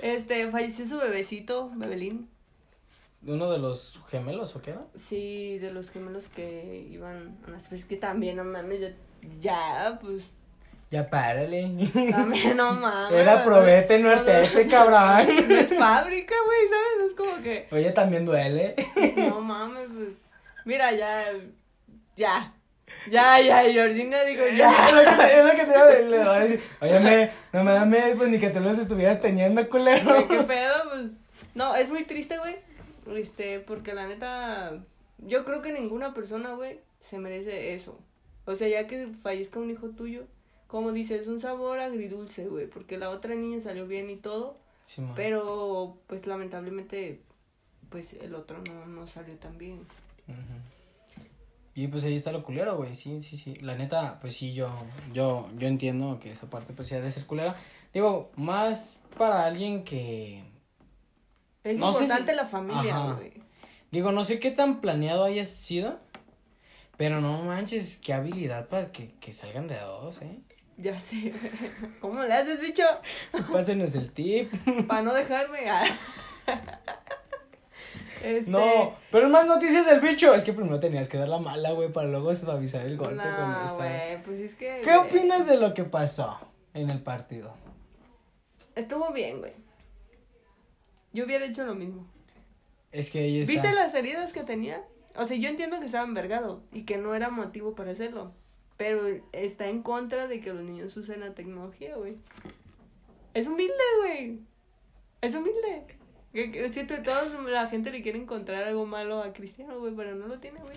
Este, 0.00 0.48
falleció 0.52 0.86
su 0.86 0.96
bebecito, 0.98 1.70
Bebelín. 1.74 2.28
¿Uno 3.26 3.50
de 3.50 3.58
los 3.58 4.00
gemelos 4.08 4.54
o 4.54 4.62
qué 4.62 4.70
era? 4.70 4.86
Sí, 4.94 5.58
de 5.58 5.72
los 5.72 5.90
gemelos 5.90 6.28
que 6.28 6.86
iban 6.88 7.36
a 7.44 7.50
nacer. 7.50 7.70
Pues 7.70 7.84
que 7.84 7.96
también, 7.96 8.36
no 8.36 8.44
mames, 8.44 8.80
ya, 8.80 8.92
ya 9.40 9.98
pues, 10.00 10.28
Ya 10.88 11.04
párale. 11.08 11.62
también 12.12 12.56
no 12.56 12.72
mames. 12.80 13.18
Era 13.18 13.42
probete, 13.44 13.98
no 13.98 14.10
artete, 14.10 14.68
cabrón. 14.68 15.26
No 15.48 15.54
es 15.56 15.76
fábrica, 15.76 16.34
güey, 16.46 16.68
¿sabes? 16.68 17.06
Es 17.10 17.14
como 17.14 17.42
que, 17.42 17.66
Oye, 17.72 17.90
también 17.90 18.24
duele. 18.24 18.76
no 19.16 19.40
mames, 19.40 19.88
pues, 19.92 20.24
mira, 20.64 20.92
ya, 20.92 21.24
ya, 22.14 22.54
ya, 23.10 23.40
ya, 23.40 23.62
Georgina 23.62 24.24
digo, 24.24 24.42
ya. 24.56 24.70
es 24.88 24.92
lo 24.94 25.00
que, 25.00 25.38
es 25.38 25.44
lo 25.44 25.50
que 25.50 25.64
te 25.64 25.70
iba 25.70 25.82
a 25.82 25.86
decir, 25.86 26.06
le 26.06 26.18
voy 26.18 26.36
a 26.36 26.40
decir. 26.40 26.60
Oye, 26.80 27.00
me, 27.00 27.30
no 27.52 27.64
me 27.64 27.72
da 27.72 28.14
pues 28.16 28.28
ni 28.28 28.38
que 28.38 28.50
tú 28.50 28.60
los 28.60 28.78
estuvieras 28.78 29.20
teniendo, 29.20 29.68
culero. 29.68 30.04
Güey, 30.04 30.28
qué 30.28 30.42
pedo, 30.44 30.74
pues. 30.90 31.18
No, 31.54 31.74
es 31.74 31.90
muy 31.90 32.04
triste, 32.04 32.38
güey. 32.38 32.56
Este, 33.16 33.60
porque 33.60 33.94
la 33.94 34.06
neta, 34.06 34.78
yo 35.18 35.44
creo 35.44 35.62
que 35.62 35.72
ninguna 35.72 36.14
persona, 36.14 36.52
güey, 36.52 36.80
se 37.00 37.18
merece 37.18 37.74
eso. 37.74 37.98
O 38.44 38.54
sea, 38.54 38.68
ya 38.68 38.86
que 38.86 39.08
fallezca 39.08 39.60
un 39.60 39.70
hijo 39.70 39.88
tuyo, 39.90 40.26
como 40.66 40.92
dices, 40.92 41.26
un 41.26 41.40
sabor 41.40 41.80
agridulce, 41.80 42.46
güey, 42.46 42.66
porque 42.66 42.98
la 42.98 43.10
otra 43.10 43.34
niña 43.34 43.60
salió 43.60 43.86
bien 43.86 44.10
y 44.10 44.16
todo, 44.16 44.58
Sí, 44.84 45.02
pero 45.16 45.98
pues 46.06 46.26
lamentablemente, 46.26 47.20
pues 47.90 48.14
el 48.14 48.34
otro 48.34 48.62
no, 48.68 48.86
no 48.86 49.06
salió 49.06 49.34
tan 49.36 49.58
bien. 49.58 49.80
Ujú. 50.28 50.77
Y 51.78 51.86
pues 51.86 52.02
ahí 52.02 52.16
está 52.16 52.32
lo 52.32 52.42
culero, 52.42 52.76
güey. 52.76 52.96
Sí, 52.96 53.22
sí, 53.22 53.36
sí. 53.36 53.54
La 53.60 53.76
neta, 53.76 54.18
pues 54.20 54.34
sí, 54.34 54.52
yo, 54.52 54.68
yo, 55.12 55.48
yo 55.56 55.68
entiendo 55.68 56.18
que 56.18 56.32
esa 56.32 56.50
parte 56.50 56.72
pues 56.72 56.88
sí 56.88 56.96
ha 56.96 57.00
de 57.00 57.08
ser 57.08 57.24
culera. 57.24 57.54
Digo, 57.94 58.32
más 58.34 58.98
para 59.16 59.44
alguien 59.44 59.84
que. 59.84 60.42
Es 61.62 61.78
No 61.78 61.90
importante 61.92 62.32
si- 62.32 62.36
la 62.36 62.46
familia, 62.46 62.98
güey. 63.16 63.32
Digo, 63.92 64.10
no 64.10 64.24
sé 64.24 64.40
qué 64.40 64.50
tan 64.50 64.80
planeado 64.80 65.22
haya 65.22 65.44
sido. 65.44 66.00
Pero 66.96 67.20
no 67.20 67.44
manches, 67.44 67.96
qué 67.98 68.12
habilidad 68.12 68.66
para 68.68 68.90
que, 68.90 69.12
que 69.20 69.30
salgan 69.30 69.68
de 69.68 69.76
a 69.76 69.84
dos, 69.84 70.20
¿eh? 70.20 70.40
Ya 70.78 70.98
sé. 70.98 71.32
¿Cómo 72.00 72.24
le 72.24 72.34
haces, 72.34 72.60
bicho? 72.60 72.82
Pásenos 73.52 73.94
el 73.94 74.10
tip. 74.10 74.52
Para 74.88 75.02
no 75.02 75.14
dejarme. 75.14 75.60
Este, 78.24 78.50
No, 78.50 78.94
pero 79.10 79.28
más 79.28 79.46
noticias 79.46 79.86
del 79.86 80.00
bicho. 80.00 80.34
Es 80.34 80.44
que 80.44 80.52
primero 80.52 80.80
tenías 80.80 81.08
que 81.08 81.18
dar 81.18 81.28
la 81.28 81.38
mala, 81.38 81.72
güey, 81.72 81.90
para 81.92 82.08
luego 82.08 82.34
suavizar 82.34 82.84
el 82.86 82.96
golpe 82.96 83.16
con 83.22 83.52
No, 83.52 83.64
esta. 83.64 83.76
güey, 83.76 84.22
pues 84.22 84.40
es 84.40 84.54
que. 84.54 84.80
¿Qué 84.82 84.96
opinas 84.96 85.46
de 85.46 85.56
lo 85.56 85.74
que 85.74 85.84
pasó 85.84 86.38
en 86.74 86.90
el 86.90 87.00
partido? 87.02 87.54
Estuvo 88.74 89.12
bien, 89.12 89.38
güey. 89.40 89.52
Yo 91.12 91.24
hubiera 91.24 91.44
hecho 91.44 91.64
lo 91.64 91.74
mismo. 91.74 92.06
Es 92.92 93.10
que 93.10 93.20
ahí 93.20 93.40
está. 93.40 93.52
¿Viste 93.52 93.72
las 93.72 93.94
heridas 93.94 94.32
que 94.32 94.44
tenía? 94.44 94.84
O 95.16 95.24
sea, 95.24 95.36
yo 95.36 95.48
entiendo 95.48 95.78
que 95.80 95.86
estaba 95.86 96.04
envergado 96.04 96.62
y 96.72 96.84
que 96.84 96.96
no 96.96 97.14
era 97.14 97.28
motivo 97.28 97.74
para 97.74 97.90
hacerlo. 97.92 98.32
Pero 98.76 99.02
está 99.32 99.68
en 99.68 99.82
contra 99.82 100.28
de 100.28 100.38
que 100.38 100.52
los 100.52 100.62
niños 100.62 100.96
usen 100.96 101.20
la 101.20 101.34
tecnología, 101.34 101.96
güey. 101.96 102.16
Es 103.34 103.46
humilde, 103.48 103.74
güey. 104.00 104.38
Es 105.20 105.34
humilde. 105.34 105.97
Siento 106.32 106.94
que 106.94 107.00
toda 107.00 107.24
la 107.48 107.68
gente 107.68 107.90
le 107.90 108.02
quiere 108.02 108.18
encontrar 108.18 108.64
algo 108.64 108.86
malo 108.86 109.22
a 109.22 109.32
Cristiano, 109.32 109.78
güey, 109.78 109.94
pero 109.94 110.14
no 110.14 110.26
lo 110.26 110.38
tiene, 110.38 110.60
güey. 110.60 110.76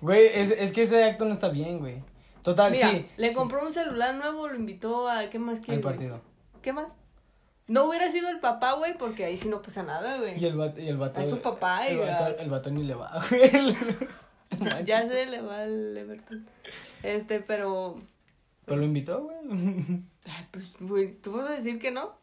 Güey, 0.00 0.26
es, 0.34 0.52
es 0.52 0.72
que 0.72 0.82
ese 0.82 1.04
acto 1.04 1.24
no 1.24 1.32
está 1.32 1.48
bien, 1.48 1.78
güey. 1.80 2.02
Total, 2.42 2.70
Mira, 2.70 2.90
sí. 2.90 3.06
le 3.16 3.30
sí, 3.30 3.34
compró 3.34 3.66
un 3.66 3.74
celular 3.74 4.14
nuevo, 4.14 4.48
lo 4.48 4.54
invitó 4.54 5.08
a... 5.08 5.28
¿Qué 5.28 5.38
más 5.38 5.60
quiere? 5.60 5.76
Al 5.76 5.82
güey? 5.82 5.94
partido. 5.94 6.20
¿Qué 6.62 6.72
más? 6.72 6.92
No 7.66 7.84
hubiera 7.84 8.10
sido 8.10 8.30
el 8.30 8.40
papá, 8.40 8.72
güey, 8.72 8.96
porque 8.96 9.26
ahí 9.26 9.36
sí 9.36 9.48
no 9.48 9.60
pasa 9.60 9.82
nada, 9.82 10.16
güey. 10.16 10.40
Y 10.40 10.46
el 10.46 10.56
vato, 10.56 10.80
y 10.80 10.88
el 10.88 10.96
vato. 10.96 11.20
A 11.20 11.24
su 11.24 11.40
papá, 11.40 11.86
el 11.86 11.96
y 11.96 12.00
vato, 12.00 12.38
el 12.38 12.48
vato 12.48 12.70
ni 12.70 12.82
le 12.82 12.94
va, 12.94 13.12
güey. 13.30 14.84
Ya 14.86 15.06
se 15.06 15.26
le 15.26 15.42
va 15.42 15.64
el 15.64 15.94
Everton. 15.96 16.46
Este, 17.02 17.40
pero. 17.40 18.00
Pero 18.64 18.78
lo 18.78 18.86
invitó, 18.86 19.24
güey. 19.24 19.36
Ay, 20.24 20.46
pues, 20.50 20.76
güey, 20.80 21.14
¿tú 21.16 21.32
vas 21.32 21.48
a 21.48 21.52
decir 21.52 21.78
que 21.78 21.90
no? 21.90 22.17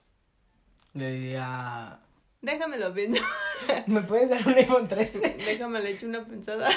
Le 0.96 1.12
diría. 1.12 2.00
Déjamelo 2.42 2.94
pienso. 2.94 3.22
¿Me 3.88 4.02
puedes 4.02 4.30
dar 4.30 4.48
un 4.48 4.54
iPhone 4.56 4.88
13? 4.88 5.20
Déjame 5.46 5.82
le 5.82 5.92
echo 5.92 6.08
una 6.08 6.26
pensada. 6.26 6.70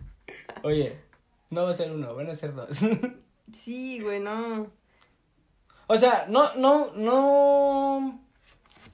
Oye, 0.62 0.98
no 1.50 1.64
va 1.64 1.70
a 1.70 1.74
ser 1.74 1.90
uno, 1.92 2.14
van 2.14 2.30
a 2.30 2.34
ser 2.34 2.54
dos. 2.54 2.80
Sí, 3.52 4.00
güey, 4.00 4.20
no. 4.20 4.70
O 5.88 5.96
sea, 5.96 6.26
no, 6.28 6.54
no, 6.54 6.92
no 6.94 8.20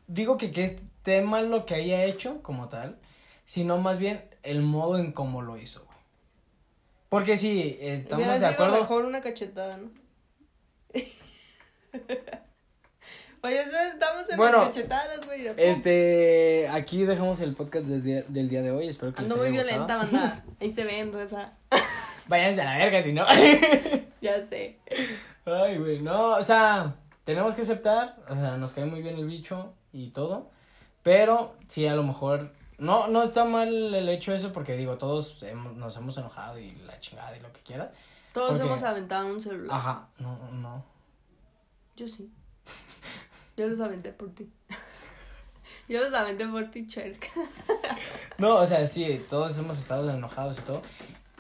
digo 0.07 0.37
que, 0.37 0.51
que 0.51 0.65
esté 0.65 1.23
mal 1.23 1.51
lo 1.51 1.65
que 1.65 1.75
haya 1.75 2.05
hecho 2.05 2.43
como 2.43 2.69
tal, 2.69 2.99
sino 3.45 3.79
más 3.79 3.99
bien 3.99 4.29
el 4.43 4.63
modo 4.63 4.99
en 4.99 5.13
cómo 5.13 5.43
lo 5.43 5.57
hizo, 5.57 5.85
güey. 5.85 5.99
Porque 7.09 7.37
sí, 7.37 7.77
estamos 7.81 8.27
Hubiera 8.27 8.33
de 8.39 8.39
sido 8.39 8.51
acuerdo. 8.65 8.81
mejor 8.81 9.05
una 9.05 9.21
cachetada, 9.21 9.77
¿no? 9.77 9.91
Oye, 13.45 13.61
estamos 13.61 14.29
en 14.31 14.37
Bueno, 14.37 14.59
cachetadas, 14.67 15.27
güey. 15.27 15.49
Este, 15.57 16.69
aquí 16.71 17.05
dejamos 17.05 17.41
el 17.41 17.55
podcast 17.55 17.87
del 17.87 18.03
día, 18.03 18.23
del 18.29 18.49
día 18.49 18.63
de 18.63 18.71
hoy, 18.71 18.87
espero 18.89 19.13
que 19.13 19.23
Ando 19.23 19.35
les 19.37 19.51
muy 19.51 19.59
haya 19.59 19.69
violenta, 19.69 19.97
gustado. 19.99 20.23
banda. 20.23 20.45
Ahí 20.61 20.73
se 20.73 20.85
ven, 20.85 21.13
Rosa. 21.13 21.53
Váyanse 22.29 22.63
a 22.63 22.65
la 22.67 22.79
verga 22.79 23.03
si 23.03 23.13
no. 23.13 23.25
Ya 24.23 24.47
sé. 24.47 24.79
Ay, 25.45 25.79
güey, 25.79 26.01
no, 26.01 26.35
o 26.37 26.43
sea, 26.45 26.95
tenemos 27.25 27.57
que 27.57 27.63
aceptar, 27.63 28.17
o 28.29 28.35
sea, 28.37 28.57
nos 28.57 28.73
cae 28.73 28.85
muy 28.85 29.03
bien 29.03 29.17
el 29.17 29.27
bicho 29.27 29.75
y 29.93 30.11
todo, 30.11 30.49
pero 31.03 31.57
sí, 31.67 31.89
a 31.89 31.97
lo 31.97 32.05
mejor, 32.05 32.53
no, 32.79 33.09
no 33.09 33.25
está 33.25 33.45
mal 33.45 33.67
el 33.93 34.09
hecho 34.09 34.33
eso 34.33 34.53
porque 34.53 34.77
digo, 34.77 34.97
todos 34.99 35.43
hemos- 35.43 35.75
nos 35.75 35.97
hemos 35.97 36.17
enojado 36.19 36.57
y 36.61 36.77
la 36.87 37.01
chingada 37.01 37.37
y 37.37 37.41
lo 37.41 37.53
que 37.53 37.63
quieras. 37.63 37.91
Todos 38.33 38.51
Porque- 38.51 38.65
hemos 38.65 38.83
aventado 38.85 39.27
un 39.27 39.43
celular. 39.43 39.77
Ajá, 39.77 40.09
no, 40.21 40.39
no. 40.53 40.85
Yo 41.97 42.07
sí. 42.07 42.31
Yo 43.57 43.69
los 43.69 43.81
aventé 43.81 44.13
por 44.13 44.31
ti. 44.35 44.49
Yo 45.89 46.01
los 46.01 46.13
aventé 46.15 46.47
por 46.47 46.71
ti, 46.71 46.87
Cherk. 46.87 47.31
No, 48.39 48.57
o 48.57 48.67
sea, 48.67 48.87
sí, 48.87 49.25
todos 49.31 49.57
hemos 49.59 49.79
estado 49.79 50.11
enojados 50.11 50.59
y 50.59 50.63
todo. 50.63 50.83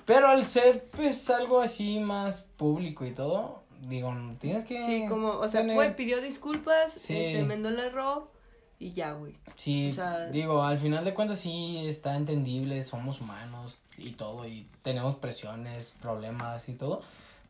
Pero 0.04 0.28
al 0.28 0.46
ser, 0.46 0.84
pues, 0.90 1.28
algo 1.30 1.60
así 1.60 1.98
más 2.00 2.42
público 2.56 3.04
y 3.04 3.12
todo, 3.12 3.62
digo, 3.88 4.12
tienes 4.40 4.64
que. 4.64 4.80
Sí, 4.84 5.06
como, 5.08 5.30
o 5.30 5.48
sea, 5.48 5.62
tener- 5.62 5.74
güey, 5.76 5.96
pidió 5.96 6.20
disculpas, 6.20 6.92
Sí. 6.92 7.16
este, 7.16 7.38
enmendó 7.40 7.70
el 7.70 7.78
error 7.78 8.30
y 8.78 8.92
ya, 8.92 9.12
güey. 9.12 9.34
Sí, 9.56 9.90
o 9.90 9.94
sea- 9.94 10.26
digo, 10.26 10.62
al 10.62 10.78
final 10.78 11.04
de 11.04 11.14
cuentas 11.14 11.38
sí 11.40 11.78
está 11.86 12.16
entendible, 12.16 12.84
somos 12.84 13.20
humanos 13.20 13.78
y 13.96 14.10
todo, 14.12 14.46
y 14.46 14.68
tenemos 14.82 15.16
presiones, 15.16 15.94
problemas 16.00 16.68
y 16.68 16.74
todo. 16.74 17.02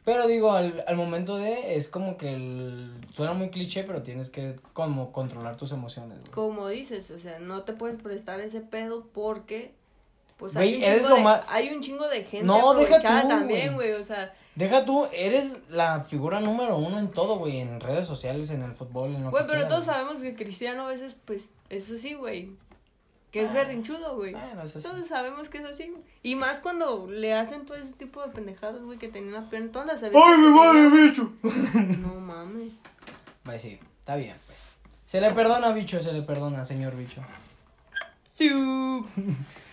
Pero 0.05 0.27
digo, 0.27 0.51
al, 0.53 0.83
al 0.89 0.97
momento 0.97 1.37
de, 1.37 1.77
es 1.77 1.87
como 1.89 2.17
que 2.17 2.31
el, 2.35 2.93
suena 3.13 3.35
muy 3.35 3.51
cliché, 3.51 3.85
pero 3.85 4.03
tienes 4.03 4.31
que 4.31 4.57
como 4.73 5.13
controlar 5.13 5.57
tus 5.57 5.71
emociones, 5.71 6.19
güey. 6.21 6.31
Como 6.33 6.67
dices, 6.69 7.11
o 7.13 7.19
sea, 7.21 7.39
no 7.39 7.63
te 7.63 7.73
puedes 7.73 7.99
prestar 7.99 8.41
ese 8.41 8.61
pedo 8.63 9.07
porque, 9.15 9.75
pues, 10.39 10.55
Güey, 10.55 10.75
hay, 10.75 10.77
un 10.79 10.83
eres 10.83 10.97
chingo 10.99 11.09
lo 11.11 11.15
de, 11.17 11.23
ma- 11.23 11.45
hay 11.49 11.69
un 11.71 11.81
chingo 11.81 12.09
de 12.09 12.25
gente 12.25 12.47
No, 12.47 12.75
deja 12.75 12.99
tú, 12.99 13.29
también, 13.29 13.75
güey. 13.75 13.91
güey, 13.91 14.01
o 14.01 14.05
sea, 14.05 14.35
Deja 14.55 14.85
tú, 14.85 15.07
eres 15.15 15.63
la 15.71 16.03
figura 16.05 16.41
número 16.41 16.77
uno 16.77 16.99
en 16.99 17.09
todo, 17.11 17.39
güey, 17.39 17.61
en 17.61 17.81
redes 17.81 18.07
sociales, 18.07 18.51
en 18.51 18.63
el 18.63 18.75
fútbol, 18.75 19.15
en 19.15 19.23
lo 19.25 19.31
güey, 19.31 19.45
que 19.45 19.49
pero 19.49 19.61
quieras, 19.61 19.69
todos 19.71 19.85
güey. 19.87 19.97
sabemos 19.97 20.23
que 20.23 20.35
Cristiano 20.35 20.83
a 20.87 20.89
veces, 20.89 21.15
pues, 21.25 21.49
es 21.71 21.91
así, 21.91 22.13
güey, 22.15 22.51
que 23.33 23.43
es 23.43 23.51
Ah, 23.51 23.55
berrinchudo, 23.55 24.15
güey. 24.15 24.35
Eso 24.63 24.81
sí. 24.81 24.87
Todos 24.89 25.09
sabemos 25.09 25.49
que 25.49 25.59
es 25.59 25.65
así, 25.65 25.89
güey. 25.89 26.03
Y 26.23 26.37
más 26.37 26.61
cuando 26.61 27.09
le 27.11 27.35
hacen 27.35 27.67
todo 27.67 27.77
ese 27.79 27.95
tipo 27.95 28.23
de 28.23 28.29
pendejadas, 28.29 28.81
güey, 28.83 28.99
que 28.99 29.09
tenían 29.09 29.33
la 29.35 29.51
pierna, 29.51 29.73
todas 29.73 29.89
las 29.89 30.03
¡Ay, 30.05 30.11
vale, 30.13 30.89
tenía- 30.91 31.03
bicho! 31.09 31.33
No 31.99 32.15
mames. 32.21 32.73
Pues 33.43 33.61
sí, 33.63 33.81
está 33.99 34.15
bien, 34.17 34.37
pues. 34.47 34.61
Se 35.07 35.21
le 35.21 35.33
perdona, 35.33 35.73
bicho, 35.73 36.01
se 36.01 36.13
le 36.13 36.23
perdona, 36.23 36.65
señor 36.65 36.95
bicho. 36.97 37.21
Sí. 38.25 38.49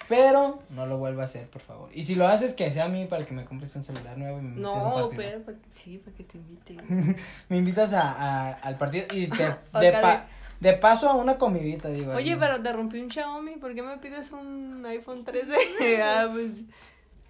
Pero 0.08 0.63
no 0.72 0.88
lo 0.88 0.98
vuelva 0.98 1.22
a 1.22 1.26
hacer, 1.26 1.48
por 1.50 1.62
favor. 1.62 1.89
Y 1.93 2.04
si 2.04 2.15
lo 2.15 2.28
haces, 2.28 2.54
que 2.56 2.72
sea 2.72 2.86
a 2.86 2.88
mí 2.89 3.06
para 3.06 3.26
que 3.26 3.34
me 3.34 3.45
compres 3.45 3.76
un 3.76 3.84
celular 3.84 4.17
nuevo 4.17 4.39
y 4.39 4.41
me 4.41 4.50
invites 4.50 4.65
a 4.84 4.88
un 4.88 5.02
No, 5.02 5.10
pero, 5.10 5.43
pa- 5.45 5.52
sí, 5.69 6.00
para 6.04 6.17
que 6.17 6.24
te 6.24 6.38
invite. 6.39 6.78
Me 7.50 7.58
invitas 7.58 7.93
a, 7.93 8.12
a- 8.12 8.54
al 8.54 8.78
partido 8.78 9.06
y 9.12 9.28
te, 9.28 9.43
de, 9.80 9.91
pa- 9.91 10.28
de 10.60 10.74
paso 10.74 11.10
a 11.10 11.15
una 11.15 11.38
comidita, 11.38 11.89
digo. 11.89 12.13
Oye, 12.13 12.34
ahí. 12.34 12.38
pero 12.39 12.62
te 12.62 12.74
rompí 12.74 13.00
un 13.00 13.10
Xiaomi, 13.10 13.56
¿por 13.56 13.74
qué 13.74 13.82
me 13.82 13.98
pides 13.98 14.32
un 14.32 14.86
iPhone 14.86 15.24
13? 15.24 15.54
ah, 16.04 16.30
pues. 16.32 16.63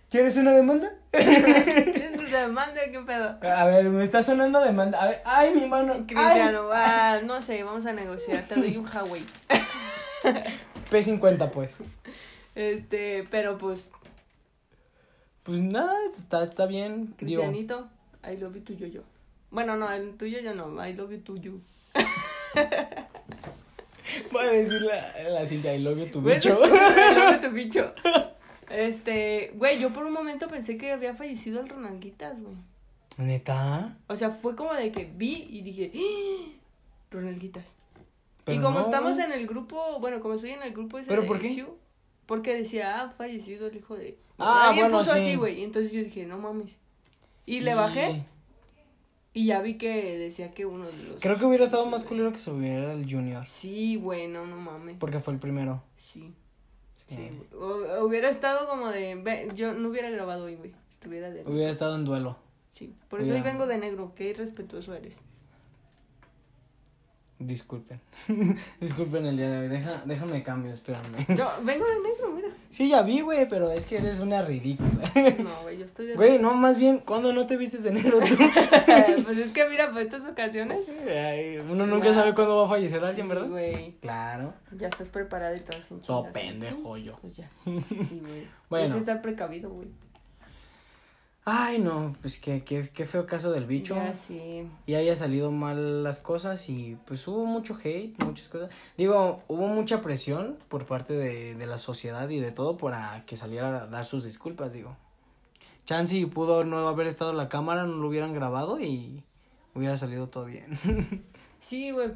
¿Quieres 0.09 0.37
una 0.37 0.53
demanda? 0.53 0.91
¿Quieres 1.11 2.31
demanda? 2.31 2.81
¿Qué 2.91 2.99
pedo? 3.01 3.37
A 3.43 3.65
ver, 3.65 3.85
me 3.89 4.03
está 4.03 4.23
sonando 4.23 4.59
demanda. 4.59 4.99
A 4.99 5.07
ver, 5.07 5.21
ay, 5.23 5.53
mi 5.53 5.67
mano. 5.67 6.05
Cristiano, 6.07 6.69
ah, 6.73 7.19
no 7.23 7.41
sé, 7.43 7.61
vamos 7.63 7.85
a 7.85 7.93
negociar. 7.93 8.43
Te 8.47 8.55
doy 8.55 8.75
un 8.75 8.87
Huawei. 8.87 9.23
P50, 10.91 11.51
pues. 11.51 11.79
Este, 12.55 13.27
pero 13.29 13.59
pues, 13.59 13.89
Pues 15.43 15.61
nada, 15.61 15.93
está, 16.11 16.43
está 16.43 16.65
bien. 16.65 17.13
Digo, 17.19 17.43
Cristianito, 17.43 17.87
I 18.23 18.37
love 18.37 18.55
you 18.55 18.61
to 18.61 18.73
yo 18.73 18.87
yo. 18.87 19.03
Bueno, 19.51 19.75
no, 19.75 19.91
el 19.91 20.17
tuyo 20.17 20.39
yo 20.39 20.55
no, 20.55 20.85
I 20.85 20.93
love 20.93 21.11
you 21.11 21.21
to 21.21 21.35
you. 21.35 21.61
Voy 24.31 24.45
a 24.45 24.51
decirle 24.51 24.93
a 24.93 25.29
la 25.29 25.45
Cintia, 25.45 25.75
I 25.75 25.79
love 25.79 25.97
you, 25.97 26.07
tu 26.07 26.21
bicho. 26.21 26.59
I 26.63 27.15
love 27.15 27.35
you 27.35 27.41
to 27.41 27.51
bicho. 27.51 27.93
Este, 28.69 29.51
güey, 29.55 29.79
yo 29.79 29.91
por 29.91 30.05
un 30.05 30.13
momento 30.13 30.47
pensé 30.47 30.77
que 30.77 30.91
había 30.91 31.15
fallecido 31.15 31.59
el 31.59 31.69
Ronalguitas, 31.69 32.39
güey. 32.39 32.55
¿Neta? 33.17 33.97
O 34.07 34.15
sea, 34.15 34.29
fue 34.29 34.55
como 34.55 34.73
de 34.75 34.91
que 34.91 35.05
vi 35.05 35.47
y 35.49 35.61
dije, 35.61 35.91
¡Ah! 35.95 36.51
Ronalguitas. 37.09 37.73
y 38.45 38.59
como 38.59 38.79
no, 38.79 38.85
estamos 38.85 39.13
güey. 39.13 39.25
en 39.25 39.31
el 39.31 39.47
grupo, 39.47 39.99
bueno, 39.99 40.19
como 40.19 40.35
estoy 40.35 40.51
en 40.51 40.61
el 40.61 40.71
grupo 40.71 40.99
ese 40.99 41.09
¿Pero 41.09 41.23
de 41.23 41.27
por 41.27 41.39
qué? 41.39 41.65
Porque 42.27 42.55
decía, 42.55 43.01
ah, 43.01 43.13
fallecido 43.17 43.65
el 43.65 43.77
hijo 43.77 43.97
de... 43.97 44.19
Ah, 44.37 44.67
Alguien 44.69 44.85
bueno, 44.85 44.99
puso 44.99 45.15
sí. 45.15 45.19
así, 45.19 45.35
güey, 45.35 45.61
y 45.61 45.63
entonces 45.63 45.91
yo 45.91 46.03
dije, 46.03 46.27
no 46.27 46.37
mames. 46.37 46.77
Y 47.47 47.61
le 47.61 47.73
bajé 47.73 48.23
y 49.33 49.45
ya 49.45 49.61
vi 49.61 49.77
que 49.77 50.17
decía 50.17 50.51
que 50.51 50.65
uno 50.65 50.85
de 50.87 50.97
los... 51.03 51.19
Creo 51.19 51.37
que 51.37 51.45
hubiera 51.45 51.63
estado 51.63 51.85
más 51.85 52.03
culero 52.03 52.31
que 52.31 52.39
se 52.39 52.51
hubiera 52.51 52.93
el 52.93 53.09
Junior. 53.09 53.45
Sí, 53.47 53.95
güey, 53.95 54.27
no, 54.27 54.45
mames. 54.45 54.97
Porque 54.99 55.19
fue 55.19 55.33
el 55.33 55.39
primero. 55.39 55.83
Sí. 55.97 56.33
Sí. 57.05 57.15
Sí, 57.15 57.31
güey. 57.35 57.63
O- 57.63 58.05
hubiera 58.05 58.29
estado 58.29 58.67
como 58.67 58.89
de... 58.89 59.15
ve, 59.15 59.47
yo 59.55 59.73
no 59.73 59.89
hubiera 59.89 60.09
grabado 60.09 60.45
hoy, 60.45 60.55
güey. 60.55 60.73
Estuviera 60.89 61.29
de... 61.29 61.43
Hubiera 61.45 61.69
estado 61.69 61.95
en 61.95 62.05
duelo. 62.05 62.37
Sí. 62.71 62.95
Por 63.09 63.21
eso 63.21 63.33
hoy 63.33 63.41
vengo 63.41 63.65
de 63.67 63.77
negro. 63.77 64.13
Qué 64.15 64.29
irrespetuoso 64.29 64.93
eres. 64.93 65.17
Disculpen. 67.39 67.99
Disculpen 68.81 69.25
el 69.25 69.37
día 69.37 69.49
de 69.49 69.59
hoy. 69.59 69.67
Deja, 69.69 70.03
déjame 70.05 70.43
cambio, 70.43 70.73
espérame. 70.73 71.25
Yo 71.37 71.49
vengo 71.63 71.85
de 71.85 71.99
negro. 72.01 72.28
Sí, 72.69 72.89
ya 72.89 73.01
vi, 73.01 73.21
güey, 73.21 73.47
pero 73.49 73.71
es 73.71 73.85
que 73.85 73.97
eres 73.97 74.19
una 74.19 74.41
ridícula. 74.43 75.11
No, 75.39 75.61
güey, 75.63 75.77
yo 75.79 75.85
estoy 75.85 76.05
de 76.07 76.15
Güey, 76.15 76.37
no, 76.39 76.53
más 76.53 76.77
bien, 76.77 76.99
¿cuándo 76.99 77.33
no 77.33 77.47
te 77.47 77.57
vistes 77.57 77.83
de 77.83 77.91
negro 77.91 78.19
tú? 78.19 78.35
pues 79.25 79.37
es 79.37 79.51
que 79.53 79.65
mira, 79.69 79.87
para 79.89 80.01
estas 80.01 80.25
ocasiones. 80.27 80.91
Ay, 81.07 81.57
uno 81.57 81.87
nunca 81.87 82.07
Ya. 82.09 82.13
sabe 82.13 82.35
cuándo 82.35 82.57
va 82.57 82.65
a 82.65 82.69
fallecer 82.69 83.03
alguien, 83.03 83.25
Sí, 83.27 83.29
¿verdad? 83.33 83.47
güey. 83.49 83.93
Claro. 84.01 84.53
Ya 84.77 84.87
estás 84.87 85.09
preparado 85.09 85.55
y 85.55 85.59
todo 85.61 85.81
sin 85.81 85.99
Todo 86.01 86.31
pendejo 86.31 86.97
yo. 86.97 87.17
Pues 87.21 87.37
ya. 87.37 87.49
Sí, 87.65 88.19
güey. 88.21 88.47
Bueno. 88.69 88.85
Bueno. 88.85 88.95
estar 88.97 89.21
precavido, 89.21 89.69
güey. 89.71 89.87
Ay, 91.51 91.79
no, 91.79 92.15
pues 92.21 92.37
qué, 92.37 92.63
qué, 92.63 92.89
qué 92.93 93.05
feo 93.05 93.25
caso 93.25 93.51
del 93.51 93.65
bicho. 93.65 93.95
Ya, 93.95 94.13
sí. 94.13 94.67
y 94.85 94.93
haya 94.93 95.15
salido 95.15 95.51
mal 95.51 96.03
las 96.03 96.19
cosas 96.19 96.69
y 96.69 96.97
pues 97.05 97.27
hubo 97.27 97.45
mucho 97.45 97.77
hate, 97.83 98.15
muchas 98.23 98.49
cosas. 98.49 98.73
Digo, 98.97 99.41
hubo 99.47 99.67
mucha 99.67 100.01
presión 100.01 100.57
por 100.67 100.85
parte 100.85 101.13
de, 101.13 101.55
de 101.55 101.65
la 101.65 101.77
sociedad 101.77 102.29
y 102.29 102.39
de 102.39 102.51
todo 102.51 102.77
para 102.77 103.23
que 103.25 103.35
saliera 103.35 103.83
a 103.83 103.87
dar 103.87 104.05
sus 104.05 104.23
disculpas, 104.23 104.71
digo. 104.73 104.95
Chansey 105.85 106.25
pudo 106.27 106.63
no 106.65 106.87
haber 106.87 107.07
estado 107.07 107.31
en 107.31 107.37
la 107.37 107.49
cámara, 107.49 107.85
no 107.85 107.95
lo 107.95 108.07
hubieran 108.07 108.33
grabado 108.33 108.79
y 108.79 109.23
hubiera 109.73 109.97
salido 109.97 110.27
todo 110.27 110.45
bien. 110.45 110.77
Sí, 111.59 111.91
güey. 111.91 112.11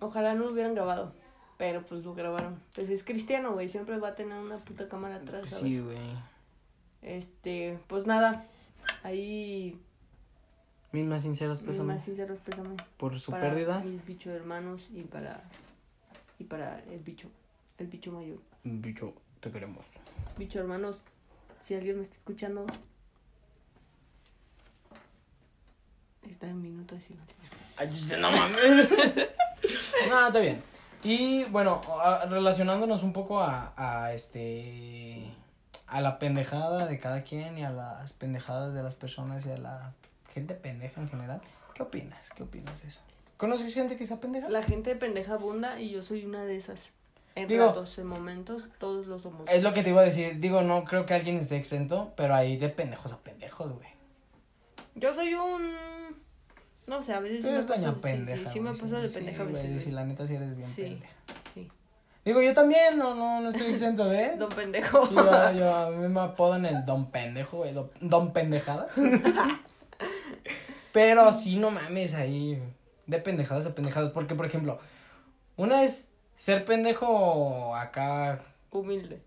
Ojalá 0.00 0.34
no 0.34 0.44
lo 0.44 0.52
hubieran 0.52 0.74
grabado. 0.74 1.10
Pero 1.56 1.82
pues 1.86 2.04
lo 2.04 2.14
grabaron. 2.14 2.60
Pues 2.74 2.90
es 2.90 3.02
cristiano, 3.02 3.52
güey. 3.52 3.68
Siempre 3.68 3.98
va 3.98 4.08
a 4.08 4.14
tener 4.14 4.36
una 4.36 4.58
puta 4.58 4.88
cámara 4.88 5.16
atrás, 5.16 5.48
¿sabes? 5.48 5.64
sí, 5.64 5.80
güey. 5.80 5.96
Este, 7.06 7.78
pues 7.86 8.04
nada. 8.04 8.44
Ahí. 9.04 9.80
Mis 10.92 11.06
más 11.06 11.22
sinceros 11.22 11.60
Mis 11.60 11.68
pésames 11.68 11.96
más 11.96 12.04
sinceros 12.04 12.38
pésame. 12.40 12.76
por 12.96 13.18
su 13.18 13.30
para 13.30 13.44
pérdida. 13.44 13.80
Mis 13.80 14.04
bichos 14.04 14.34
hermanos 14.34 14.88
y 14.92 15.02
para. 15.02 15.42
Y 16.38 16.44
para 16.44 16.82
el 16.90 17.02
bicho. 17.02 17.28
El 17.78 17.86
bicho 17.86 18.10
mayor. 18.12 18.38
Bicho, 18.64 19.14
te 19.40 19.50
queremos. 19.50 19.84
Bicho 20.36 20.58
hermanos. 20.58 21.00
Si 21.62 21.74
alguien 21.74 21.96
me 21.96 22.02
está 22.02 22.16
escuchando. 22.16 22.66
Está 26.28 26.48
en 26.48 26.60
minuto 26.60 26.96
de 26.96 27.00
silencio. 27.02 27.36
Ay, 27.76 27.88
no 28.20 28.30
mames. 28.32 28.88
no, 30.10 30.26
está 30.26 30.40
bien. 30.40 30.60
Y 31.04 31.44
bueno, 31.44 31.80
relacionándonos 32.28 33.04
un 33.04 33.12
poco 33.12 33.40
a, 33.40 33.72
a 33.76 34.12
este 34.12 35.15
a 35.86 36.00
la 36.00 36.18
pendejada 36.18 36.86
de 36.86 36.98
cada 36.98 37.22
quien 37.22 37.58
y 37.58 37.64
a 37.64 37.70
las 37.70 38.12
pendejadas 38.12 38.74
de 38.74 38.82
las 38.82 38.94
personas 38.94 39.46
y 39.46 39.50
a 39.52 39.58
la 39.58 39.92
gente 40.30 40.54
pendeja 40.54 41.00
en 41.00 41.08
general. 41.08 41.40
¿Qué 41.74 41.82
opinas? 41.82 42.30
¿Qué 42.30 42.42
opinas 42.42 42.82
de 42.82 42.88
eso? 42.88 43.00
¿Conoces 43.36 43.74
gente 43.74 43.96
que 43.96 44.06
sea 44.06 44.18
pendeja? 44.18 44.48
La 44.48 44.62
gente 44.62 44.96
pendeja 44.96 45.34
abunda 45.34 45.80
y 45.80 45.90
yo 45.90 46.02
soy 46.02 46.24
una 46.24 46.44
de 46.44 46.56
esas. 46.56 46.92
En 47.34 47.46
Digo- 47.48 47.66
ratos, 47.66 47.98
en 47.98 48.06
momentos, 48.06 48.64
todos 48.78 49.06
lo 49.06 49.18
somos. 49.18 49.46
Es 49.48 49.62
lo 49.62 49.74
que 49.74 49.82
te 49.82 49.90
iba 49.90 50.00
a 50.00 50.04
decir. 50.04 50.40
Digo, 50.40 50.62
no 50.62 50.84
creo 50.84 51.04
que 51.04 51.12
alguien 51.12 51.36
esté 51.36 51.56
exento, 51.56 52.14
pero 52.16 52.34
hay 52.34 52.56
de 52.56 52.70
pendejos 52.70 53.12
a 53.12 53.18
pendejos, 53.18 53.72
güey. 53.72 53.88
Yo 54.94 55.12
soy 55.14 55.34
un. 55.34 55.70
No 56.86 57.02
sé, 57.02 57.12
a 57.12 57.20
veces 57.20 57.38
sí 57.38 57.42
Tú 57.44 57.50
me 57.50 57.58
paso, 57.60 57.74
doña 57.74 57.94
sí, 57.94 58.00
pendeja. 58.00 58.38
sí, 58.38 58.46
sí 58.54 58.60
me 58.60 58.70
paso 58.70 59.00
de 59.00 59.08
sí, 59.10 59.16
pendeja 59.16 59.42
a 59.42 59.46
güey. 59.46 59.78
Si 59.80 59.90
la 59.90 60.04
neta 60.06 60.26
sí 60.26 60.34
eres 60.34 60.56
bien 60.56 60.68
Sí, 60.68 60.82
pendeja. 60.82 61.12
sí. 61.52 61.70
Digo, 62.26 62.42
yo 62.42 62.54
también, 62.54 62.98
no, 62.98 63.14
no, 63.14 63.40
no 63.40 63.50
estoy 63.50 63.68
exento, 63.68 64.12
¿eh? 64.12 64.34
Don 64.38 64.48
pendejo. 64.48 65.08
Yo, 65.10 65.52
yo, 65.52 65.72
a 65.72 65.90
mí 65.92 66.08
me 66.08 66.20
apodan 66.20 66.66
el 66.66 66.84
don 66.84 67.12
pendejo, 67.12 67.58
güey, 67.58 67.72
don, 67.72 67.88
don 68.00 68.32
pendejadas. 68.32 68.90
Pero 70.92 71.32
sí, 71.32 71.54
no 71.56 71.70
mames, 71.70 72.14
ahí, 72.14 72.60
de 73.06 73.20
pendejadas 73.20 73.66
a 73.66 73.76
pendejadas, 73.76 74.10
porque, 74.10 74.34
por 74.34 74.44
ejemplo, 74.44 74.80
una 75.56 75.84
es 75.84 76.10
ser 76.34 76.64
pendejo 76.64 77.76
acá, 77.76 78.40
Humilde. 78.72 79.22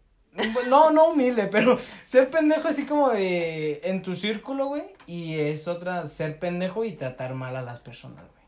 no, 0.67 0.91
no 0.91 1.11
humilde, 1.11 1.47
pero 1.47 1.79
ser 2.03 2.29
pendejo 2.29 2.67
así 2.67 2.85
como 2.85 3.09
de, 3.09 3.79
en 3.83 4.01
tu 4.01 4.15
círculo, 4.15 4.67
güey, 4.67 4.83
y 5.05 5.39
es 5.39 5.67
otra 5.69 6.05
ser 6.07 6.37
pendejo 6.37 6.83
y 6.83 6.91
tratar 6.91 7.33
mal 7.33 7.55
a 7.55 7.61
las 7.61 7.79
personas, 7.79 8.25
güey. 8.25 8.43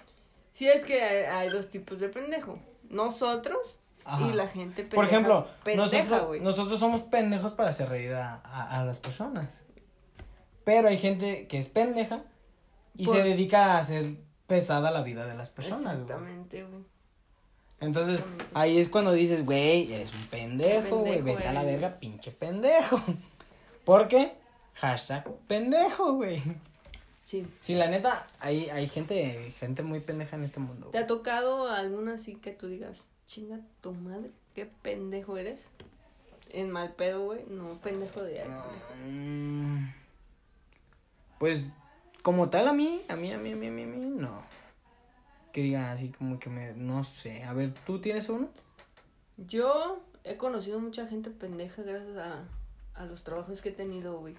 Sí, 0.51 0.67
es 0.67 0.83
que 0.83 1.01
hay, 1.01 1.23
hay 1.23 1.49
dos 1.49 1.69
tipos 1.69 1.99
de 1.99 2.09
pendejo. 2.09 2.59
Nosotros 2.89 3.77
Ajá. 4.15 4.27
y 4.29 4.33
la 4.33 4.47
gente 4.47 4.81
pendeja. 4.83 4.95
Por 4.95 5.05
ejemplo, 5.05 5.47
pendeja, 5.63 6.27
nosotros, 6.41 6.79
somos 6.79 7.01
pendejos 7.01 7.51
para 7.51 7.69
hacer 7.69 7.89
reír 7.89 8.13
a, 8.13 8.35
a, 8.43 8.81
a 8.81 8.85
las 8.85 8.99
personas. 8.99 9.63
Pero 10.63 10.87
hay 10.87 10.97
gente 10.97 11.47
que 11.47 11.57
es 11.57 11.67
pendeja 11.67 12.23
y 12.95 13.05
Por- 13.05 13.15
se 13.15 13.23
dedica 13.23 13.73
a 13.73 13.79
hacer 13.79 14.15
pesada 14.47 14.91
la 14.91 15.01
vida 15.01 15.25
de 15.25 15.33
las 15.35 15.49
personas. 15.49 15.93
Exactamente, 15.93 16.63
güey. 16.63 16.83
Entonces, 17.79 18.15
Exactamente. 18.19 18.45
ahí 18.53 18.77
es 18.77 18.89
cuando 18.89 19.11
dices, 19.11 19.43
güey, 19.45 19.91
eres 19.91 20.13
un 20.13 20.25
pendejo, 20.27 20.99
güey, 20.99 21.21
vete 21.23 21.47
a 21.47 21.53
la 21.53 21.63
verga, 21.63 21.99
pinche 21.99 22.31
pendejo. 22.31 23.01
¿Por 23.85 24.07
qué? 24.07 24.33
Hashtag 24.75 25.27
pendejo, 25.47 26.13
güey. 26.13 26.41
Sí. 27.23 27.47
Sí, 27.59 27.75
la 27.75 27.87
neta, 27.87 28.27
hay, 28.39 28.69
hay 28.69 28.87
gente, 28.87 29.51
gente 29.57 29.83
muy 29.83 29.99
pendeja 30.01 30.35
en 30.35 30.43
este 30.43 30.59
mundo. 30.59 30.87
¿Te 30.87 30.97
ha 30.99 31.07
tocado 31.07 31.67
alguna 31.67 32.15
así 32.15 32.35
que 32.35 32.51
tú 32.51 32.67
digas, 32.67 33.05
chinga 33.31 33.61
tu 33.79 33.93
madre, 33.93 34.29
qué 34.53 34.65
pendejo 34.65 35.37
eres? 35.37 35.69
En 36.51 36.69
mal 36.69 36.95
pedo, 36.95 37.23
güey. 37.23 37.45
No, 37.47 37.79
pendejo 37.79 38.23
de 38.23 38.41
ay, 38.41 38.49
pendejo. 38.49 39.09
Mm, 39.09 39.93
Pues, 41.39 41.71
como 42.23 42.49
tal, 42.49 42.67
a 42.67 42.73
mí, 42.73 43.01
a 43.07 43.15
mí, 43.15 43.31
a 43.31 43.37
mí, 43.37 43.53
a 43.53 43.55
mí, 43.55 43.67
a 43.67 43.71
mí, 43.71 43.83
a 43.83 43.87
mí, 43.87 44.05
no. 44.05 44.43
Que 45.53 45.61
diga 45.61 45.93
así 45.93 46.09
como 46.09 46.39
que 46.39 46.49
me, 46.49 46.73
no 46.73 47.05
sé. 47.05 47.45
A 47.45 47.53
ver, 47.53 47.73
¿tú 47.85 48.01
tienes 48.01 48.27
uno? 48.27 48.49
Yo 49.37 50.01
he 50.25 50.35
conocido 50.35 50.81
mucha 50.81 51.07
gente 51.07 51.29
pendeja 51.29 51.83
gracias 51.83 52.17
a, 52.17 52.43
a 52.95 53.05
los 53.05 53.23
trabajos 53.23 53.61
que 53.61 53.69
he 53.69 53.73
tenido, 53.73 54.19
güey. 54.19 54.35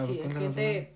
Sí, 0.00 0.18
gente. 0.22 0.95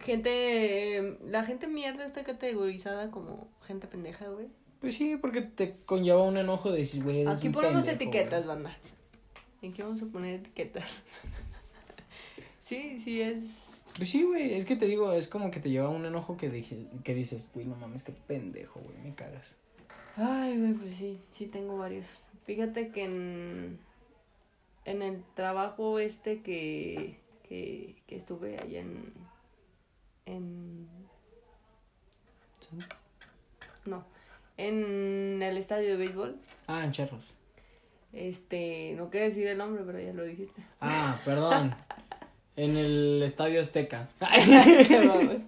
Gente. 0.00 0.96
eh, 0.98 1.18
La 1.26 1.44
gente 1.44 1.66
mierda 1.66 2.04
está 2.04 2.24
categorizada 2.24 3.10
como 3.10 3.48
gente 3.66 3.86
pendeja, 3.86 4.28
güey. 4.28 4.48
Pues 4.80 4.94
sí, 4.94 5.16
porque 5.20 5.42
te 5.42 5.76
conlleva 5.84 6.22
un 6.22 6.38
enojo 6.38 6.70
de 6.72 6.78
decir, 6.78 7.02
güey, 7.04 7.26
Aquí 7.26 7.48
un 7.48 7.52
ponemos 7.52 7.84
pendejo, 7.84 7.96
etiquetas, 8.10 8.44
güey. 8.46 8.56
banda. 8.56 8.76
Aquí 9.58 9.82
vamos 9.82 10.02
a 10.02 10.06
poner 10.06 10.36
etiquetas. 10.40 11.02
sí, 12.60 12.98
sí, 13.00 13.20
es. 13.20 13.72
Pues 13.96 14.08
sí, 14.08 14.22
güey, 14.22 14.54
es 14.54 14.64
que 14.64 14.76
te 14.76 14.86
digo, 14.86 15.12
es 15.12 15.28
como 15.28 15.50
que 15.50 15.60
te 15.60 15.68
lleva 15.68 15.88
un 15.90 16.06
enojo 16.06 16.36
que, 16.36 16.48
dije, 16.48 16.86
que 17.04 17.14
dices, 17.14 17.50
güey, 17.52 17.66
no 17.66 17.76
mames, 17.76 18.02
qué 18.02 18.12
pendejo, 18.12 18.80
güey, 18.80 18.96
me 19.02 19.14
cagas. 19.14 19.58
Ay, 20.16 20.56
güey, 20.58 20.72
pues 20.74 20.94
sí, 20.96 21.18
sí 21.32 21.46
tengo 21.46 21.76
varios. 21.76 22.18
Fíjate 22.46 22.88
que 22.88 23.04
en, 23.04 23.78
en 24.84 25.02
el 25.02 25.22
trabajo 25.34 25.98
este 25.98 26.40
que, 26.40 27.18
que, 27.48 27.96
que 28.06 28.16
estuve 28.16 28.58
allá 28.58 28.80
en, 28.80 29.12
en... 30.30 30.88
No, 33.84 34.04
en 34.56 35.42
el 35.42 35.56
estadio 35.56 35.90
de 35.90 35.96
béisbol. 35.96 36.36
Ah, 36.66 36.84
en 36.84 36.92
charros. 36.92 37.34
Este, 38.12 38.94
no 38.96 39.10
quiero 39.10 39.26
decir 39.26 39.46
el 39.46 39.58
nombre, 39.58 39.82
pero 39.84 40.00
ya 40.00 40.12
lo 40.12 40.24
dijiste. 40.24 40.62
Ah, 40.80 41.18
perdón. 41.24 41.74
en 42.56 42.76
el 42.76 43.22
Estadio 43.22 43.60
Azteca. 43.60 44.08
Vamos. 44.20 45.42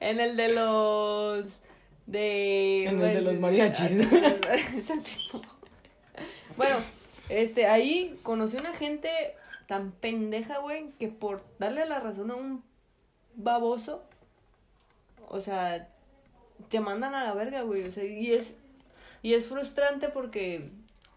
En 0.00 0.20
el 0.20 0.36
de 0.36 0.52
los 0.52 1.60
de 2.06 2.86
En 2.86 3.00
el 3.02 3.14
de 3.14 3.20
los 3.22 3.38
mariachis. 3.38 3.92
Es 4.76 4.90
el 4.90 4.98
mismo. 4.98 5.42
Bueno, 6.56 6.78
este 7.28 7.66
ahí 7.66 8.18
conocí 8.22 8.56
una 8.56 8.72
gente 8.72 9.10
tan 9.68 9.92
pendeja, 9.92 10.58
güey, 10.58 10.90
que 10.98 11.08
por 11.08 11.44
darle 11.58 11.86
la 11.86 12.00
razón 12.00 12.30
a 12.30 12.34
un 12.34 12.64
baboso, 13.42 14.02
o 15.28 15.40
sea, 15.40 15.88
te 16.68 16.80
mandan 16.80 17.14
a 17.14 17.24
la 17.24 17.34
verga, 17.34 17.62
güey, 17.62 17.84
o 17.84 17.92
sea, 17.92 18.04
y 18.04 18.32
es 18.32 18.54
y 19.22 19.34
es 19.34 19.46
frustrante 19.46 20.08
porque 20.08 20.70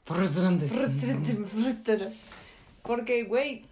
Frustrante. 0.06 0.68
Frustrante, 0.68 1.34
me 1.36 1.46
frustras. 1.48 2.24
Porque, 2.82 3.24
güey, 3.24 3.66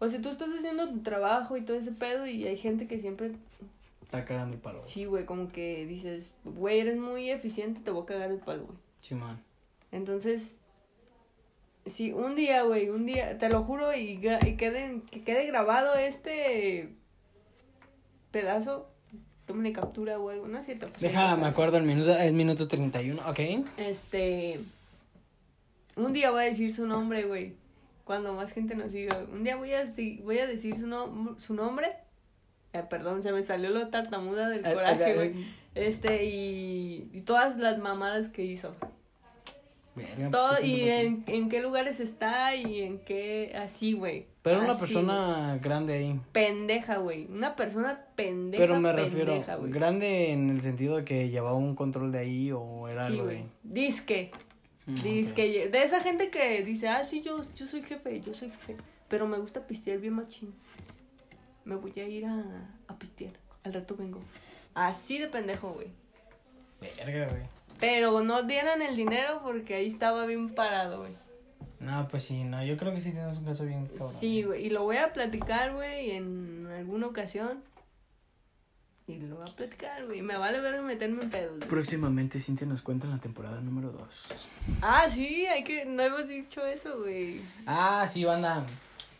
o 0.00 0.08
sea, 0.08 0.20
tú 0.20 0.28
estás 0.30 0.48
haciendo 0.58 0.88
tu 0.88 1.00
trabajo 1.02 1.56
y 1.56 1.60
todo 1.60 1.76
ese 1.76 1.92
pedo 1.92 2.26
y 2.26 2.46
hay 2.46 2.56
gente 2.56 2.88
que 2.88 2.98
siempre, 2.98 3.32
Está 4.02 4.24
cagando 4.24 4.54
el 4.54 4.60
palo. 4.60 4.80
sí, 4.84 5.04
güey, 5.04 5.24
como 5.24 5.52
que 5.52 5.86
dices, 5.86 6.34
güey, 6.44 6.80
eres 6.80 6.96
muy 6.96 7.30
eficiente, 7.30 7.80
te 7.80 7.90
voy 7.92 8.02
a 8.02 8.06
cagar 8.06 8.30
el 8.32 8.38
palo, 8.38 8.64
güey. 8.64 8.78
Sí, 9.00 9.14
man. 9.14 9.40
Entonces, 9.92 10.56
sí, 11.86 12.12
un 12.12 12.34
día, 12.34 12.62
güey, 12.62 12.88
un 12.88 13.06
día, 13.06 13.38
te 13.38 13.48
lo 13.48 13.62
juro 13.62 13.94
y, 13.94 14.18
y 14.46 14.56
quede, 14.56 15.02
que 15.12 15.20
quede 15.22 15.46
grabado 15.46 15.94
este 15.94 16.92
pedazo, 18.30 18.88
tómale 19.46 19.72
captura 19.72 20.18
o 20.18 20.28
algo, 20.30 20.48
¿no 20.48 20.58
es 20.58 20.66
cierto? 20.66 20.88
Pues, 20.88 21.00
Deja, 21.00 21.36
me 21.36 21.46
acuerdo 21.46 21.78
el 21.78 21.84
minuto, 21.84 22.10
es 22.16 22.32
minuto 22.32 22.68
31, 22.68 23.22
ok. 23.28 23.40
Este. 23.76 24.60
Un 25.96 26.12
día 26.12 26.30
voy 26.30 26.42
a 26.42 26.44
decir 26.46 26.72
su 26.72 26.86
nombre, 26.86 27.24
güey. 27.24 27.54
Cuando 28.04 28.32
más 28.32 28.52
gente 28.52 28.74
nos 28.74 28.92
siga. 28.92 29.18
Un 29.32 29.44
día 29.44 29.56
voy 29.56 29.72
a, 29.72 29.84
voy 30.22 30.38
a 30.38 30.46
decir 30.46 30.78
su, 30.78 30.86
nom- 30.86 31.38
su 31.38 31.54
nombre. 31.54 31.88
Eh, 32.72 32.82
perdón, 32.88 33.22
se 33.22 33.32
me 33.32 33.42
salió 33.42 33.70
lo 33.70 33.88
tartamuda 33.88 34.48
del 34.48 34.62
coraje, 34.62 35.14
güey. 35.14 35.46
Este, 35.74 36.24
y, 36.24 37.08
y 37.12 37.20
todas 37.22 37.56
las 37.56 37.78
mamadas 37.78 38.28
que 38.28 38.44
hizo. 38.44 38.74
Verga, 39.98 40.14
pues, 40.16 40.30
Todo, 40.30 40.56
¿qué 40.60 40.66
y 40.66 40.88
en, 40.88 41.24
en 41.26 41.48
qué 41.48 41.60
lugares 41.60 42.00
está 42.00 42.54
y 42.54 42.80
en 42.82 42.98
qué. 43.00 43.52
Así, 43.56 43.92
güey. 43.92 44.26
Pero 44.42 44.60
una 44.60 44.70
Así, 44.70 44.80
persona 44.80 45.58
grande 45.62 45.94
ahí. 45.94 46.20
Pendeja, 46.32 46.96
güey. 46.98 47.26
Una 47.26 47.54
persona 47.56 48.06
pendeja. 48.14 48.62
Pero 48.62 48.80
me 48.80 48.92
refiero, 48.92 49.32
pendeja, 49.32 49.56
grande 49.58 50.32
en 50.32 50.50
el 50.50 50.62
sentido 50.62 50.96
de 50.96 51.04
que 51.04 51.28
llevaba 51.28 51.56
un 51.56 51.74
control 51.74 52.12
de 52.12 52.18
ahí 52.20 52.50
o 52.52 52.88
era 52.88 53.02
Sí, 53.04 53.12
algo 53.12 53.24
güey. 53.24 53.42
de... 53.42 53.48
Disque. 53.64 54.30
Mm, 54.86 54.94
Dice 54.94 55.30
ok. 55.30 55.36
que 55.36 55.68
de 55.68 55.82
esa 55.82 56.00
gente 56.00 56.30
que 56.30 56.62
dice, 56.62 56.88
ah, 56.88 57.04
sí, 57.04 57.20
yo, 57.20 57.38
yo 57.54 57.66
soy 57.66 57.82
jefe, 57.82 58.22
yo 58.22 58.32
soy 58.32 58.48
jefe, 58.50 58.76
pero 59.08 59.26
me 59.26 59.38
gusta 59.38 59.66
pistear 59.66 59.98
bien 59.98 60.14
machín. 60.14 60.54
Me 61.66 61.76
voy 61.76 61.92
a 61.96 62.08
ir 62.08 62.24
a, 62.24 62.70
a 62.86 62.98
pistear, 62.98 63.34
al 63.64 63.74
rato 63.74 63.96
vengo. 63.96 64.20
Así 64.72 65.18
de 65.18 65.26
pendejo, 65.28 65.72
güey. 65.72 65.88
Verga, 66.80 67.26
güey. 67.28 67.42
Pero 67.78 68.20
no 68.22 68.42
dieran 68.42 68.82
el 68.82 68.96
dinero 68.96 69.40
porque 69.42 69.74
ahí 69.76 69.86
estaba 69.86 70.26
bien 70.26 70.54
parado, 70.54 71.00
güey. 71.00 71.12
No, 71.80 72.08
pues 72.08 72.24
sí, 72.24 72.42
no, 72.42 72.64
yo 72.64 72.76
creo 72.76 72.92
que 72.92 73.00
sí 73.00 73.12
tienes 73.12 73.38
un 73.38 73.44
caso 73.44 73.64
bien 73.64 73.86
cabrón. 73.86 74.10
Sí, 74.12 74.42
güey, 74.42 74.66
y 74.66 74.70
lo 74.70 74.82
voy 74.82 74.96
a 74.96 75.12
platicar, 75.12 75.74
güey, 75.74 76.10
en 76.10 76.66
alguna 76.76 77.06
ocasión. 77.06 77.62
Y 79.06 79.20
lo 79.20 79.36
voy 79.36 79.48
a 79.48 79.56
platicar, 79.56 80.04
güey. 80.04 80.20
Me 80.20 80.36
vale 80.36 80.60
ver 80.60 80.82
meterme 80.82 81.22
en 81.22 81.30
pedos. 81.30 81.56
güey. 81.56 81.68
Próximamente 81.68 82.40
Cintia 82.40 82.66
nos 82.66 82.82
cuenta 82.82 83.06
en 83.06 83.12
la 83.12 83.18
temporada 83.20 83.60
número 83.60 83.90
2. 83.90 84.26
Ah, 84.82 85.06
sí, 85.08 85.46
hay 85.46 85.64
que, 85.64 85.86
no 85.86 86.02
hemos 86.02 86.28
dicho 86.28 86.66
eso, 86.66 86.98
güey. 86.98 87.40
Ah, 87.66 88.06
sí, 88.06 88.24
banda. 88.24 88.66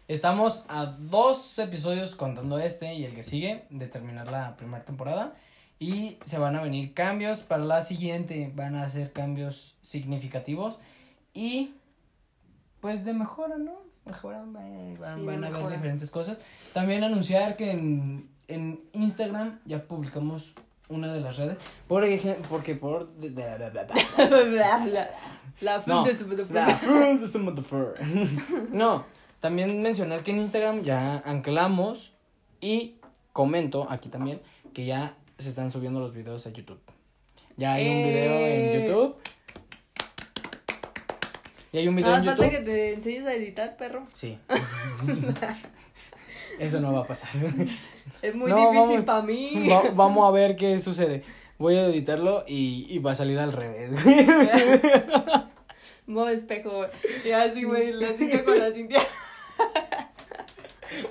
Estamos 0.08 0.64
a 0.68 0.86
dos 0.86 1.58
episodios 1.58 2.16
contando 2.16 2.58
este 2.58 2.94
y 2.94 3.04
el 3.04 3.14
que 3.14 3.22
sigue 3.22 3.64
de 3.70 3.86
terminar 3.86 4.30
la 4.30 4.56
primera 4.56 4.84
temporada. 4.84 5.34
Y 5.78 6.18
se 6.24 6.38
van 6.38 6.56
a 6.56 6.60
venir 6.62 6.92
cambios 6.94 7.40
para 7.40 7.64
la 7.64 7.82
siguiente. 7.82 8.52
Van 8.54 8.74
a 8.74 8.88
ser 8.88 9.12
cambios 9.12 9.76
significativos. 9.80 10.78
Y 11.34 11.74
pues 12.80 13.04
de 13.04 13.12
mejora, 13.14 13.58
¿no? 13.58 13.72
Mejora, 14.04 14.38
van, 14.38 14.96
van- 14.98 15.18
Sí, 15.20 15.24
van 15.26 15.40
de 15.40 15.46
a 15.46 15.50
mejora. 15.50 15.74
diferentes 15.74 16.10
cosas. 16.10 16.38
También 16.72 17.04
anunciar 17.04 17.56
que 17.56 17.70
en, 17.70 18.28
en 18.48 18.80
Instagram 18.92 19.60
ya 19.66 19.84
publicamos 19.84 20.52
una 20.88 21.12
de 21.12 21.20
las 21.20 21.36
redes. 21.36 21.58
Por 21.86 22.04
ejemplo, 22.04 22.44
porque 22.48 22.74
por... 22.74 23.08
La. 25.60 25.76
No, 28.72 29.04
también 29.40 29.82
mencionar 29.82 30.22
que 30.22 30.30
en 30.30 30.38
Instagram 30.38 30.82
ya 30.82 31.18
anclamos 31.26 32.14
y 32.60 32.96
comento 33.32 33.86
aquí 33.90 34.08
también 34.08 34.40
que 34.72 34.86
ya 34.86 35.14
se 35.38 35.48
están 35.48 35.70
subiendo 35.70 36.00
los 36.00 36.12
videos 36.12 36.46
a 36.46 36.50
YouTube. 36.50 36.80
Ya 37.56 37.74
hay 37.74 37.88
un 37.88 38.04
video 38.04 38.32
Eh. 38.32 38.76
en 38.76 38.82
YouTube. 38.86 39.16
Y 41.72 41.78
hay 41.78 41.88
un 41.88 41.96
video 41.96 42.12
en 42.14 42.18
más 42.18 42.26
falta 42.26 42.44
YouTube. 42.46 42.58
que 42.58 42.64
te 42.64 42.92
enseñes 42.94 43.24
a 43.26 43.34
editar, 43.34 43.76
perro. 43.76 44.06
Sí. 44.14 44.38
Eso 46.58 46.80
no 46.80 46.92
va 46.92 47.00
a 47.00 47.06
pasar. 47.06 47.30
Es 48.22 48.34
muy 48.34 48.50
No, 48.50 48.72
difícil 48.72 49.04
para 49.04 49.22
mí. 49.22 49.68
Va- 49.70 49.90
vamos 49.94 50.26
a 50.26 50.30
ver 50.32 50.56
qué 50.56 50.78
sucede. 50.78 51.22
Voy 51.58 51.76
a 51.76 51.86
editarlo 51.86 52.44
y, 52.46 52.86
y 52.88 52.98
va 53.00 53.12
a 53.12 53.14
salir 53.14 53.38
al 53.38 53.52
revés. 53.52 54.04
Modo 56.06 56.28
espejo. 56.30 56.84
Y 57.24 57.30
así, 57.32 57.64
güey, 57.64 57.92
la 57.92 58.14
cinta 58.14 58.42
con 58.44 58.58
la 58.58 58.72
cintia. 58.72 59.00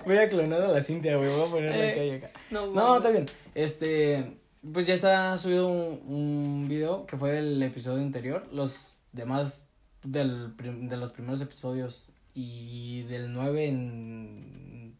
Voy 0.05 0.17
a 0.17 0.29
clonar 0.29 0.61
a 0.61 0.67
la 0.69 0.83
Cintia, 0.83 1.17
güey. 1.17 1.29
Voy 1.29 1.47
a 1.47 1.51
ponerla 1.51 1.77
Eh, 1.77 1.91
acá 1.91 2.03
y 2.05 2.11
acá. 2.11 2.31
No, 2.51 2.67
No, 2.67 2.97
está 2.97 3.09
bien. 3.09 3.25
Este, 3.55 4.37
pues 4.73 4.87
ya 4.87 4.93
está 4.93 5.37
subido 5.37 5.67
un, 5.67 6.01
un 6.07 6.65
video 6.67 7.05
que 7.05 7.17
fue 7.17 7.31
del 7.31 7.61
episodio 7.63 8.01
anterior. 8.01 8.47
Los 8.51 8.89
demás 9.11 9.63
del, 10.03 10.55
de 10.57 10.97
los 10.97 11.11
primeros 11.11 11.41
episodios 11.41 12.09
y 12.33 13.03
del 13.03 13.33
9 13.33 13.67
en 13.67 14.95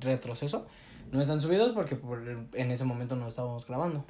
retroceso. 0.00 0.66
No 1.10 1.20
están 1.20 1.40
subidos 1.40 1.72
porque 1.72 1.96
por, 1.96 2.22
en 2.54 2.70
ese 2.70 2.84
momento 2.84 3.16
no 3.16 3.28
estábamos 3.28 3.66
grabando. 3.66 4.04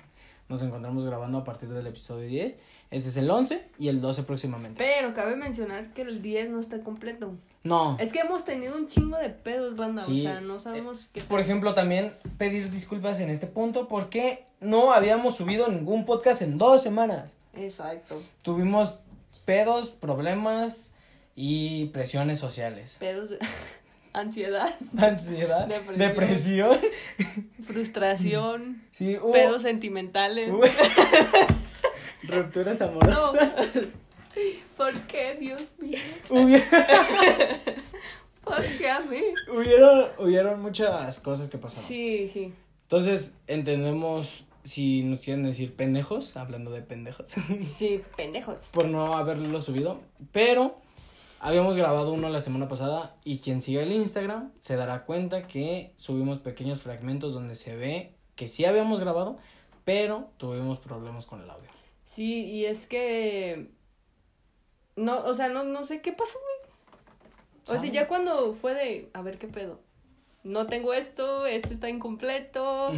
Nos 0.53 0.62
encontramos 0.62 1.07
grabando 1.07 1.38
a 1.38 1.44
partir 1.44 1.70
del 1.70 1.86
episodio 1.86 2.28
10. 2.28 2.59
Este 2.90 3.09
es 3.09 3.16
el 3.16 3.30
11 3.30 3.64
y 3.78 3.88
el 3.88 4.03
12 4.03 4.24
próximamente. 4.24 4.84
Pero 4.84 5.14
cabe 5.14 5.34
mencionar 5.34 5.94
que 5.94 6.03
el 6.03 6.20
10 6.20 6.50
no 6.50 6.61
está 6.61 6.82
completo. 6.82 7.32
No. 7.64 7.96
Es 7.98 8.12
que 8.12 8.18
hemos 8.18 8.44
tenido 8.44 8.76
un 8.76 8.86
chingo 8.86 9.16
de 9.16 9.30
pedos, 9.30 9.76
banda. 9.76 10.03
Sí. 10.03 10.20
O 10.20 10.22
sea, 10.24 10.42
no 10.42 10.59
sabemos 10.59 11.09
qué. 11.11 11.22
Por 11.22 11.40
ejemplo, 11.40 11.72
también 11.72 12.12
pedir 12.36 12.70
disculpas 12.70 13.20
en 13.20 13.30
este 13.30 13.46
punto 13.46 13.88
porque 13.88 14.44
no 14.61 14.92
habíamos 14.92 15.36
subido 15.36 15.68
ningún 15.68 16.05
podcast 16.05 16.42
en 16.42 16.59
dos 16.59 16.82
semanas. 16.82 17.34
Exacto. 17.55 18.22
Tuvimos 18.42 18.98
pedos, 19.46 19.88
problemas 19.88 20.92
y 21.34 21.86
presiones 21.94 22.38
sociales. 22.38 22.98
Pedos, 23.00 23.30
ansiedad, 24.12 24.74
Ansiedad, 24.98 25.66
Depresión. 25.66 25.98
depresión. 25.98 26.78
frustración, 27.62 28.82
Sí, 28.90 29.16
hubo 29.20 29.32
pedos 29.32 29.62
sentimentales. 29.62 30.50
hubo- 30.50 30.62
rupturas 32.24 32.80
No. 32.80 32.86
amorosas. 32.86 33.54
¿Por 34.76 34.92
qué, 35.02 35.36
Dios 35.38 35.72
mío? 35.78 35.98
¿Por 38.44 38.62
qué 38.78 38.90
a 38.90 39.00
mí? 39.00 39.20
hubieron, 39.54 40.06
hubieron 40.18 40.60
muchas 40.60 41.20
cosas 41.20 41.48
que 41.48 41.58
pasaron. 41.58 41.86
Sí, 41.86 42.28
sí. 42.28 42.52
Entonces, 42.82 43.36
entendemos 43.46 44.44
si 44.64 45.02
nos 45.02 45.20
quieren 45.20 45.44
decir 45.44 45.74
pendejos, 45.74 46.36
hablando 46.36 46.70
de 46.70 46.82
pendejos, 46.82 47.28
Sí, 47.60 48.02
pendejos. 48.16 48.68
por 48.72 48.86
no 48.86 49.16
haberlo 49.16 49.60
subido. 49.60 50.00
Pero 50.32 50.76
habíamos 51.43 51.76
grabado 51.76 52.12
uno 52.12 52.28
la 52.28 52.40
semana 52.40 52.68
pasada 52.68 53.16
y 53.24 53.38
quien 53.38 53.61
siga 53.61 53.82
el 53.82 53.93
Instagram 53.93 54.53
se 54.61 54.76
dará 54.76 55.05
cuenta 55.05 55.47
que 55.47 55.93
subimos 55.97 56.38
pequeños 56.38 56.82
fragmentos 56.82 57.34
donde 57.34 57.57
se 57.57 57.76
ve 57.76 58.14
que 58.36 58.49
sí 58.49 58.64
habíamos 58.64 59.01
grabado, 59.01 59.36
pero 59.84 60.30
tuvimos 60.38 60.78
problemas 60.78 61.26
con 61.26 61.43
el 61.43 61.51
audio. 61.51 61.68
Sí, 62.05 62.45
y 62.45 62.66
es 62.66 62.86
que. 62.86 63.70
No, 64.97 65.24
o 65.24 65.34
sea, 65.34 65.49
no, 65.49 65.64
no 65.64 65.84
sé 65.84 66.01
qué 66.01 66.12
pasó, 66.12 66.38
güey. 66.38 67.76
O 67.76 67.80
sea, 67.80 67.90
ya 67.90 68.09
cuando 68.09 68.53
fue 68.53 68.74
de. 68.74 69.11
A 69.12 69.22
ver 69.22 69.38
qué 69.38 69.49
pedo. 69.49 69.80
No 70.45 70.66
tengo 70.66 70.93
esto, 70.93 71.47
este 71.47 71.72
está 71.72 71.88
incompleto. 71.88 72.93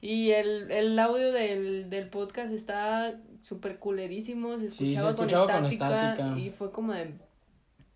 Y 0.00 0.30
el, 0.30 0.70
el 0.70 0.98
audio 0.98 1.32
del, 1.32 1.90
del 1.90 2.08
podcast 2.08 2.52
está 2.52 3.20
súper 3.42 3.78
culerísimo. 3.78 4.58
Se 4.58 4.70
Sí, 4.70 4.96
se 4.96 5.06
escuchaba, 5.06 5.10
escuchaba 5.10 5.46
con, 5.46 5.54
con 5.54 5.66
estática, 5.66 6.12
estática. 6.12 6.38
Y 6.38 6.50
fue 6.50 6.72
como 6.72 6.92
de. 6.92 7.14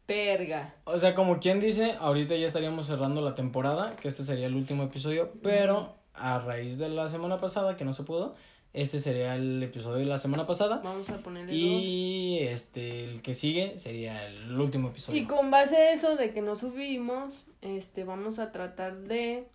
Verga. 0.09 0.75
O 0.85 0.99
sea, 0.99 1.15
como 1.15 1.39
quien 1.39 1.61
dice, 1.61 1.95
ahorita 2.01 2.35
ya 2.35 2.47
estaríamos 2.47 2.87
cerrando 2.87 3.21
la 3.21 3.35
temporada, 3.35 3.95
que 3.97 4.09
este 4.09 4.25
sería 4.25 4.47
el 4.47 4.55
último 4.55 4.85
episodio, 4.85 5.33
pero 5.43 5.97
a 6.15 6.39
raíz 6.39 6.79
de 6.79 6.89
la 6.89 7.11
semana 7.11 7.41
pasada, 7.41 7.77
que 7.77 7.85
no 7.85 7.93
se 7.93 8.05
pudo, 8.05 8.35
este 8.73 8.99
sería 8.99 9.35
el 9.37 9.63
episodio 9.63 9.99
de 9.99 10.07
la 10.07 10.19
semana 10.19 10.47
pasada. 10.47 10.81
Vamos 10.83 11.11
a 11.11 11.19
ponerle. 11.19 11.55
Y 11.55 12.39
este, 12.41 13.05
el 13.05 13.21
que 13.21 13.35
sigue 13.35 13.77
sería 13.77 14.27
el 14.27 14.59
último 14.59 14.89
dos. 14.89 14.93
episodio. 14.93 15.21
Y 15.21 15.27
con 15.27 15.51
base 15.51 15.77
a 15.77 15.93
eso 15.93 16.17
de 16.17 16.33
que 16.33 16.41
no 16.41 16.57
subimos, 16.57 17.47
este, 17.61 18.05
vamos 18.05 18.39
a 18.39 18.51
tratar 18.51 18.99
de. 19.01 19.47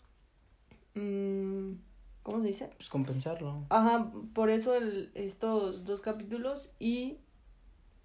mm, 0.94 1.74
¿Cómo 2.22 2.42
se 2.42 2.48
dice? 2.48 2.70
Pues 2.78 2.90
compensarlo. 2.90 3.66
Ajá, 3.70 4.12
por 4.34 4.50
eso 4.50 4.76
el, 4.76 5.12
estos 5.16 5.84
dos 5.84 6.02
capítulos 6.02 6.70
y 6.80 7.18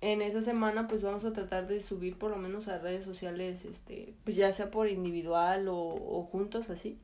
en 0.00 0.22
esa 0.22 0.42
semana 0.42 0.86
pues 0.86 1.02
vamos 1.02 1.24
a 1.24 1.32
tratar 1.32 1.66
de 1.66 1.80
subir 1.80 2.16
por 2.16 2.30
lo 2.30 2.36
menos 2.36 2.68
a 2.68 2.78
redes 2.78 3.04
sociales, 3.04 3.64
este, 3.64 4.14
pues 4.24 4.36
ya 4.36 4.52
sea 4.52 4.70
por 4.70 4.88
individual 4.88 5.68
o, 5.68 5.76
o 5.76 6.24
juntos 6.30 6.70
así. 6.70 6.98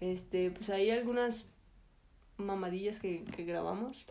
Este, 0.00 0.50
pues 0.50 0.70
hay 0.70 0.90
algunas 0.90 1.46
mamadillas 2.36 3.00
que, 3.00 3.24
que 3.24 3.44
grabamos. 3.44 4.04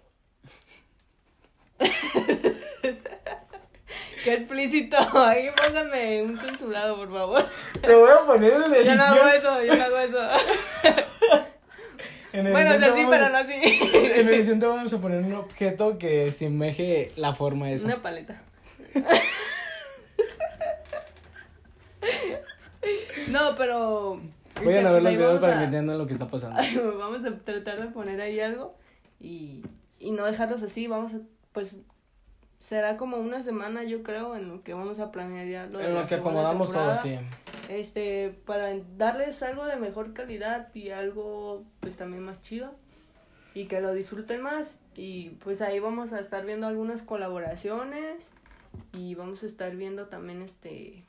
Qué 4.24 4.34
explícito, 4.34 4.98
ahí 5.16 5.50
pónganme 5.56 6.22
un 6.24 6.38
censurado 6.38 6.98
por 6.98 7.12
favor. 7.12 7.46
Te 7.82 7.96
voy 7.96 8.12
a 8.12 8.26
poner 8.26 8.54
en 8.54 8.86
Yo 8.86 8.96
no 8.96 9.04
hago 9.04 9.28
eso, 9.30 9.64
yo 9.64 9.76
no 9.76 9.84
hago 9.84 9.98
eso. 9.98 10.20
En 12.40 12.52
Bueno, 12.52 12.76
o 12.76 12.80
sea, 12.80 12.96
sí, 12.96 13.06
pero 13.10 13.30
no 13.30 13.38
así. 13.38 13.54
En 13.94 14.28
edición 14.28 14.60
te 14.60 14.66
vamos 14.66 14.94
a 14.94 14.98
poner 15.02 15.24
un 15.24 15.34
objeto 15.34 15.98
que 15.98 16.32
semeje 16.32 17.12
la 17.18 17.34
forma 17.34 17.70
esa. 17.70 17.88
Una 17.88 18.02
paleta. 18.02 18.42
no, 23.28 23.56
pero. 23.56 24.22
Vayan 24.64 24.88
a 24.88 24.90
este, 24.90 24.92
ver 24.92 24.92
pues 24.92 25.04
los 25.04 25.14
videos 25.14 25.40
para 25.40 25.58
que 25.60 25.64
entiendan 25.66 25.98
lo 25.98 26.08
que 26.08 26.14
está 26.14 26.28
pasando. 26.28 26.58
vamos 26.98 27.26
a 27.26 27.38
tratar 27.38 27.82
de 27.82 27.88
poner 27.88 28.20
ahí 28.20 28.40
algo 28.40 28.76
y, 29.20 29.64
y 30.00 30.12
no 30.12 30.26
dejarlos 30.26 30.64
así. 30.64 30.88
Vamos 30.88 31.14
a. 31.14 31.20
Pues. 31.52 31.76
Será 32.60 32.98
como 32.98 33.16
una 33.16 33.42
semana, 33.42 33.86
yo 33.86 34.04
creo, 34.04 34.36
en 34.36 34.50
lo 34.50 34.64
que 34.64 34.74
vamos 34.74 35.00
a 35.00 35.12
planear 35.12 35.48
ya 35.48 35.66
lo 35.68 35.80
En 35.80 35.96
lo 35.96 36.06
que 36.06 36.16
acomodamos 36.16 36.70
todo, 36.70 36.94
sí. 36.94 37.18
Este, 37.70 38.36
para 38.46 38.76
darles 38.98 39.44
algo 39.44 39.64
de 39.66 39.76
mejor 39.76 40.14
calidad 40.14 40.74
y 40.74 40.90
algo, 40.90 41.64
pues 41.80 41.98
también 41.98 42.24
más 42.24 42.42
chido. 42.42 42.74
Y 43.54 43.66
que 43.66 43.80
lo 43.80 43.94
disfruten 43.94 44.42
más. 44.42 44.80
Y 44.96 45.30
pues 45.44 45.62
ahí 45.62 45.80
vamos 45.80 46.12
a 46.12 46.20
estar 46.20 46.44
viendo 46.46 46.66
algunas 46.66 47.04
colaboraciones. 47.04 48.28
Y 48.92 49.14
vamos 49.14 49.44
a 49.44 49.46
estar 49.46 49.76
viendo 49.76 50.08
también 50.08 50.42
este. 50.42 51.04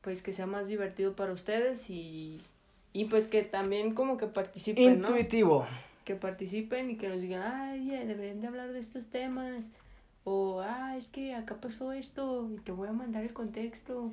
Pues 0.00 0.22
que 0.22 0.32
sea 0.32 0.46
más 0.46 0.68
divertido 0.68 1.16
para 1.16 1.32
ustedes 1.32 1.90
y. 1.90 2.40
Y 2.92 3.06
pues 3.06 3.26
que 3.26 3.42
también 3.42 3.94
como 3.94 4.18
que 4.18 4.28
participen, 4.28 5.00
¿no? 5.00 5.08
Intuitivo. 5.08 5.66
que 6.04 6.14
participen 6.14 6.88
y 6.88 6.96
que 6.96 7.08
nos 7.08 7.20
digan, 7.20 7.42
ay, 7.42 7.90
deberían 7.90 8.40
de 8.40 8.46
hablar 8.46 8.72
de 8.72 8.78
estos 8.78 9.06
temas. 9.06 9.66
O, 10.22 10.60
ah, 10.60 10.96
es 10.96 11.06
que 11.06 11.34
acá 11.34 11.60
pasó 11.60 11.92
esto 11.92 12.48
y 12.54 12.60
te 12.60 12.70
voy 12.70 12.88
a 12.88 12.92
mandar 12.92 13.24
el 13.24 13.32
contexto. 13.32 14.12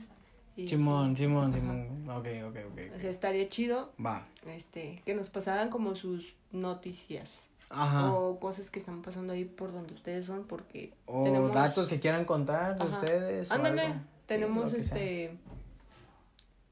Simón, 0.55 1.13
así. 1.13 1.23
Simón, 1.23 1.43
Ajá. 1.49 1.53
Simón. 1.53 2.09
Ok, 2.09 2.27
ok, 2.47 2.57
ok. 2.71 2.79
O 2.95 2.99
sea, 2.99 3.09
estaría 3.09 3.49
chido 3.49 3.91
Va. 4.03 4.23
este, 4.47 5.01
que 5.05 5.15
nos 5.15 5.29
pasaran 5.29 5.69
como 5.69 5.95
sus 5.95 6.35
noticias. 6.51 7.41
Ajá. 7.69 8.13
O 8.13 8.39
cosas 8.39 8.69
que 8.69 8.77
están 8.79 9.01
pasando 9.01 9.33
ahí 9.33 9.45
por 9.45 9.71
donde 9.71 9.93
ustedes 9.95 10.25
son, 10.27 10.43
porque 10.45 10.93
O 11.07 11.23
tenemos... 11.23 11.53
datos 11.53 11.87
que 11.87 11.99
quieran 11.99 12.23
contar 12.25 12.77
de 12.77 12.83
Ajá. 12.83 12.97
ustedes. 12.97 13.51
Ándale. 13.51 13.87
Sí, 13.87 13.93
tenemos 14.27 14.73
este... 14.73 15.35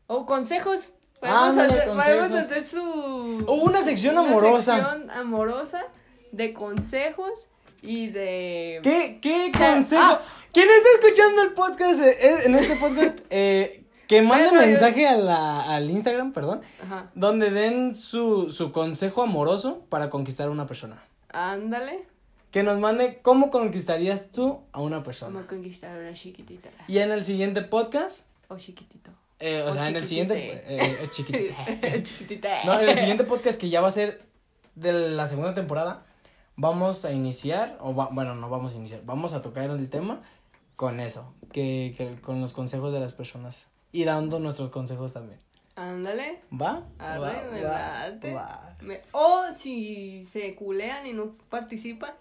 O 0.08 0.26
consejos. 0.26 0.90
Podemos, 1.20 1.42
Ándale, 1.50 1.74
hacer, 1.74 1.88
podemos 1.88 2.28
consejos. 2.30 2.52
hacer 2.52 2.68
su... 2.68 3.44
O 3.48 3.54
una 3.54 3.82
sección 3.82 4.18
una 4.18 4.28
amorosa. 4.28 4.76
sección 4.76 5.10
amorosa 5.12 5.84
de 6.32 6.54
consejos 6.54 7.48
y 7.82 8.08
de... 8.08 8.80
¿Qué, 8.84 9.20
qué 9.22 9.52
consejo? 9.58 10.02
ah. 10.04 10.22
¿Quién 10.54 10.68
está 10.70 10.90
escuchando 11.08 11.42
el 11.44 11.54
podcast? 11.54 12.02
eh, 12.02 12.18
eh, 12.20 12.38
en 12.46 12.56
este 12.56 12.76
podcast, 12.76 13.20
eh, 13.30 13.84
que 14.08 14.22
mande 14.22 14.50
Bueno, 14.50 14.62
yo- 14.62 14.68
mensaje 14.68 15.08
a 15.08 15.16
la, 15.16 15.76
al 15.76 15.90
Instagram, 15.90 16.34
perdón, 16.34 16.62
Ajá. 16.84 17.10
donde 17.16 17.50
den 17.52 17.96
su, 17.96 18.50
su 18.50 18.72
consejo 18.72 19.22
amoroso 19.24 19.86
para 19.90 20.10
conquistar 20.10 20.48
a 20.48 20.52
una 20.52 20.68
persona. 20.68 21.02
Ándale. 21.30 22.06
Que 22.52 22.64
nos 22.64 22.80
mande 22.80 23.20
cómo 23.22 23.50
conquistarías 23.50 24.28
tú 24.34 24.60
a 24.74 24.82
una 24.82 25.04
persona. 25.04 25.40
A 25.40 25.48
conquistar 25.48 25.96
a 25.96 26.00
una 26.02 26.14
chiquitita. 26.14 26.70
Y 26.90 26.98
en 26.98 27.12
el 27.12 27.24
siguiente 27.24 27.62
podcast, 27.62 28.26
O 28.50 28.58
chiquitito. 28.58 29.10
eh, 29.40 29.64
o, 29.66 29.70
O 29.70 29.74
sea, 29.74 29.88
en 29.88 29.96
el 29.96 30.06
siguiente... 30.06 30.36
eh, 30.38 30.62
eh, 30.68 31.08
chiquitite. 31.14 31.56
chiquitita. 32.04 32.66
No, 32.66 32.78
en 32.78 32.90
el 32.90 32.98
siguiente 32.98 33.24
podcast 33.24 33.58
que 33.58 33.70
ya 33.70 33.80
va 33.80 33.88
a 33.88 33.92
ser 33.92 34.22
de 34.76 34.92
la 34.92 35.28
segunda 35.30 35.54
temporada, 35.54 36.04
vamos 36.56 37.06
a 37.06 37.12
iniciar, 37.12 37.78
o 37.82 37.94
va- 37.96 38.10
bueno, 38.12 38.36
no 38.36 38.50
vamos 38.50 38.74
a 38.74 38.78
iniciar, 38.78 39.02
vamos 39.06 39.34
a 39.34 39.42
tocar 39.42 39.70
el 39.70 39.90
tema 39.90 40.22
con 40.76 41.00
eso, 41.00 41.34
que, 41.52 41.94
que 41.98 42.20
con 42.22 42.42
los 42.42 42.54
consejos 42.54 42.92
de 42.94 43.00
las 43.00 43.14
personas 43.14 43.70
y 43.92 44.04
dando 44.06 44.40
nuestros 44.40 44.70
consejos 44.70 45.14
también. 45.14 45.40
Ándale. 45.76 46.40
¿Va? 46.60 46.84
Arre, 47.00 47.20
Va, 47.20 47.44
me 47.52 47.64
va, 47.64 48.10
late. 48.10 48.34
va. 48.34 48.76
Me- 48.82 49.02
O 49.14 49.46
si 49.54 50.24
se 50.24 50.54
culean 50.56 51.08
y 51.08 51.14
no 51.14 51.32
participan, 51.50 52.12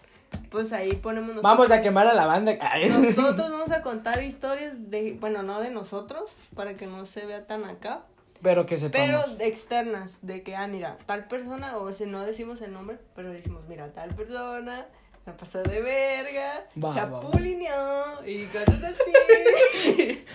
pues 0.49 0.71
ahí 0.73 0.93
ponemos 0.93 1.29
nosotros. 1.29 1.51
Vamos 1.51 1.71
a 1.71 1.81
quemar 1.81 2.07
a 2.07 2.13
la 2.13 2.25
banda. 2.25 2.53
Nosotros 2.89 3.37
vamos 3.51 3.71
a 3.71 3.81
contar 3.81 4.23
historias 4.23 4.89
de, 4.89 5.13
bueno, 5.19 5.43
no 5.43 5.59
de 5.59 5.69
nosotros, 5.69 6.31
para 6.55 6.75
que 6.75 6.87
no 6.87 7.05
se 7.05 7.25
vea 7.25 7.45
tan 7.45 7.65
acá, 7.65 8.03
Pero 8.41 8.65
que 8.65 8.75
pero 8.91 9.19
sepamos. 9.19 9.37
de 9.37 9.47
externas, 9.47 10.25
de 10.25 10.41
que, 10.43 10.55
ah, 10.55 10.67
mira, 10.67 10.97
tal 11.05 11.27
persona, 11.27 11.77
o 11.77 11.91
si 11.93 12.05
no 12.05 12.25
decimos 12.25 12.61
el 12.61 12.73
nombre, 12.73 12.97
pero 13.15 13.31
decimos, 13.31 13.63
mira, 13.67 13.91
tal 13.93 14.15
persona, 14.15 14.87
la 15.25 15.37
pasó 15.37 15.61
de 15.61 15.81
verga, 15.81 16.65
Va, 16.83 16.89
va, 16.89 16.89
va. 16.89 17.21
chapulineó, 17.21 18.25
y 18.25 18.45
cosas 18.45 18.83
así. 18.83 20.25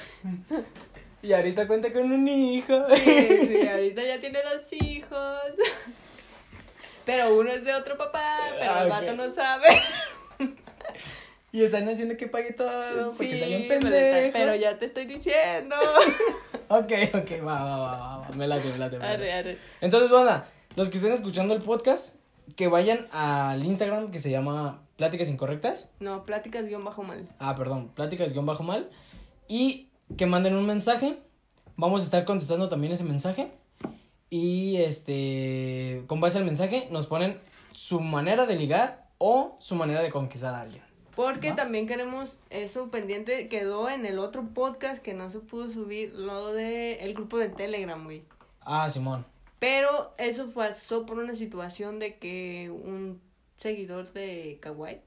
Y 1.23 1.33
ahorita 1.33 1.67
cuenta 1.67 1.93
con 1.93 2.13
un 2.13 2.29
hijo. 2.29 2.85
sí, 2.87 3.03
sí, 3.49 3.67
ahorita 3.69 4.05
ya 4.05 4.21
tiene 4.21 4.39
dos 4.43 4.73
hijos. 4.73 5.41
Pero 7.05 7.35
uno 7.37 7.51
es 7.51 7.65
de 7.65 7.75
otro 7.75 7.97
papá, 7.99 8.39
pero 8.57 8.71
Ah, 8.71 8.81
el 8.83 8.87
ok. 8.87 8.93
vato 8.93 9.15
no 9.15 9.33
sabe. 9.33 9.67
Y 11.51 11.65
están 11.65 11.89
haciendo 11.89 12.17
que 12.17 12.29
pague 12.29 12.53
todo 12.53 13.13
porque 13.17 13.29
Sí, 13.31 13.35
está 13.35 13.47
bien 13.47 13.65
pero, 13.67 13.81
pendejo. 13.81 14.33
pero 14.35 14.55
ya 14.55 14.79
te 14.79 14.85
estoy 14.87 15.07
diciendo. 15.07 15.75
ok, 16.69 16.93
ok, 17.15 17.47
va, 17.47 17.65
va, 17.65 17.77
va, 17.77 18.19
va. 18.19 18.29
Me 18.37 18.47
late, 18.47 18.69
me 18.69 18.79
late. 18.79 18.99
Me 18.99 19.05
late. 19.05 19.15
Arre, 19.15 19.33
arre. 19.33 19.59
Entonces, 19.81 20.11
banda, 20.11 20.49
los 20.75 20.91
que 20.91 20.99
estén 20.99 21.13
escuchando 21.13 21.55
el 21.55 21.63
podcast, 21.63 22.17
que 22.55 22.69
vayan 22.69 23.07
al 23.11 23.65
Instagram 23.65 24.11
que 24.11 24.19
se 24.19 24.31
llama 24.31 24.83
Pláticas 24.97 25.29
Incorrectas. 25.29 25.91
No, 26.01 26.25
pláticas 26.25 26.65
guion 26.67 26.85
bajo 26.85 27.03
mal. 27.03 27.29
Ah, 27.39 27.57
perdón, 27.57 27.89
pláticas 27.95 28.33
guion 28.33 28.47
bajo 28.47 28.63
mal. 28.63 28.91
Y 29.49 29.89
que 30.17 30.27
manden 30.27 30.55
un 30.55 30.67
mensaje. 30.67 31.19
Vamos 31.77 32.03
a 32.03 32.05
estar 32.05 32.25
contestando 32.25 32.69
también 32.69 32.93
ese 32.93 33.05
mensaje. 33.05 33.53
Y 34.31 34.77
este, 34.77 36.05
con 36.07 36.21
base 36.21 36.39
al 36.39 36.45
mensaje, 36.45 36.89
nos 36.91 37.07
ponen 37.07 37.41
su 37.73 38.01
manera 38.01 38.47
de 38.47 38.57
ligar 38.57 39.09
o 39.19 39.57
su 39.61 39.75
manera 39.75 40.03
de 40.03 40.11
conquistar 40.11 40.55
a 40.55 40.63
alguien. 40.63 40.86
Porque 41.17 41.51
¿Va? 41.51 41.57
también 41.57 41.87
queremos 41.87 42.37
eso 42.51 42.91
pendiente. 42.91 43.49
Quedó 43.49 43.89
en 43.89 44.05
el 44.07 44.19
otro 44.19 44.45
podcast 44.55 45.03
que 45.03 45.15
no 45.15 45.31
se 45.31 45.41
pudo 45.41 45.71
subir 45.71 46.13
lo 46.13 46.53
de 46.53 46.97
el 46.97 47.15
grupo 47.15 47.39
de 47.39 47.49
Telegram, 47.49 48.05
güey. 48.05 48.23
Ah, 48.61 48.89
Simón. 48.91 49.25
Pero 49.59 50.13
eso 50.19 50.51
pasó 50.51 51.07
por 51.07 51.19
una 51.19 51.35
situación 51.35 51.99
de 51.99 52.17
que 52.19 52.71
un 52.71 53.21
seguidor 53.57 54.13
de 54.13 54.59
Kawaii 54.61 55.01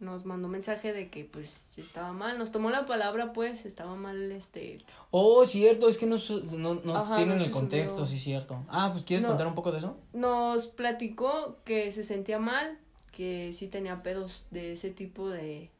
nos 0.00 0.24
mandó 0.24 0.46
mensaje 0.48 0.92
de 0.92 1.10
que 1.10 1.24
pues 1.24 1.52
estaba 1.76 2.12
mal, 2.12 2.38
nos 2.38 2.52
tomó 2.52 2.70
la 2.70 2.86
palabra 2.86 3.32
pues, 3.32 3.66
estaba 3.66 3.96
mal 3.96 4.30
este... 4.30 4.78
Oh, 5.10 5.44
cierto, 5.44 5.88
es 5.88 5.98
que 5.98 6.06
no, 6.06 6.18
su- 6.18 6.44
no, 6.56 6.74
no 6.84 6.96
Ajá, 6.96 7.16
tienen 7.16 7.36
no 7.38 7.44
el 7.44 7.50
contexto, 7.50 8.06
subió. 8.06 8.18
sí, 8.18 8.18
cierto. 8.18 8.64
Ah, 8.68 8.90
pues 8.92 9.04
¿quieres 9.04 9.24
No. 9.24 9.30
contar 9.30 9.48
un 9.48 9.56
poco 9.56 9.72
de 9.72 9.78
eso? 9.78 9.98
Nos 10.12 10.68
platicó 10.68 11.58
que 11.64 11.90
se 11.90 12.04
sentía 12.04 12.38
mal, 12.38 12.78
que 13.12 13.52
sí 13.52 13.68
tenía 13.68 14.02
pedos 14.02 14.44
de 14.50 14.72
ese 14.72 14.90
tipo 14.90 15.28
de, 15.28 15.70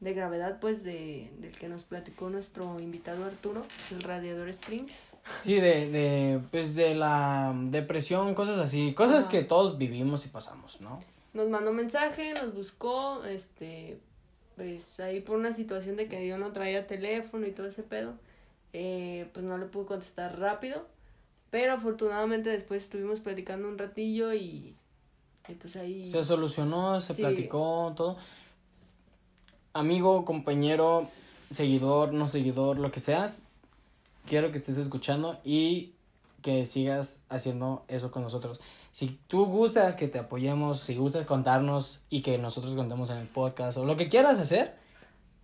de 0.00 0.12
gravedad 0.12 0.58
pues 0.60 0.84
de, 0.84 1.30
del 1.38 1.56
que 1.56 1.68
nos 1.68 1.82
platicó 1.82 2.30
nuestro 2.30 2.78
invitado 2.80 3.24
Arturo, 3.24 3.64
el 3.90 4.02
Radiador 4.02 4.48
Springs. 4.48 5.00
Sí, 5.40 5.54
de, 5.54 5.90
de, 5.90 6.40
pues 6.50 6.74
de 6.74 6.94
la 6.94 7.54
depresión, 7.54 8.34
cosas 8.34 8.58
así, 8.58 8.92
cosas 8.92 9.26
que 9.26 9.42
todos 9.42 9.78
vivimos 9.78 10.26
y 10.26 10.28
pasamos, 10.28 10.80
¿no? 10.82 11.00
Nos 11.32 11.48
mandó 11.48 11.72
mensaje, 11.72 12.34
nos 12.34 12.54
buscó, 12.54 13.24
este, 13.24 13.98
pues 14.56 15.00
ahí 15.00 15.20
por 15.20 15.36
una 15.36 15.54
situación 15.54 15.96
de 15.96 16.06
que 16.08 16.28
yo 16.28 16.36
no 16.36 16.52
traía 16.52 16.86
teléfono 16.86 17.46
y 17.46 17.52
todo 17.52 17.66
ese 17.66 17.82
pedo, 17.82 18.14
eh, 18.74 19.28
pues 19.32 19.44
no 19.44 19.56
le 19.56 19.66
pude 19.66 19.86
contestar 19.86 20.38
rápido, 20.38 20.86
pero 21.50 21.72
afortunadamente 21.72 22.50
después 22.50 22.82
estuvimos 22.82 23.20
platicando 23.20 23.68
un 23.68 23.78
ratillo 23.78 24.34
y, 24.34 24.76
y 25.48 25.54
pues 25.54 25.76
ahí... 25.76 26.08
Se 26.08 26.24
solucionó, 26.24 27.00
se 27.00 27.14
Sí. 27.14 27.22
platicó, 27.22 27.92
todo. 27.96 28.16
Amigo, 29.72 30.24
compañero, 30.24 31.08
seguidor, 31.50 32.12
no 32.12 32.26
seguidor, 32.26 32.78
lo 32.78 32.90
que 32.92 33.00
seas, 33.00 33.42
quiero 34.26 34.52
que 34.52 34.58
estés 34.58 34.76
escuchando 34.76 35.38
y 35.44 35.94
que 36.42 36.66
sigas 36.66 37.22
haciendo 37.28 37.84
eso 37.88 38.10
con 38.10 38.22
nosotros. 38.22 38.60
Si 38.90 39.18
tú 39.28 39.46
gustas 39.46 39.96
que 39.96 40.08
te 40.08 40.18
apoyemos, 40.18 40.78
si 40.80 40.94
gustas 40.94 41.26
contarnos 41.26 42.02
y 42.10 42.20
que 42.20 42.38
nosotros 42.38 42.74
contemos 42.74 43.10
en 43.10 43.16
el 43.16 43.26
podcast 43.26 43.78
o 43.78 43.84
lo 43.84 43.96
que 43.96 44.08
quieras 44.08 44.38
hacer, 44.38 44.76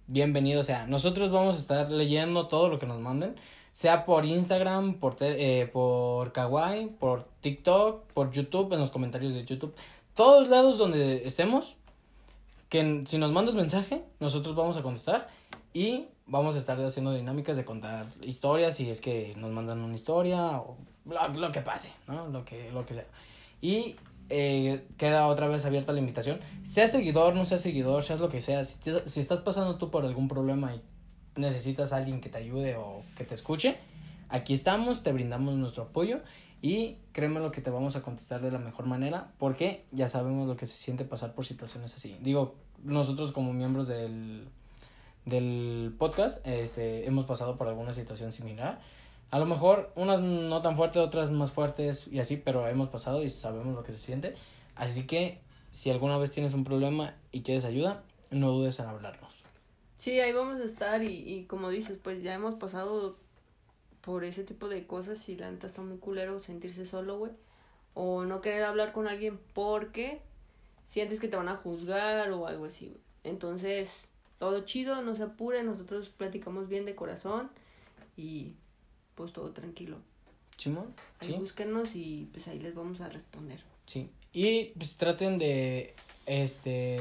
bienvenido 0.06 0.62
sea. 0.62 0.86
Nosotros 0.86 1.30
vamos 1.30 1.56
a 1.56 1.58
estar 1.58 1.90
leyendo 1.90 2.48
todo 2.48 2.68
lo 2.68 2.78
que 2.78 2.86
nos 2.86 3.00
manden, 3.00 3.34
sea 3.80 4.04
por 4.04 4.26
Instagram, 4.26 4.94
por, 5.00 5.16
eh, 5.20 5.70
por 5.72 6.32
Kawaii, 6.32 6.88
por 6.88 7.24
TikTok, 7.40 8.04
por 8.12 8.30
YouTube, 8.30 8.70
en 8.74 8.78
los 8.78 8.90
comentarios 8.90 9.32
de 9.32 9.42
YouTube. 9.46 9.74
Todos 10.14 10.48
lados 10.48 10.76
donde 10.76 11.26
estemos, 11.26 11.76
que 12.68 13.04
si 13.06 13.16
nos 13.16 13.32
mandas 13.32 13.54
mensaje, 13.54 14.04
nosotros 14.18 14.54
vamos 14.54 14.76
a 14.76 14.82
contestar 14.82 15.28
y 15.72 16.04
vamos 16.26 16.56
a 16.56 16.58
estar 16.58 16.78
haciendo 16.78 17.14
dinámicas 17.14 17.56
de 17.56 17.64
contar 17.64 18.06
historias 18.20 18.74
si 18.76 18.90
es 18.90 19.00
que 19.00 19.34
nos 19.38 19.50
mandan 19.50 19.78
una 19.80 19.94
historia 19.94 20.58
o 20.60 20.76
lo, 21.06 21.28
lo 21.28 21.50
que 21.50 21.62
pase, 21.62 21.90
¿no? 22.06 22.26
Lo 22.28 22.44
que, 22.44 22.70
lo 22.72 22.84
que 22.84 22.92
sea. 22.92 23.06
Y 23.62 23.96
eh, 24.28 24.86
queda 24.98 25.26
otra 25.26 25.48
vez 25.48 25.64
abierta 25.64 25.94
la 25.94 26.00
invitación. 26.00 26.38
Sea 26.62 26.86
seguidor, 26.86 27.34
no 27.34 27.46
sea 27.46 27.56
seguidor, 27.56 28.02
seas 28.04 28.20
lo 28.20 28.28
que 28.28 28.42
sea. 28.42 28.62
Si, 28.62 28.78
te- 28.78 29.08
si 29.08 29.20
estás 29.20 29.40
pasando 29.40 29.76
tú 29.76 29.90
por 29.90 30.04
algún 30.04 30.28
problema 30.28 30.74
y 30.74 30.82
necesitas 31.36 31.92
a 31.92 31.96
alguien 31.96 32.20
que 32.20 32.28
te 32.28 32.38
ayude 32.38 32.76
o 32.76 33.02
que 33.16 33.24
te 33.24 33.34
escuche, 33.34 33.76
aquí 34.28 34.54
estamos, 34.54 35.02
te 35.02 35.12
brindamos 35.12 35.54
nuestro 35.54 35.84
apoyo 35.84 36.20
y 36.62 36.98
créeme 37.12 37.40
lo 37.40 37.50
que 37.52 37.60
te 37.60 37.70
vamos 37.70 37.96
a 37.96 38.02
contestar 38.02 38.42
de 38.42 38.50
la 38.50 38.58
mejor 38.58 38.86
manera 38.86 39.32
porque 39.38 39.84
ya 39.92 40.08
sabemos 40.08 40.46
lo 40.46 40.56
que 40.56 40.66
se 40.66 40.76
siente 40.76 41.04
pasar 41.04 41.34
por 41.34 41.46
situaciones 41.46 41.94
así. 41.94 42.16
Digo, 42.20 42.54
nosotros 42.82 43.32
como 43.32 43.52
miembros 43.52 43.88
del, 43.88 44.48
del 45.24 45.94
podcast 45.98 46.46
este, 46.46 47.06
hemos 47.06 47.24
pasado 47.24 47.56
por 47.56 47.68
alguna 47.68 47.92
situación 47.92 48.32
similar. 48.32 48.80
A 49.30 49.38
lo 49.38 49.46
mejor 49.46 49.92
unas 49.94 50.20
no 50.20 50.60
tan 50.60 50.76
fuertes, 50.76 51.02
otras 51.02 51.30
más 51.30 51.52
fuertes 51.52 52.08
y 52.10 52.18
así, 52.18 52.36
pero 52.36 52.66
hemos 52.68 52.88
pasado 52.88 53.22
y 53.22 53.30
sabemos 53.30 53.74
lo 53.74 53.82
que 53.82 53.92
se 53.92 53.98
siente. 53.98 54.34
Así 54.74 55.06
que 55.06 55.40
si 55.70 55.90
alguna 55.90 56.18
vez 56.18 56.30
tienes 56.30 56.52
un 56.52 56.64
problema 56.64 57.14
y 57.30 57.42
quieres 57.42 57.64
ayuda, 57.64 58.02
no 58.30 58.50
dudes 58.50 58.80
en 58.80 58.86
hablarnos. 58.86 59.49
Sí, 60.00 60.18
ahí 60.18 60.32
vamos 60.32 60.58
a 60.60 60.64
estar 60.64 61.02
y, 61.02 61.08
y 61.30 61.44
como 61.44 61.68
dices, 61.68 61.98
pues 62.02 62.22
ya 62.22 62.32
hemos 62.32 62.54
pasado 62.54 63.18
por 64.00 64.24
ese 64.24 64.44
tipo 64.44 64.66
de 64.70 64.86
cosas 64.86 65.28
y 65.28 65.36
la 65.36 65.50
neta 65.50 65.66
está 65.66 65.82
muy 65.82 65.98
culero 65.98 66.40
sentirse 66.40 66.86
solo, 66.86 67.18
güey. 67.18 67.32
O 67.92 68.24
no 68.24 68.40
querer 68.40 68.62
hablar 68.62 68.92
con 68.92 69.06
alguien 69.08 69.38
porque 69.52 70.22
sientes 70.88 71.20
que 71.20 71.28
te 71.28 71.36
van 71.36 71.48
a 71.50 71.56
juzgar 71.56 72.32
o 72.32 72.46
algo 72.46 72.64
así, 72.64 72.86
güey. 72.86 73.00
Entonces, 73.24 74.08
todo 74.38 74.64
chido, 74.64 75.02
no 75.02 75.16
se 75.16 75.24
apure, 75.24 75.62
nosotros 75.64 76.08
platicamos 76.08 76.66
bien 76.66 76.86
de 76.86 76.94
corazón 76.94 77.50
y 78.16 78.54
pues 79.16 79.34
todo 79.34 79.50
tranquilo. 79.50 79.98
¿Simón? 80.56 80.94
Ahí 81.20 81.28
Sí. 81.28 81.34
búsquenos 81.38 81.94
y 81.94 82.26
pues 82.32 82.48
ahí 82.48 82.58
les 82.58 82.74
vamos 82.74 83.02
a 83.02 83.10
responder. 83.10 83.62
Sí. 83.84 84.08
Y 84.32 84.66
pues 84.78 84.96
traten 84.96 85.36
de 85.38 85.94
este 86.24 87.00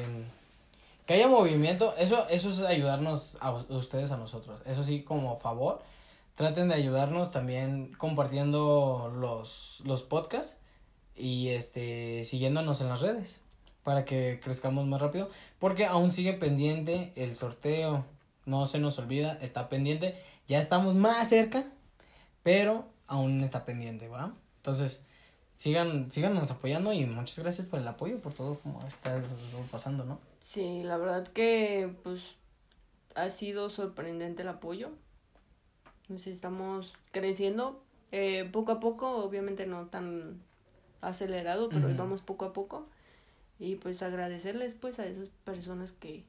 que 1.09 1.15
haya 1.15 1.27
movimiento, 1.27 1.95
eso 1.97 2.27
eso 2.29 2.51
es 2.51 2.59
ayudarnos 2.61 3.39
a 3.41 3.51
us- 3.51 3.65
ustedes 3.71 4.11
a 4.11 4.17
nosotros. 4.17 4.61
Eso 4.67 4.83
sí 4.83 5.01
como 5.01 5.39
favor, 5.39 5.81
traten 6.35 6.69
de 6.69 6.75
ayudarnos 6.75 7.31
también 7.31 7.91
compartiendo 7.97 9.11
los 9.15 9.81
los 9.85 10.03
podcasts 10.03 10.57
y 11.15 11.47
este 11.47 12.23
siguiéndonos 12.25 12.81
en 12.81 12.89
las 12.89 13.01
redes 13.01 13.41
para 13.81 14.05
que 14.05 14.39
crezcamos 14.43 14.85
más 14.85 15.01
rápido, 15.01 15.31
porque 15.57 15.87
aún 15.87 16.11
sigue 16.11 16.33
pendiente 16.33 17.11
el 17.15 17.35
sorteo. 17.35 18.05
No 18.45 18.67
se 18.67 18.77
nos 18.77 18.99
olvida, 18.99 19.35
está 19.41 19.67
pendiente. 19.67 20.15
Ya 20.47 20.59
estamos 20.59 20.93
más 20.93 21.27
cerca, 21.27 21.65
pero 22.43 22.85
aún 23.07 23.43
está 23.43 23.65
pendiente, 23.65 24.07
¿va? 24.07 24.35
Entonces, 24.57 25.01
sigan, 25.59 26.09
síganos 26.09 26.49
apoyando 26.51 26.93
y 26.93 27.05
muchas 27.05 27.37
gracias 27.39 27.67
por 27.67 27.79
el 27.79 27.87
apoyo, 27.87 28.21
por 28.21 28.33
todo 28.33 28.57
como 28.59 28.81
está 28.87 29.21
pasando, 29.69 30.05
¿no? 30.05 30.17
Sí, 30.39 30.83
la 30.83 30.95
verdad 30.95 31.27
que 31.27 31.93
pues 32.01 32.37
ha 33.13 33.29
sido 33.29 33.69
sorprendente 33.69 34.43
el 34.43 34.47
apoyo. 34.47 34.91
Nos 36.07 36.27
estamos 36.27 36.93
creciendo 37.11 37.83
eh, 38.13 38.49
poco 38.49 38.71
a 38.71 38.79
poco, 38.79 39.17
obviamente 39.17 39.67
no 39.67 39.87
tan 39.87 40.41
acelerado, 41.01 41.67
pero 41.67 41.93
vamos 41.93 42.21
poco 42.21 42.45
a 42.45 42.53
poco. 42.53 42.87
Y 43.59 43.75
pues 43.75 44.01
agradecerles 44.01 44.75
pues 44.75 44.97
a 44.99 45.07
esas 45.07 45.27
personas 45.43 45.91
que, 45.91 46.23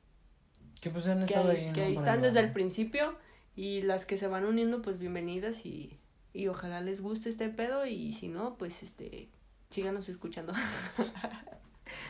Que 0.81 0.91
pues 0.91 1.07
han 1.07 1.19
que 1.19 1.25
estado 1.27 1.51
ahí, 1.51 1.67
ahí, 1.67 1.73
que 1.73 1.81
¿no? 1.83 1.87
ahí 1.87 1.95
Para 1.95 2.07
están 2.09 2.23
desde 2.23 2.41
el 2.41 2.53
principio 2.53 3.17
y 3.55 3.83
las 3.83 4.07
que 4.07 4.17
se 4.17 4.27
van 4.27 4.45
uniendo 4.45 4.83
pues 4.83 4.99
bienvenidas 4.99 5.65
y, 5.65 6.00
y 6.33 6.49
ojalá 6.49 6.81
les 6.81 7.01
guste 7.01 7.29
este 7.29 7.49
pedo 7.49 7.87
y 7.87 8.13
si 8.13 8.29
no 8.29 8.57
pues 8.57 8.83
este 8.83 9.29
síganos 9.71 10.09
escuchando. 10.09 10.53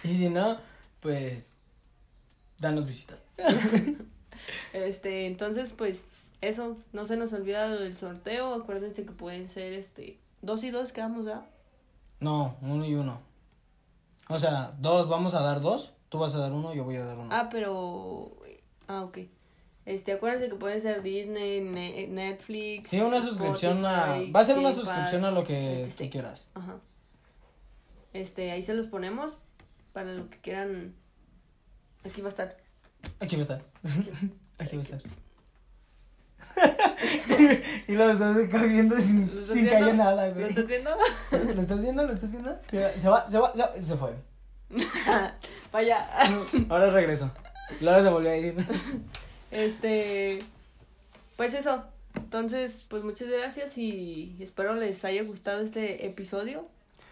Y 0.05 0.09
si 0.09 0.29
no, 0.29 0.59
pues 1.01 1.47
danos 2.59 2.87
visitas. 2.87 3.21
Este, 4.73 5.27
entonces, 5.27 5.73
pues, 5.73 6.07
eso, 6.41 6.77
no 6.93 7.05
se 7.05 7.16
nos 7.16 7.33
olvida 7.35 7.68
lo 7.68 7.81
del 7.81 7.97
sorteo, 7.97 8.55
acuérdense 8.55 9.05
que 9.05 9.12
pueden 9.12 9.49
ser, 9.49 9.75
este, 9.75 10.18
dos 10.41 10.64
y 10.64 10.71
dos 10.71 10.93
quedamos, 10.93 11.27
¿ah? 11.27 11.47
No, 12.21 12.57
uno 12.62 12.85
y 12.87 12.95
uno. 12.95 13.21
O 14.29 14.39
sea, 14.39 14.75
dos, 14.79 15.09
vamos 15.09 15.35
a 15.35 15.43
dar 15.43 15.61
dos, 15.61 15.93
tú 16.09 16.18
vas 16.18 16.35
a 16.35 16.39
dar 16.39 16.53
uno, 16.53 16.73
yo 16.73 16.85
voy 16.85 16.97
a 16.97 17.05
dar 17.05 17.18
uno. 17.18 17.29
Ah, 17.31 17.49
pero, 17.51 18.35
ah, 18.89 19.03
ok. 19.03 19.18
Este, 19.91 20.12
acuérdense 20.12 20.49
que 20.49 20.55
puede 20.55 20.78
ser 20.78 21.03
Disney, 21.03 21.61
Ne- 21.61 22.07
Netflix. 22.07 22.88
sí, 22.88 23.01
una 23.01 23.20
suscripción 23.20 23.84
a... 23.84 24.18
Va 24.34 24.41
a 24.41 24.45
ser 24.45 24.57
una 24.57 24.72
suscripción 24.72 25.24
a 25.24 25.32
lo 25.32 25.43
que 25.43 25.88
tú 25.99 26.09
quieras. 26.11 26.49
Ajá. 26.55 26.76
Este, 28.12 28.53
ahí 28.53 28.62
se 28.62 28.72
los 28.74 28.86
ponemos 28.86 29.38
para 29.93 30.12
lo 30.12 30.30
que 30.30 30.38
quieran. 30.38 30.95
Aquí 32.05 32.20
va 32.20 32.28
a 32.28 32.30
estar. 32.30 32.57
Aquí 33.18 33.34
va 33.34 33.41
a 33.41 33.43
estar. 33.43 33.62
Aquí 34.59 34.76
va 34.76 34.82
a 34.82 34.84
estar. 34.84 35.03
y 37.88 37.93
lo 37.95 38.11
estás 38.11 38.36
acá 38.36 38.62
viendo 38.62 39.01
sin, 39.01 39.26
¿Lo 39.47 39.53
sin 39.53 39.66
que 39.68 39.74
haya 39.76 39.93
nada, 39.93 40.28
¿Lo 40.28 40.34
güey. 40.34 40.47
estás 40.47 40.66
viendo? 40.66 40.91
¿Lo 41.55 41.61
estás 41.61 41.80
viendo? 41.80 42.05
¿Lo 42.05 42.12
estás 42.12 42.30
viendo? 42.30 42.59
Se 42.68 42.78
va, 42.80 42.93
se 42.99 43.09
va, 43.09 43.28
se 43.28 43.38
va, 43.38 43.53
se, 43.55 43.62
va- 43.62 43.82
se 43.82 43.97
fue. 43.97 44.14
Vaya. 45.72 46.09
Ahora 46.68 46.91
regreso. 46.91 47.30
Luego 47.80 48.03
se 48.03 48.09
volvió 48.09 48.30
a 48.30 48.36
ir. 48.36 48.55
Este, 49.51 50.38
pues 51.36 51.55
eso, 51.55 51.84
Entonces, 52.16 52.84
pues 52.88 53.05
muchas 53.05 53.28
gracias 53.28 53.78
y 53.78 54.36
espero 54.40 54.74
les 54.74 55.05
haya 55.05 55.22
gustado 55.22 55.61
este 55.62 56.07
episodio. 56.07 56.66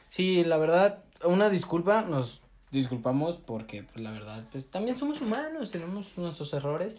Sí, 0.08 0.44
la 0.44 0.56
verdad, 0.58 1.04
una 1.24 1.50
disculpa, 1.50 2.02
nos 2.02 2.42
disculpamos 2.70 3.36
porque 3.38 3.82
pues, 3.84 4.02
la 4.04 4.10
verdad, 4.10 4.44
pues 4.50 4.66
también 4.70 4.96
somos 4.96 5.20
humanos, 5.22 5.70
tenemos 5.70 6.18
nuestros 6.18 6.52
errores 6.52 6.96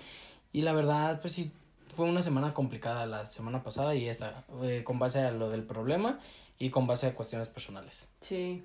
y 0.54 0.62
la 0.62 0.74
verdad, 0.74 1.20
pues 1.22 1.34
sí, 1.34 1.52
fue 1.96 2.10
una 2.10 2.22
semana 2.22 2.54
complicada 2.54 3.06
la 3.06 3.26
semana 3.26 3.64
pasada 3.64 3.96
y 3.96 4.08
esta, 4.08 4.44
eh, 4.64 4.84
con 4.84 5.00
base 5.00 5.20
a 5.22 5.32
lo 5.32 5.50
del 5.50 5.64
problema 5.64 6.20
y 6.58 6.70
con 6.70 6.88
base 6.88 7.08
a 7.08 7.16
cuestiones 7.16 7.48
personales. 7.50 8.10
Sí, 8.22 8.64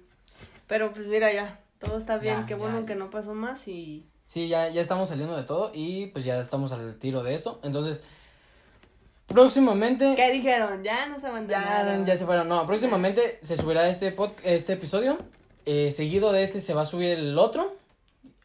pero 0.67 0.93
pues 0.93 1.07
mira 1.07 1.33
ya, 1.33 1.61
todo 1.79 1.97
está 1.97 2.19
bien, 2.19 2.37
Ya, 2.41 2.47
qué 2.47 2.55
bueno 2.55 2.81
ya. 2.81 2.87
que 2.87 2.95
no 2.95 3.11
pasó 3.11 3.35
más 3.35 3.67
y 3.69 4.05
Sí, 4.27 4.49
ya, 4.49 4.69
ya 4.69 4.81
estamos 4.81 5.09
saliendo 5.09 5.37
de 5.37 5.43
todo 5.45 5.71
y 5.75 6.07
pues 6.07 6.25
ya 6.25 6.41
estamos 6.41 6.73
al 6.73 6.97
tiro 6.97 7.23
de 7.23 7.35
esto. 7.35 7.61
Entonces, 7.63 8.03
próximamente... 9.27 10.15
¿qué 10.17 10.31
dijeron? 10.33 10.83
Ya 10.83 11.07
nos 11.07 11.23
Ya, 11.23 11.29
abandonaron. 11.29 12.07
ya 12.07 12.17
se 12.17 12.25
fueron. 12.27 12.49
No, 12.49 12.67
próximamente 12.67 13.39
se 13.43 13.57
subirá 13.57 13.89
este 13.89 14.13
pod, 14.13 14.31
este 14.43 14.75
episodio. 14.75 15.19
Eh, 15.67 15.91
seguido 15.91 16.33
de 16.33 16.43
este 16.43 16.61
se 16.61 16.75
va 16.75 16.83
a 16.83 16.87
subir 16.87 17.11
el 17.11 17.39
otro. 17.39 17.77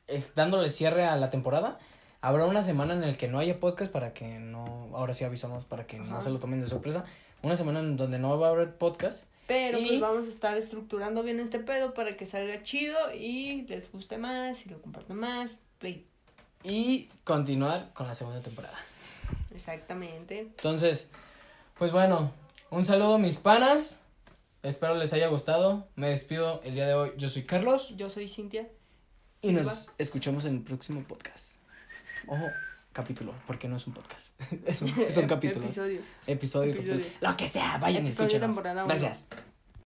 eh, 0.08 0.24
dándole 0.36 0.70
cierre 0.72 1.06
a 1.06 1.16
la 1.18 1.30
temporada. 1.30 1.78
Habrá 2.22 2.46
una 2.46 2.64
semana 2.64 2.94
en 2.94 3.04
el 3.04 3.16
que 3.16 3.28
no 3.28 3.40
haya 3.40 3.60
podcast 3.60 3.92
para 3.92 4.14
que 4.14 4.40
no. 4.40 4.90
Ahora 4.94 5.14
sí 5.14 5.24
avisamos 5.24 5.66
para 5.66 5.86
que 5.86 6.00
no 6.00 6.20
se 6.20 6.30
lo 6.32 6.40
tomen 6.40 6.60
de 6.62 6.68
sorpresa. 6.68 7.06
Una 7.44 7.56
semana 7.56 7.80
en 7.80 7.96
donde 7.96 8.18
no 8.20 8.38
va 8.40 8.48
a 8.48 8.52
haber 8.52 8.76
podcast. 8.76 9.26
Pero 9.50 9.80
Y- 9.80 9.88
pues 9.88 10.00
vamos 10.00 10.28
a 10.28 10.30
estar 10.30 10.56
estructurando 10.58 11.24
bien 11.24 11.40
este 11.40 11.58
pedo 11.58 11.96
para 11.96 12.16
que 12.16 12.28
salga 12.28 12.62
chido 12.62 12.96
y 13.14 13.64
les 13.64 13.92
guste 13.92 14.20
más 14.20 14.64
y 14.66 14.70
lo 14.70 14.80
compartan 14.80 15.18
más. 15.18 15.60
Play. 15.80 16.06
Y 16.64 17.10
continuar 17.24 17.92
con 17.96 18.06
la 18.08 18.14
segunda 18.14 18.42
temporada. 18.42 18.78
Exactamente. 19.56 20.40
Entonces, 20.42 21.10
pues 21.80 21.92
bueno, 21.92 22.32
un 22.70 22.86
saludo 22.86 23.18
mis 23.18 23.38
panas. 23.38 24.02
Espero 24.62 24.94
les 24.94 25.14
haya 25.14 25.28
gustado. 25.30 25.88
Me 25.96 26.10
despido 26.10 26.62
el 26.64 26.76
día 26.76 26.86
de 26.86 26.94
hoy. 26.94 27.12
Yo 27.18 27.28
soy 27.28 27.44
Carlos. 27.44 27.96
Yo 27.98 28.10
soy 28.12 28.28
Cintia. 28.28 28.68
Y 29.42 29.52
nos 29.52 29.90
escuchamos 29.98 30.46
en 30.46 30.58
el 30.58 30.62
próximo 30.62 31.02
podcast. 31.06 31.60
Ojo, 32.28 32.46
capítulo, 32.94 33.34
porque 33.48 33.68
no 33.68 33.76
es 33.76 33.88
un 33.88 33.94
podcast. 33.94 34.40
es 34.66 34.82
un, 34.82 34.90
es 35.00 35.18
un 35.18 35.28
capítulo. 35.28 35.66
Episodio. 35.66 36.02
Episodio, 36.28 36.74
Episodio. 36.74 37.00
capítulo. 37.00 37.30
Lo 37.32 37.38
que 37.38 37.48
sea, 37.48 37.78
vayan 37.78 38.06
y 38.06 38.10
escúchenos. 38.10 38.62
Gracias. 38.62 39.26